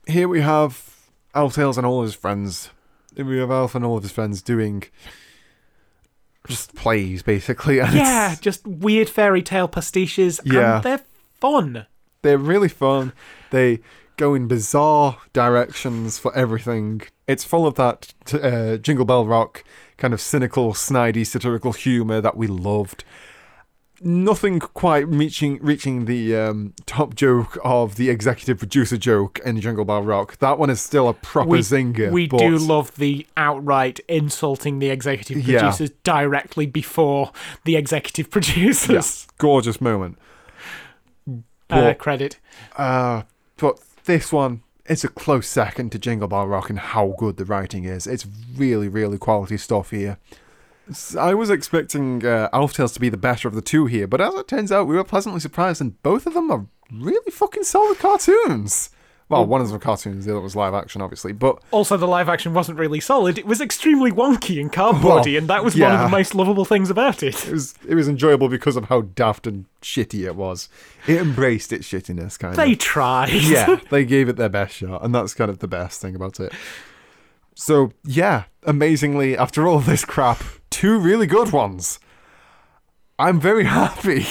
here 0.07 0.27
we 0.27 0.41
have 0.41 0.95
Alf 1.35 1.55
Tales 1.55 1.77
and 1.77 1.87
all 1.87 2.03
his 2.03 2.15
friends. 2.15 2.71
We 3.19 3.39
have 3.39 3.51
Alf 3.51 3.75
and 3.75 3.85
all 3.85 3.97
of 3.97 4.03
his 4.03 4.12
friends 4.12 4.41
doing 4.43 4.85
just 6.47 6.75
plays, 6.75 7.23
basically. 7.23 7.79
And 7.81 7.93
Yeah, 7.95 8.27
it's- 8.27 8.41
just 8.41 8.66
weird 8.66 9.09
fairy 9.11 9.43
tale 9.43 9.69
pastiches, 9.69 10.41
Yeah. 10.45 10.77
and 10.77 10.85
they're 10.85 11.01
fun. 11.41 11.87
they're 12.23 12.39
really 12.39 12.69
fun. 12.69 13.12
They 13.51 13.79
go 14.16 14.35
in 14.35 14.49
bizarre 14.49 15.19
directions 15.33 16.19
for 16.19 16.35
everything. 16.35 17.03
It's 17.29 17.45
full 17.45 17.64
of 17.66 17.75
that 17.77 18.12
uh, 18.33 18.77
Jingle 18.79 19.05
Bell 19.05 19.25
Rock 19.27 19.62
kind 19.99 20.12
of 20.14 20.21
cynical, 20.21 20.73
snidey, 20.73 21.25
satirical 21.27 21.73
humor 21.73 22.21
that 22.21 22.37
we 22.37 22.47
loved. 22.49 23.05
Nothing 24.01 24.61
quite 24.61 25.09
reaching 25.09 25.59
reaching 25.61 26.05
the 26.05 26.37
um, 26.37 26.73
top 26.87 27.17
joke 27.17 27.59
of 27.65 27.97
the 27.97 28.11
executive 28.11 28.59
producer 28.59 28.97
joke 28.97 29.41
in 29.45 29.61
Jingle 29.61 29.85
Bell 29.85 30.03
Rock. 30.03 30.39
That 30.39 30.57
one 30.59 30.71
is 30.71 30.81
still 30.81 31.09
a 31.09 31.15
proper 31.15 31.49
We, 31.49 31.59
zinger. 31.59 32.13
we 32.13 32.29
but 32.29 32.39
do 32.39 32.57
love 32.59 32.95
the 32.95 33.27
outright 33.37 33.99
insulting 34.09 34.79
the 34.79 34.91
executive 34.91 35.39
Yeah. 35.39 35.59
producers 35.61 35.91
directly 36.05 36.67
before 36.67 37.33
the 37.65 37.75
executive 37.77 38.31
producers. 38.31 39.27
gorgeous 39.39 39.81
moment. 39.81 40.17
Uh, 41.71 41.93
credit. 41.95 42.39
Uh, 42.77 43.23
but 43.57 43.81
this 44.05 44.33
one, 44.33 44.63
it's 44.87 45.05
a 45.05 45.09
close 45.09 45.47
second 45.49 45.91
to 45.93 45.99
Jingle 45.99 46.29
Bell 46.29 46.47
Rock 46.47 46.71
and 46.71 46.79
how 46.79 47.15
good 47.19 47.37
the 47.37 47.45
writing 47.45 47.85
is. 47.85 48.07
It's 48.07 48.27
really, 48.57 48.89
really 48.89 49.19
quality 49.19 49.57
stuff 49.59 49.91
here. 49.91 50.19
I 51.18 51.34
was 51.34 51.51
expecting 51.51 52.24
uh, 52.24 52.49
Alf 52.53 52.72
Tales 52.74 52.93
to 52.93 53.01
be 53.01 53.09
the 53.09 53.16
better 53.16 53.49
of 53.49 53.55
the 53.55 53.62
two 53.62 53.86
here, 53.86 54.07
but 54.07 54.20
as 54.20 54.34
it 54.34 54.49
turns 54.49 54.72
out, 54.72 54.86
we 54.86 54.97
were 54.97 55.05
pleasantly 55.05 55.41
surprised, 55.41 55.80
and 55.80 56.01
both 56.03 56.26
of 56.26 56.34
them 56.34 56.51
are 56.51 56.66
really 56.93 57.30
fucking 57.30 57.64
solid 57.64 57.99
cartoons. 57.99 58.91
Well, 59.30 59.45
one 59.45 59.61
of 59.61 59.66
them 59.66 59.74
was 59.74 59.82
cartoons, 59.82 60.24
the 60.24 60.32
other 60.32 60.41
was 60.41 60.57
live 60.57 60.72
action, 60.72 61.03
obviously, 61.03 61.32
but 61.32 61.59
Also, 61.70 61.99
the 61.99 62.09
live 62.09 62.30
action 62.30 62.55
wasn't 62.55 62.78
really 62.78 62.99
solid. 62.99 63.36
It 63.36 63.45
was 63.45 63.61
extremely 63.61 64.11
wonky 64.11 64.59
and 64.59 64.72
cardboardy, 64.72 65.03
Well, 65.03 65.36
and 65.36 65.49
that 65.49 65.62
was 65.62 65.76
one 65.76 65.93
of 65.93 66.01
the 66.01 66.09
most 66.09 66.34
lovable 66.34 66.64
things 66.64 66.89
about 66.89 67.22
it. 67.22 67.47
it 67.47 67.53
was 67.53 67.74
it 67.86 67.95
was 67.95 68.09
enjoyable 68.09 68.49
because 68.49 68.74
of 68.76 68.86
how 68.86 69.03
daft 69.03 69.47
and 69.47 69.66
shitty 69.82 70.24
it 70.24 70.34
was. 70.34 70.70
It 71.07 71.20
embraced 71.20 71.74
its 71.74 71.86
shittiness, 71.86 72.39
kind 72.39 72.57
They 72.57 72.62
of. 72.62 72.68
They 72.70 72.74
tried. 72.76 73.28
yeah, 73.32 73.78
they 73.91 74.07
gave 74.07 74.30
it 74.30 74.36
their 74.36 74.49
best 74.49 74.76
shot, 74.76 75.05
and 75.05 75.14
that's 75.14 75.34
kind 75.34 75.51
of 75.51 75.59
the 75.59 75.68
best 75.68 76.01
thing 76.01 76.14
about 76.14 76.41
it. 76.41 76.51
So 77.55 77.93
yeah, 78.05 78.45
amazingly, 78.62 79.36
after 79.36 79.68
all 79.68 79.80
this 79.80 80.07
crap, 80.07 80.43
two 80.71 80.99
really 80.99 81.27
good 81.27 81.53
ones. 81.53 81.99
I'm 83.19 83.41
very 83.41 83.64
happy. 83.81 84.27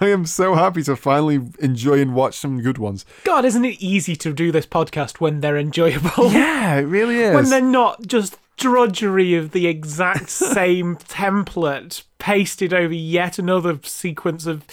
I 0.00 0.06
am 0.06 0.26
so 0.26 0.54
happy 0.54 0.82
to 0.82 0.96
finally 0.96 1.40
enjoy 1.60 2.00
and 2.00 2.12
watch 2.12 2.36
some 2.36 2.60
good 2.60 2.76
ones. 2.78 3.04
God, 3.22 3.44
isn't 3.44 3.64
it 3.64 3.80
easy 3.80 4.16
to 4.16 4.32
do 4.32 4.50
this 4.50 4.66
podcast 4.66 5.20
when 5.20 5.40
they're 5.40 5.56
enjoyable? 5.56 6.30
Yeah, 6.32 6.74
it 6.76 6.82
really 6.82 7.18
is. 7.20 7.34
when 7.34 7.50
they're 7.50 7.60
not 7.60 8.04
just 8.06 8.36
drudgery 8.56 9.34
of 9.34 9.52
the 9.52 9.66
exact 9.68 10.28
same 10.56 10.96
template 10.96 12.02
pasted 12.18 12.72
over 12.74 12.92
yet 12.94 13.38
another 13.38 13.78
sequence 13.84 14.46
of 14.46 14.64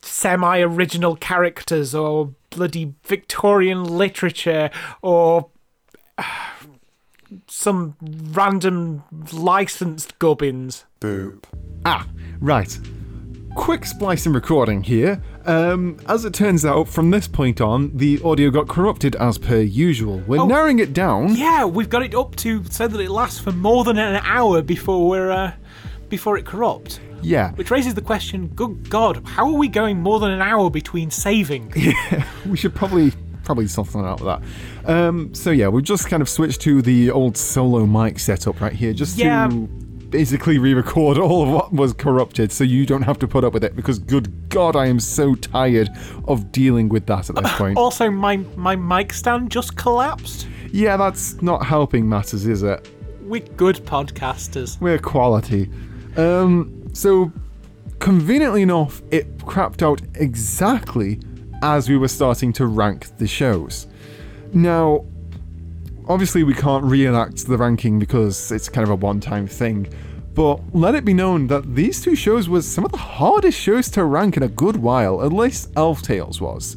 semi 0.00 0.58
original 0.60 1.14
characters 1.14 1.94
or 1.94 2.34
bloody 2.50 2.94
Victorian 3.04 3.84
literature 3.84 4.70
or 5.02 5.50
some 7.46 7.96
random 8.32 9.02
licensed 9.32 10.18
gubbins. 10.18 10.84
Boop. 11.00 11.44
Ah, 11.84 12.06
right. 12.40 12.78
Quick 13.54 13.84
splice 13.84 13.90
splicing 13.90 14.32
recording 14.32 14.82
here. 14.82 15.22
Um, 15.44 15.98
as 16.08 16.24
it 16.24 16.32
turns 16.32 16.64
out, 16.64 16.88
from 16.88 17.10
this 17.10 17.28
point 17.28 17.60
on, 17.60 17.94
the 17.96 18.20
audio 18.24 18.50
got 18.50 18.66
corrupted 18.68 19.14
as 19.16 19.36
per 19.36 19.60
usual. 19.60 20.22
We're 20.26 20.46
narrowing 20.46 20.78
it 20.78 20.94
down. 20.94 21.34
Yeah, 21.36 21.64
we've 21.66 21.90
got 21.90 22.02
it 22.02 22.14
up 22.14 22.34
to 22.36 22.64
so 22.70 22.88
that 22.88 22.98
it 23.00 23.10
lasts 23.10 23.40
for 23.40 23.52
more 23.52 23.84
than 23.84 23.98
an 23.98 24.22
hour 24.24 24.62
before 24.62 25.06
we're 25.08 25.30
uh, 25.30 25.52
before 26.08 26.38
it 26.38 26.46
corrupts. 26.46 26.98
Yeah, 27.22 27.52
Which 27.52 27.70
raises 27.70 27.94
the 27.94 28.02
question: 28.02 28.48
Good 28.48 28.88
God, 28.90 29.22
how 29.26 29.46
are 29.46 29.52
we 29.58 29.68
going 29.68 30.00
more 30.00 30.18
than 30.18 30.30
an 30.30 30.42
hour 30.42 30.70
between 30.70 31.10
saving? 31.10 31.72
Yeah, 31.76 32.24
we 32.46 32.56
should 32.56 32.74
probably 32.74 33.12
probably 33.44 33.66
something 33.68 34.00
out 34.04 34.20
with 34.20 34.40
that. 34.84 34.90
Um, 34.90 35.34
so 35.34 35.50
yeah, 35.50 35.68
we've 35.68 35.84
just 35.84 36.08
kind 36.08 36.20
of 36.22 36.28
switched 36.28 36.60
to 36.62 36.82
the 36.82 37.10
old 37.10 37.36
solo 37.36 37.86
mic 37.86 38.18
setup 38.18 38.60
right 38.60 38.72
here, 38.72 38.92
just 38.92 39.18
Yeah. 39.18 39.48
to 39.48 39.68
basically 40.10 40.58
re-record 40.58 41.16
all 41.16 41.42
of 41.42 41.48
what 41.48 41.72
was 41.72 41.92
corrupted, 41.94 42.52
so 42.52 42.64
you 42.64 42.84
don't 42.84 43.02
have 43.02 43.18
to 43.18 43.26
put 43.26 43.44
up 43.44 43.54
with 43.54 43.64
it. 43.64 43.74
Because 43.74 43.98
good 43.98 44.48
God, 44.50 44.76
I 44.76 44.86
am 44.86 45.00
so 45.00 45.34
tired 45.34 45.88
of 46.26 46.52
dealing 46.52 46.88
with 46.90 47.06
that 47.06 47.30
at 47.30 47.36
this 47.36 47.52
point. 47.56 47.78
Also, 47.78 48.10
my 48.10 48.36
my 48.56 48.76
mic 48.76 49.12
stand 49.14 49.50
just 49.50 49.76
collapsed. 49.76 50.46
yeah, 50.70 50.96
that's 50.96 51.40
not 51.42 51.64
helping 51.64 52.08
matters, 52.08 52.46
is 52.46 52.62
it? 52.62 52.88
We're 53.22 53.40
good 53.56 53.76
podcasters. 53.86 54.78
We're 54.80 54.98
quality. 54.98 55.70
Um, 56.18 56.88
so, 56.92 57.32
conveniently 57.98 58.60
enough, 58.62 59.00
it 59.10 59.38
crapped 59.38 59.80
out 59.82 60.02
exactly 60.16 61.20
as 61.62 61.88
we 61.88 61.96
were 61.96 62.08
starting 62.08 62.52
to 62.54 62.66
rank 62.66 63.16
the 63.18 63.26
shows. 63.26 63.86
Now, 64.52 65.04
obviously, 66.08 66.42
we 66.42 66.54
can't 66.54 66.84
reenact 66.84 67.46
the 67.46 67.56
ranking 67.56 67.98
because 67.98 68.50
it's 68.52 68.68
kind 68.68 68.84
of 68.84 68.90
a 68.90 68.96
one 68.96 69.20
time 69.20 69.46
thing, 69.46 69.86
but 70.34 70.60
let 70.74 70.94
it 70.94 71.04
be 71.04 71.14
known 71.14 71.46
that 71.48 71.74
these 71.74 72.02
two 72.02 72.16
shows 72.16 72.48
was 72.48 72.66
some 72.70 72.84
of 72.84 72.90
the 72.92 72.98
hardest 72.98 73.58
shows 73.58 73.88
to 73.90 74.04
rank 74.04 74.36
in 74.36 74.42
a 74.42 74.48
good 74.48 74.76
while, 74.76 75.24
at 75.24 75.32
least 75.32 75.70
Alf 75.76 76.02
Tales 76.02 76.40
was. 76.40 76.76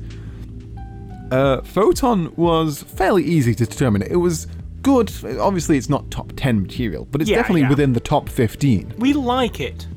Uh, 1.32 1.62
Photon 1.64 2.34
was 2.36 2.84
fairly 2.84 3.24
easy 3.24 3.56
to 3.56 3.66
determine. 3.66 4.04
It 4.04 4.18
was 4.18 4.48
good. 4.84 5.12
Obviously, 5.40 5.78
it's 5.78 5.90
not 5.90 6.10
top 6.12 6.32
10 6.36 6.62
material, 6.62 7.06
but 7.12 7.20
it's 7.22 7.30
Yeah, 7.30 7.38
definitely 7.38 7.62
yeah. 7.62 7.70
within 7.70 7.94
the 7.94 8.00
top 8.00 8.30
15. 8.30 8.94
We 9.00 9.14
like 9.14 9.60
it. 9.60 9.88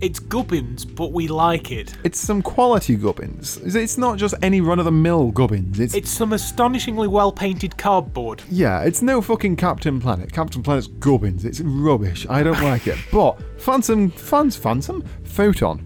It's 0.00 0.18
gubbins, 0.18 0.84
but 0.84 1.12
we 1.12 1.26
like 1.28 1.70
it. 1.72 1.94
It's 2.04 2.20
some 2.20 2.40
quality 2.42 2.94
gubbins. 2.96 3.56
It's- 3.58 3.98
not 3.98 4.16
just 4.18 4.34
any 4.42 4.60
run 4.60 4.78
of 4.78 4.84
the 4.84 4.92
mill 4.92 5.30
gubbins. 5.32 5.80
It's 5.80 5.94
It's 5.94 6.10
some 6.10 6.32
astonishingly 6.32 7.08
well 7.08 7.32
painted 7.32 7.76
cardboard. 7.76 8.42
yeah, 8.50 8.82
it's 8.82 9.02
no 9.02 9.20
fucking 9.20 9.56
Captain 9.56 10.00
Planet. 10.00 10.32
Captain 10.32 10.62
Planet's 10.62 10.86
gubbins. 10.86 11.44
It's 11.44 11.60
rubbish. 11.60 12.26
I 12.30 12.42
don't 12.42 12.62
like 12.62 12.86
it. 12.86 12.98
But 13.12 13.38
Phantom, 13.60 14.10
fans, 14.10 14.56
Phantom, 14.56 15.02
Photon. 15.24 15.84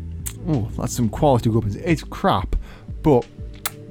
Oh, 0.49 0.69
that's 0.77 0.95
some 0.95 1.09
quality 1.09 1.51
gubbins. 1.51 1.77
It's 1.77 2.03
crap, 2.03 2.57
but 3.03 3.27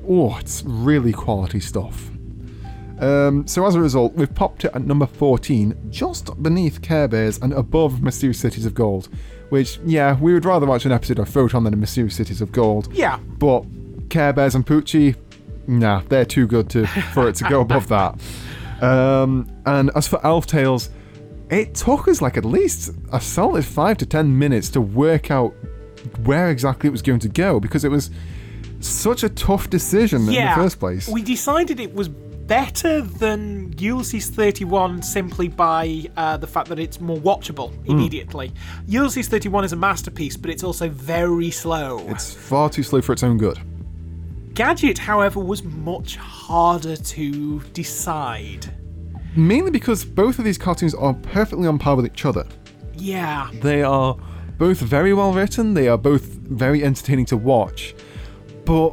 oh, 0.07 0.37
it's 0.37 0.63
really 0.65 1.13
quality 1.13 1.59
stuff. 1.59 2.09
Um, 3.01 3.47
so 3.47 3.65
as 3.65 3.75
a 3.75 3.81
result, 3.81 4.13
we've 4.13 4.33
popped 4.33 4.63
it 4.63 4.71
at 4.73 4.85
number 4.85 5.07
14, 5.07 5.75
just 5.89 6.41
beneath 6.41 6.81
Care 6.81 7.07
Bears 7.07 7.39
and 7.39 7.51
above 7.53 8.01
Mysterious 8.01 8.39
Cities 8.39 8.65
of 8.65 8.73
Gold. 8.75 9.09
Which, 9.49 9.79
yeah, 9.85 10.17
we 10.17 10.33
would 10.33 10.45
rather 10.45 10.65
watch 10.65 10.85
an 10.85 10.91
episode 10.93 11.19
of 11.19 11.27
Photon 11.27 11.63
than 11.65 11.73
a 11.73 11.77
Mysterious 11.77 12.15
Cities 12.15 12.41
of 12.41 12.51
Gold. 12.51 12.87
Yeah. 12.93 13.17
But 13.17 13.65
Care 14.09 14.31
Bears 14.31 14.55
and 14.55 14.65
Poochie, 14.65 15.15
nah, 15.67 16.03
they're 16.07 16.25
too 16.25 16.47
good 16.47 16.69
to 16.69 16.85
for 16.85 17.27
it 17.27 17.35
to 17.35 17.43
go 17.45 17.61
above 17.61 17.87
that. 17.89 18.19
Um, 18.81 19.51
and 19.65 19.91
as 19.95 20.07
for 20.07 20.25
Alf 20.25 20.45
Tales, 20.47 20.89
it 21.49 21.75
took 21.75 22.07
us 22.07 22.21
like 22.21 22.37
at 22.37 22.45
least 22.45 22.93
a 23.11 23.19
solid 23.19 23.65
five 23.65 23.97
to 23.97 24.05
ten 24.05 24.37
minutes 24.37 24.69
to 24.69 24.81
work 24.81 25.31
out 25.31 25.53
where 26.23 26.49
exactly 26.49 26.87
it 26.87 26.91
was 26.91 27.01
going 27.01 27.19
to 27.19 27.29
go 27.29 27.59
because 27.59 27.83
it 27.83 27.89
was 27.91 28.09
such 28.79 29.23
a 29.23 29.29
tough 29.29 29.69
decision 29.69 30.21
in 30.21 30.33
the 30.33 30.51
first 30.55 30.79
place. 30.79 31.07
We 31.07 31.21
decided 31.21 31.79
it 31.79 31.93
was 31.93 32.09
better 32.51 32.99
than 32.99 33.73
Ulysses 33.77 34.29
31 34.29 35.01
simply 35.03 35.47
by 35.47 36.03
uh, 36.17 36.35
the 36.35 36.45
fact 36.45 36.67
that 36.67 36.79
it's 36.79 36.99
more 36.99 37.15
watchable 37.19 37.71
Hmm. 37.85 37.91
immediately. 37.91 38.51
Ulysses 38.87 39.29
31 39.29 39.63
is 39.63 39.71
a 39.71 39.77
masterpiece, 39.77 40.35
but 40.35 40.49
it's 40.51 40.61
also 40.61 40.89
very 40.89 41.49
slow. 41.49 42.05
it's 42.09 42.33
far 42.33 42.69
too 42.69 42.83
slow 42.83 42.99
for 43.01 43.13
its 43.13 43.23
own 43.23 43.37
good. 43.37 43.57
Gadget, 44.53 44.97
however, 44.97 45.39
was 45.39 45.63
much 45.63 46.17
harder 46.17 46.97
to 46.97 47.61
decide. 47.71 48.67
Mainly 49.33 49.71
because 49.71 50.03
both 50.03 50.37
of 50.37 50.43
these 50.43 50.57
cartoons 50.57 50.93
are 50.93 51.13
perfectly 51.13 51.69
on 51.69 51.79
par 51.79 51.95
with 51.95 52.05
each 52.05 52.25
other. 52.25 52.45
Yeah. 52.97 53.49
They 53.61 53.81
are 53.81 54.17
both 54.57 54.79
very 54.79 55.13
well 55.13 55.31
written, 55.31 55.73
they 55.73 55.87
are 55.87 55.97
both 55.97 56.23
very 56.23 56.83
entertaining 56.83 57.27
to 57.27 57.37
watch. 57.37 57.95
But 58.65 58.89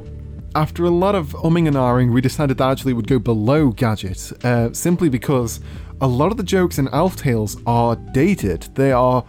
after 0.59 0.85
a 0.85 0.91
lot 0.91 1.15
of 1.15 1.29
umming 1.35 1.69
and 1.69 1.77
ahhing, 1.77 2.13
we 2.13 2.21
decided 2.21 2.59
that 2.59 2.69
actually 2.69 2.93
would 2.93 3.07
go 3.07 3.21
below 3.21 3.69
Gadget, 3.69 4.33
uh, 4.45 4.73
simply 4.73 5.09
because 5.09 5.61
a 6.01 6.07
lot 6.09 6.33
of 6.33 6.37
the 6.37 6.43
jokes 6.43 6.81
in 6.81 6.89
Alf 6.89 7.15
Tales 7.15 7.57
are 7.65 7.95
dated. 7.95 8.63
They 8.75 8.91
are 8.91 9.25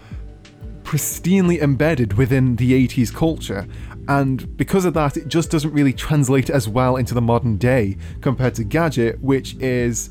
pristinely 0.82 1.62
embedded 1.62 2.14
within 2.14 2.56
the 2.56 2.88
80s 2.88 3.14
culture. 3.14 3.68
And 4.08 4.58
because 4.58 4.86
of 4.86 4.96
that, 4.96 5.18
it 5.18 5.28
just 5.28 5.52
doesn't 5.52 5.72
really 5.72 5.94
translate 5.94 6.50
as 6.50 6.68
well 6.68 6.96
into 6.96 7.14
the 7.14 7.22
modern 7.22 7.58
day 7.58 7.98
compared 8.22 8.56
to 8.56 8.64
Gadget, 8.64 9.22
which 9.22 9.54
is, 9.58 10.10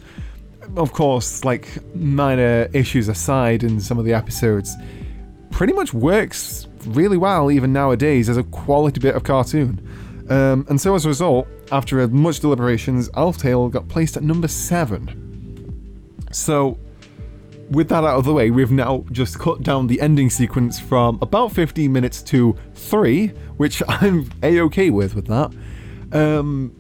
of 0.76 0.92
course, 0.92 1.44
like 1.44 1.66
minor 1.96 2.68
issues 2.72 3.08
aside 3.08 3.64
in 3.64 3.80
some 3.80 3.98
of 3.98 4.04
the 4.04 4.14
episodes, 4.14 4.76
pretty 5.50 5.72
much 5.72 5.92
works 5.92 6.68
really 6.86 7.16
well 7.16 7.50
even 7.50 7.72
nowadays 7.72 8.28
as 8.28 8.36
a 8.36 8.44
quality 8.44 9.00
bit 9.00 9.16
of 9.16 9.24
cartoon. 9.24 9.84
Um, 10.30 10.66
and 10.68 10.80
so 10.80 10.94
as 10.94 11.04
a 11.04 11.08
result, 11.08 11.48
after 11.72 12.06
much 12.08 12.40
deliberations, 12.40 13.08
Alf 13.14 13.38
Tale 13.38 13.68
got 13.68 13.88
placed 13.88 14.16
at 14.16 14.22
number 14.22 14.48
seven. 14.48 16.26
So, 16.32 16.78
with 17.70 17.88
that 17.88 18.04
out 18.04 18.18
of 18.18 18.24
the 18.24 18.32
way, 18.32 18.50
we've 18.50 18.70
now 18.70 19.04
just 19.12 19.38
cut 19.38 19.62
down 19.62 19.86
the 19.86 20.00
ending 20.00 20.30
sequence 20.30 20.78
from 20.78 21.18
about 21.22 21.52
15 21.52 21.90
minutes 21.90 22.22
to 22.24 22.56
three, 22.74 23.28
which 23.56 23.82
I'm 23.88 24.30
a 24.42 24.60
okay 24.62 24.90
with 24.90 25.14
with 25.14 25.26
that. 25.26 25.54
Um, 26.12 26.74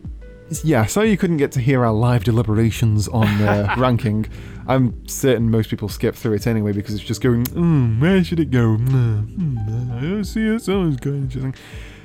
yeah, 0.64 0.86
so 0.86 1.02
you 1.02 1.16
couldn't 1.16 1.36
get 1.36 1.52
to 1.52 1.60
hear 1.60 1.84
our 1.84 1.92
live 1.92 2.24
deliberations 2.24 3.08
on 3.08 3.26
uh, 3.42 3.74
ranking. 3.78 4.26
I'm 4.66 5.06
certain 5.06 5.50
most 5.50 5.70
people 5.70 5.88
skip 5.88 6.14
through 6.14 6.34
it 6.34 6.46
anyway 6.46 6.72
because 6.72 6.94
it's 6.94 7.04
just 7.04 7.20
going, 7.20 7.44
mm, 7.44 8.00
where 8.00 8.22
should 8.22 8.40
it 8.40 8.50
go? 8.50 8.76
Mm, 8.76 9.96
I 9.96 10.00
don't 10.00 10.24
see 10.24 10.46
it, 10.46 10.62
sounds 10.62 10.96
good. 10.96 11.14
interesting." 11.14 11.54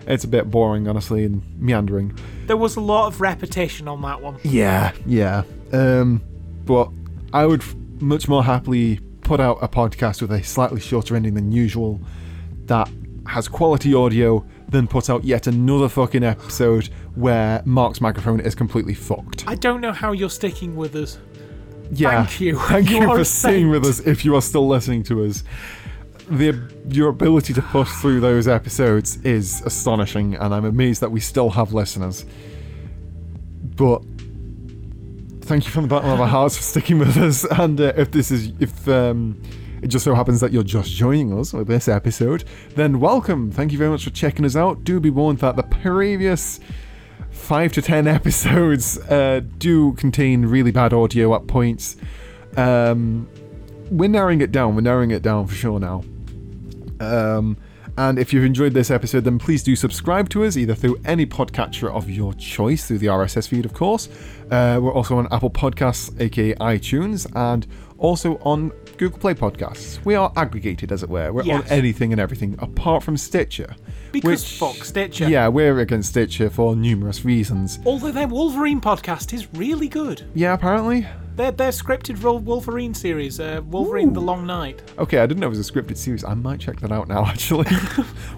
It's 0.08 0.24
a 0.24 0.28
bit 0.28 0.50
boring, 0.50 0.88
honestly, 0.88 1.24
and 1.24 1.42
meandering. 1.60 2.18
There 2.48 2.58
was 2.58 2.76
a 2.76 2.82
lot 2.82 3.08
of 3.08 3.22
repetition 3.22 3.88
on 3.88 4.02
that 4.02 4.22
one. 4.22 4.38
Yeah, 4.44 4.92
yeah. 5.06 5.44
Um, 5.72 6.22
but 6.66 6.90
I 7.32 7.46
would 7.46 7.64
much 8.02 8.28
more 8.28 8.44
happily 8.44 9.00
put 9.22 9.40
out 9.40 9.60
a 9.62 9.68
podcast 9.68 10.22
with 10.22 10.32
a 10.32 10.44
slightly 10.44 10.82
shorter 10.82 11.16
ending 11.16 11.34
than 11.34 11.52
usual 11.52 12.02
that 12.66 12.90
has 13.28 13.48
quality 13.48 13.94
audio 13.94 14.46
than 14.68 14.88
put 14.88 15.10
out 15.10 15.24
yet 15.24 15.48
another 15.48 15.88
fucking 15.88 16.24
episode 16.24 16.88
where 17.16 17.62
Mark's 17.66 18.02
microphone 18.02 18.40
is 18.40 18.56
completely 18.56 18.94
fucked. 18.94 19.46
I 19.48 19.56
don't 19.56 19.82
know 19.82 19.94
how 19.94 20.12
you're 20.12 20.30
sticking 20.30 20.76
with 20.76 20.96
us. 20.96 21.18
Yeah. 21.92 22.26
Thank 22.26 22.42
you. 22.42 22.60
Thank 22.60 22.90
You 22.92 23.02
you, 23.02 23.16
for 23.16 23.24
staying 23.24 23.70
with 23.70 23.86
us 23.86 24.00
if 24.00 24.26
you 24.26 24.36
are 24.36 24.42
still 24.42 24.68
listening 24.68 25.04
to 25.04 25.24
us. 25.26 25.44
The 26.30 26.58
your 26.90 27.10
ability 27.10 27.54
to 27.54 27.62
push 27.62 27.90
through 28.02 28.22
those 28.22 28.48
episodes 28.48 29.18
is 29.24 29.62
astonishing, 29.62 30.36
and 30.36 30.54
I'm 30.54 30.66
amazed 30.66 31.02
that 31.02 31.12
we 31.12 31.20
still 31.20 31.50
have 31.50 31.74
listeners. 31.74 32.26
But 33.76 34.04
thank 35.42 35.66
you 35.66 35.72
from 35.72 35.84
the 35.84 35.88
bottom 35.90 36.10
of 36.10 36.22
our 36.22 36.28
hearts 36.28 36.56
for 36.56 36.64
sticking 36.64 37.00
with 37.00 37.18
us. 37.18 37.46
And 37.60 37.80
uh, 37.80 37.94
if 37.98 38.12
this 38.12 38.32
is 38.32 38.54
if 38.60 38.88
um, 38.88 39.42
it 39.82 39.88
just 39.88 40.06
so 40.06 40.16
happens 40.16 40.40
that 40.40 40.54
you're 40.54 40.64
just 40.64 40.92
joining 40.92 41.38
us 41.38 41.52
with 41.52 41.68
this 41.68 41.88
episode, 41.88 42.46
then 42.76 43.00
welcome. 43.00 43.52
Thank 43.52 43.74
you 43.74 43.78
very 43.78 43.90
much 43.90 44.06
for 44.06 44.12
checking 44.12 44.46
us 44.46 44.56
out. 44.56 44.84
Do 44.84 45.00
be 45.00 45.10
warned 45.10 45.40
that 45.40 45.58
the 45.58 45.64
previous 45.64 46.60
five 47.32 47.74
to 47.74 47.82
ten 47.82 48.08
episodes 48.18 48.98
uh, 49.10 49.42
do 49.58 49.94
contain 49.94 50.46
really 50.46 50.72
bad 50.72 50.94
audio 50.94 51.36
at 51.36 51.48
points. 51.48 51.98
Um, 52.56 53.28
we're 53.92 54.10
narrowing 54.10 54.42
it 54.42 54.52
down. 54.52 54.76
We're 54.76 54.82
narrowing 54.82 55.12
it 55.12 55.22
down 55.22 55.48
for 55.48 55.56
sure 55.56 55.80
now. 55.80 56.04
Um, 57.00 57.58
and 57.98 58.18
if 58.18 58.34
you've 58.34 58.44
enjoyed 58.46 58.74
this 58.74 58.90
episode, 58.90 59.24
then 59.24 59.38
please 59.38 59.62
do 59.62 59.76
subscribe 59.76 60.28
to 60.30 60.44
us 60.46 60.58
either 60.58 60.74
through 60.74 61.00
any 61.06 61.26
podcatcher 61.28 61.92
of 61.94 62.10
your 62.10 62.34
choice, 62.34 62.88
through 62.88 62.98
the 63.00 63.08
RSS 63.08 63.48
feed, 63.48 63.66
of 63.66 63.74
course. 63.74 64.10
Uh, 64.50 64.80
we're 64.82 64.94
also 64.94 65.18
on 65.18 65.28
Apple 65.32 65.52
Podcasts, 65.52 66.20
aka 66.20 66.56
iTunes, 66.56 67.28
and 67.36 67.68
also 68.00 68.38
on 68.38 68.70
Google 68.98 69.20
Play 69.20 69.34
Podcasts. 69.36 70.04
We 70.06 70.16
are 70.16 70.32
aggregated, 70.36 70.92
as 70.92 71.04
it 71.04 71.10
were. 71.10 71.32
We're 71.32 71.44
Yes. 71.44 71.62
on 71.66 71.68
anything 71.78 72.12
and 72.12 72.20
everything 72.20 72.56
apart 72.60 73.04
from 73.04 73.16
Stitcher. 73.16 73.76
Because 74.12 74.42
which- 74.44 74.58
fuck 74.58 74.84
Stitcher. 74.86 75.30
Yeah, 75.30 75.48
we're 75.50 75.80
against 75.80 76.10
Stitcher 76.10 76.50
for 76.50 76.76
numerous 76.76 77.24
reasons. 77.24 77.80
Although 77.86 78.12
their 78.12 78.28
Wolverine 78.28 78.82
podcast 78.82 79.34
is 79.34 79.48
really 79.54 79.88
good. 79.88 80.24
Yeah, 80.34 80.54
apparently. 80.54 81.06
Their, 81.36 81.52
their 81.52 81.70
scripted 81.72 82.22
Wolverine 82.22 82.94
series, 82.94 83.40
uh, 83.40 83.62
Wolverine 83.66 84.14
the 84.14 84.22
Long 84.22 84.46
Night. 84.46 84.84
Okay, 85.00 85.18
I 85.18 85.26
didn't 85.26 85.40
know 85.40 85.48
it 85.48 85.50
was 85.58 85.68
a 85.68 85.72
scripted 85.72 85.98
series. 85.98 86.24
I 86.24 86.36
might 86.36 86.60
check 86.60 86.80
that 86.82 86.92
out 86.92 87.08
now, 87.08 87.26
actually. 87.28 87.66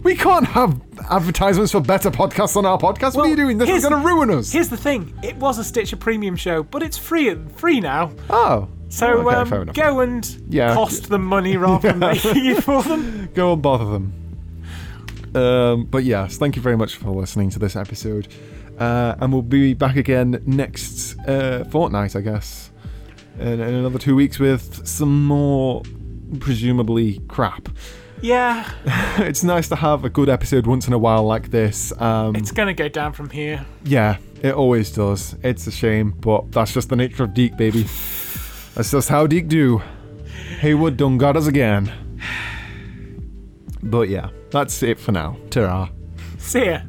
we 0.04 0.16
can't 0.16 0.46
have 0.48 0.80
advertisements 1.10 1.74
for 1.74 1.82
better 1.82 2.10
podcasts 2.10 2.56
on 2.56 2.66
our 2.66 2.78
podcast. 2.78 3.16
what 3.16 3.26
are 3.26 3.30
you 3.30 3.36
doing? 3.36 3.58
This 3.58 3.70
is 3.70 3.86
going 3.86 4.02
to 4.02 4.08
ruin 4.08 4.30
us. 4.32 4.52
Here's 4.52 4.70
the 4.70 4.78
thing: 4.78 5.14
it 5.24 5.36
was 5.36 5.58
a 5.58 5.64
Stitcher 5.64 5.98
Premium 5.98 6.38
show, 6.38 6.64
but 6.64 6.82
it's 6.84 6.98
free 6.98 7.36
free 7.58 7.82
now. 7.82 8.12
Oh. 8.30 8.70
So 8.88 9.28
okay, 9.28 9.36
um, 9.60 9.66
go 9.74 10.00
and 10.00 10.26
Yeah. 10.48 10.74
cost 10.74 11.10
them 11.10 11.26
money 11.26 11.58
rather 11.58 11.90
than 11.90 12.00
making 12.00 12.46
it 12.46 12.64
for 12.64 12.82
them. 12.82 13.28
Go 13.34 13.52
and 13.54 13.62
bother 13.62 13.86
them. 13.86 14.14
Um, 15.36 15.86
but 15.86 16.06
yes, 16.06 16.38
thank 16.38 16.56
you 16.56 16.62
very 16.62 16.78
much 16.78 16.96
for 16.96 17.10
listening 17.10 17.50
to 17.50 17.60
this 17.60 17.76
episode. 17.76 18.30
Uh, 18.80 19.16
and 19.20 19.34
we'll 19.34 19.42
be 19.42 19.74
back 19.74 19.98
again 19.98 20.42
next 20.46 21.18
uh, 21.28 21.66
fortnight, 21.66 22.16
I 22.16 22.22
guess. 22.22 22.72
In, 23.40 23.60
in 23.60 23.74
another 23.74 24.00
two 24.00 24.16
weeks 24.16 24.40
with 24.40 24.88
some 24.88 25.26
more, 25.26 25.84
presumably, 26.40 27.20
crap. 27.28 27.70
Yeah, 28.22 28.70
it's 29.20 29.44
nice 29.44 29.68
to 29.70 29.76
have 29.76 30.06
a 30.06 30.10
good 30.10 30.30
episode 30.30 30.66
once 30.68 30.88
in 30.88 30.94
a 30.94 30.98
while 30.98 31.24
like 31.24 31.52
this. 31.52 31.92
Um, 32.02 32.36
it's 32.36 32.52
gonna 32.52 32.74
go 32.74 32.88
down 32.88 33.14
from 33.14 33.30
here. 33.30 33.66
Yeah, 33.84 34.18
it 34.42 34.54
always 34.54 34.92
does. 34.92 35.36
It's 35.44 35.68
a 35.68 35.72
shame, 35.72 36.12
but 36.12 36.52
that's 36.52 36.74
just 36.74 36.90
the 36.90 36.96
nature 36.96 37.24
of 37.24 37.34
DiC, 37.34 37.58
baby. 37.58 37.84
That's 38.74 38.92
just 38.92 39.10
how 39.10 39.28
DiC 39.28 39.48
do. 39.48 39.82
Heyward 40.60 40.98
done 40.98 41.18
got 41.18 41.38
us 41.38 41.48
again. 41.48 41.92
But 43.84 44.10
yeah, 44.10 44.32
that's 44.50 44.82
it 44.82 45.00
for 45.00 45.12
now. 45.12 45.38
Ta-ra. 45.52 45.90
See 46.40 46.66
ya. 46.66 46.80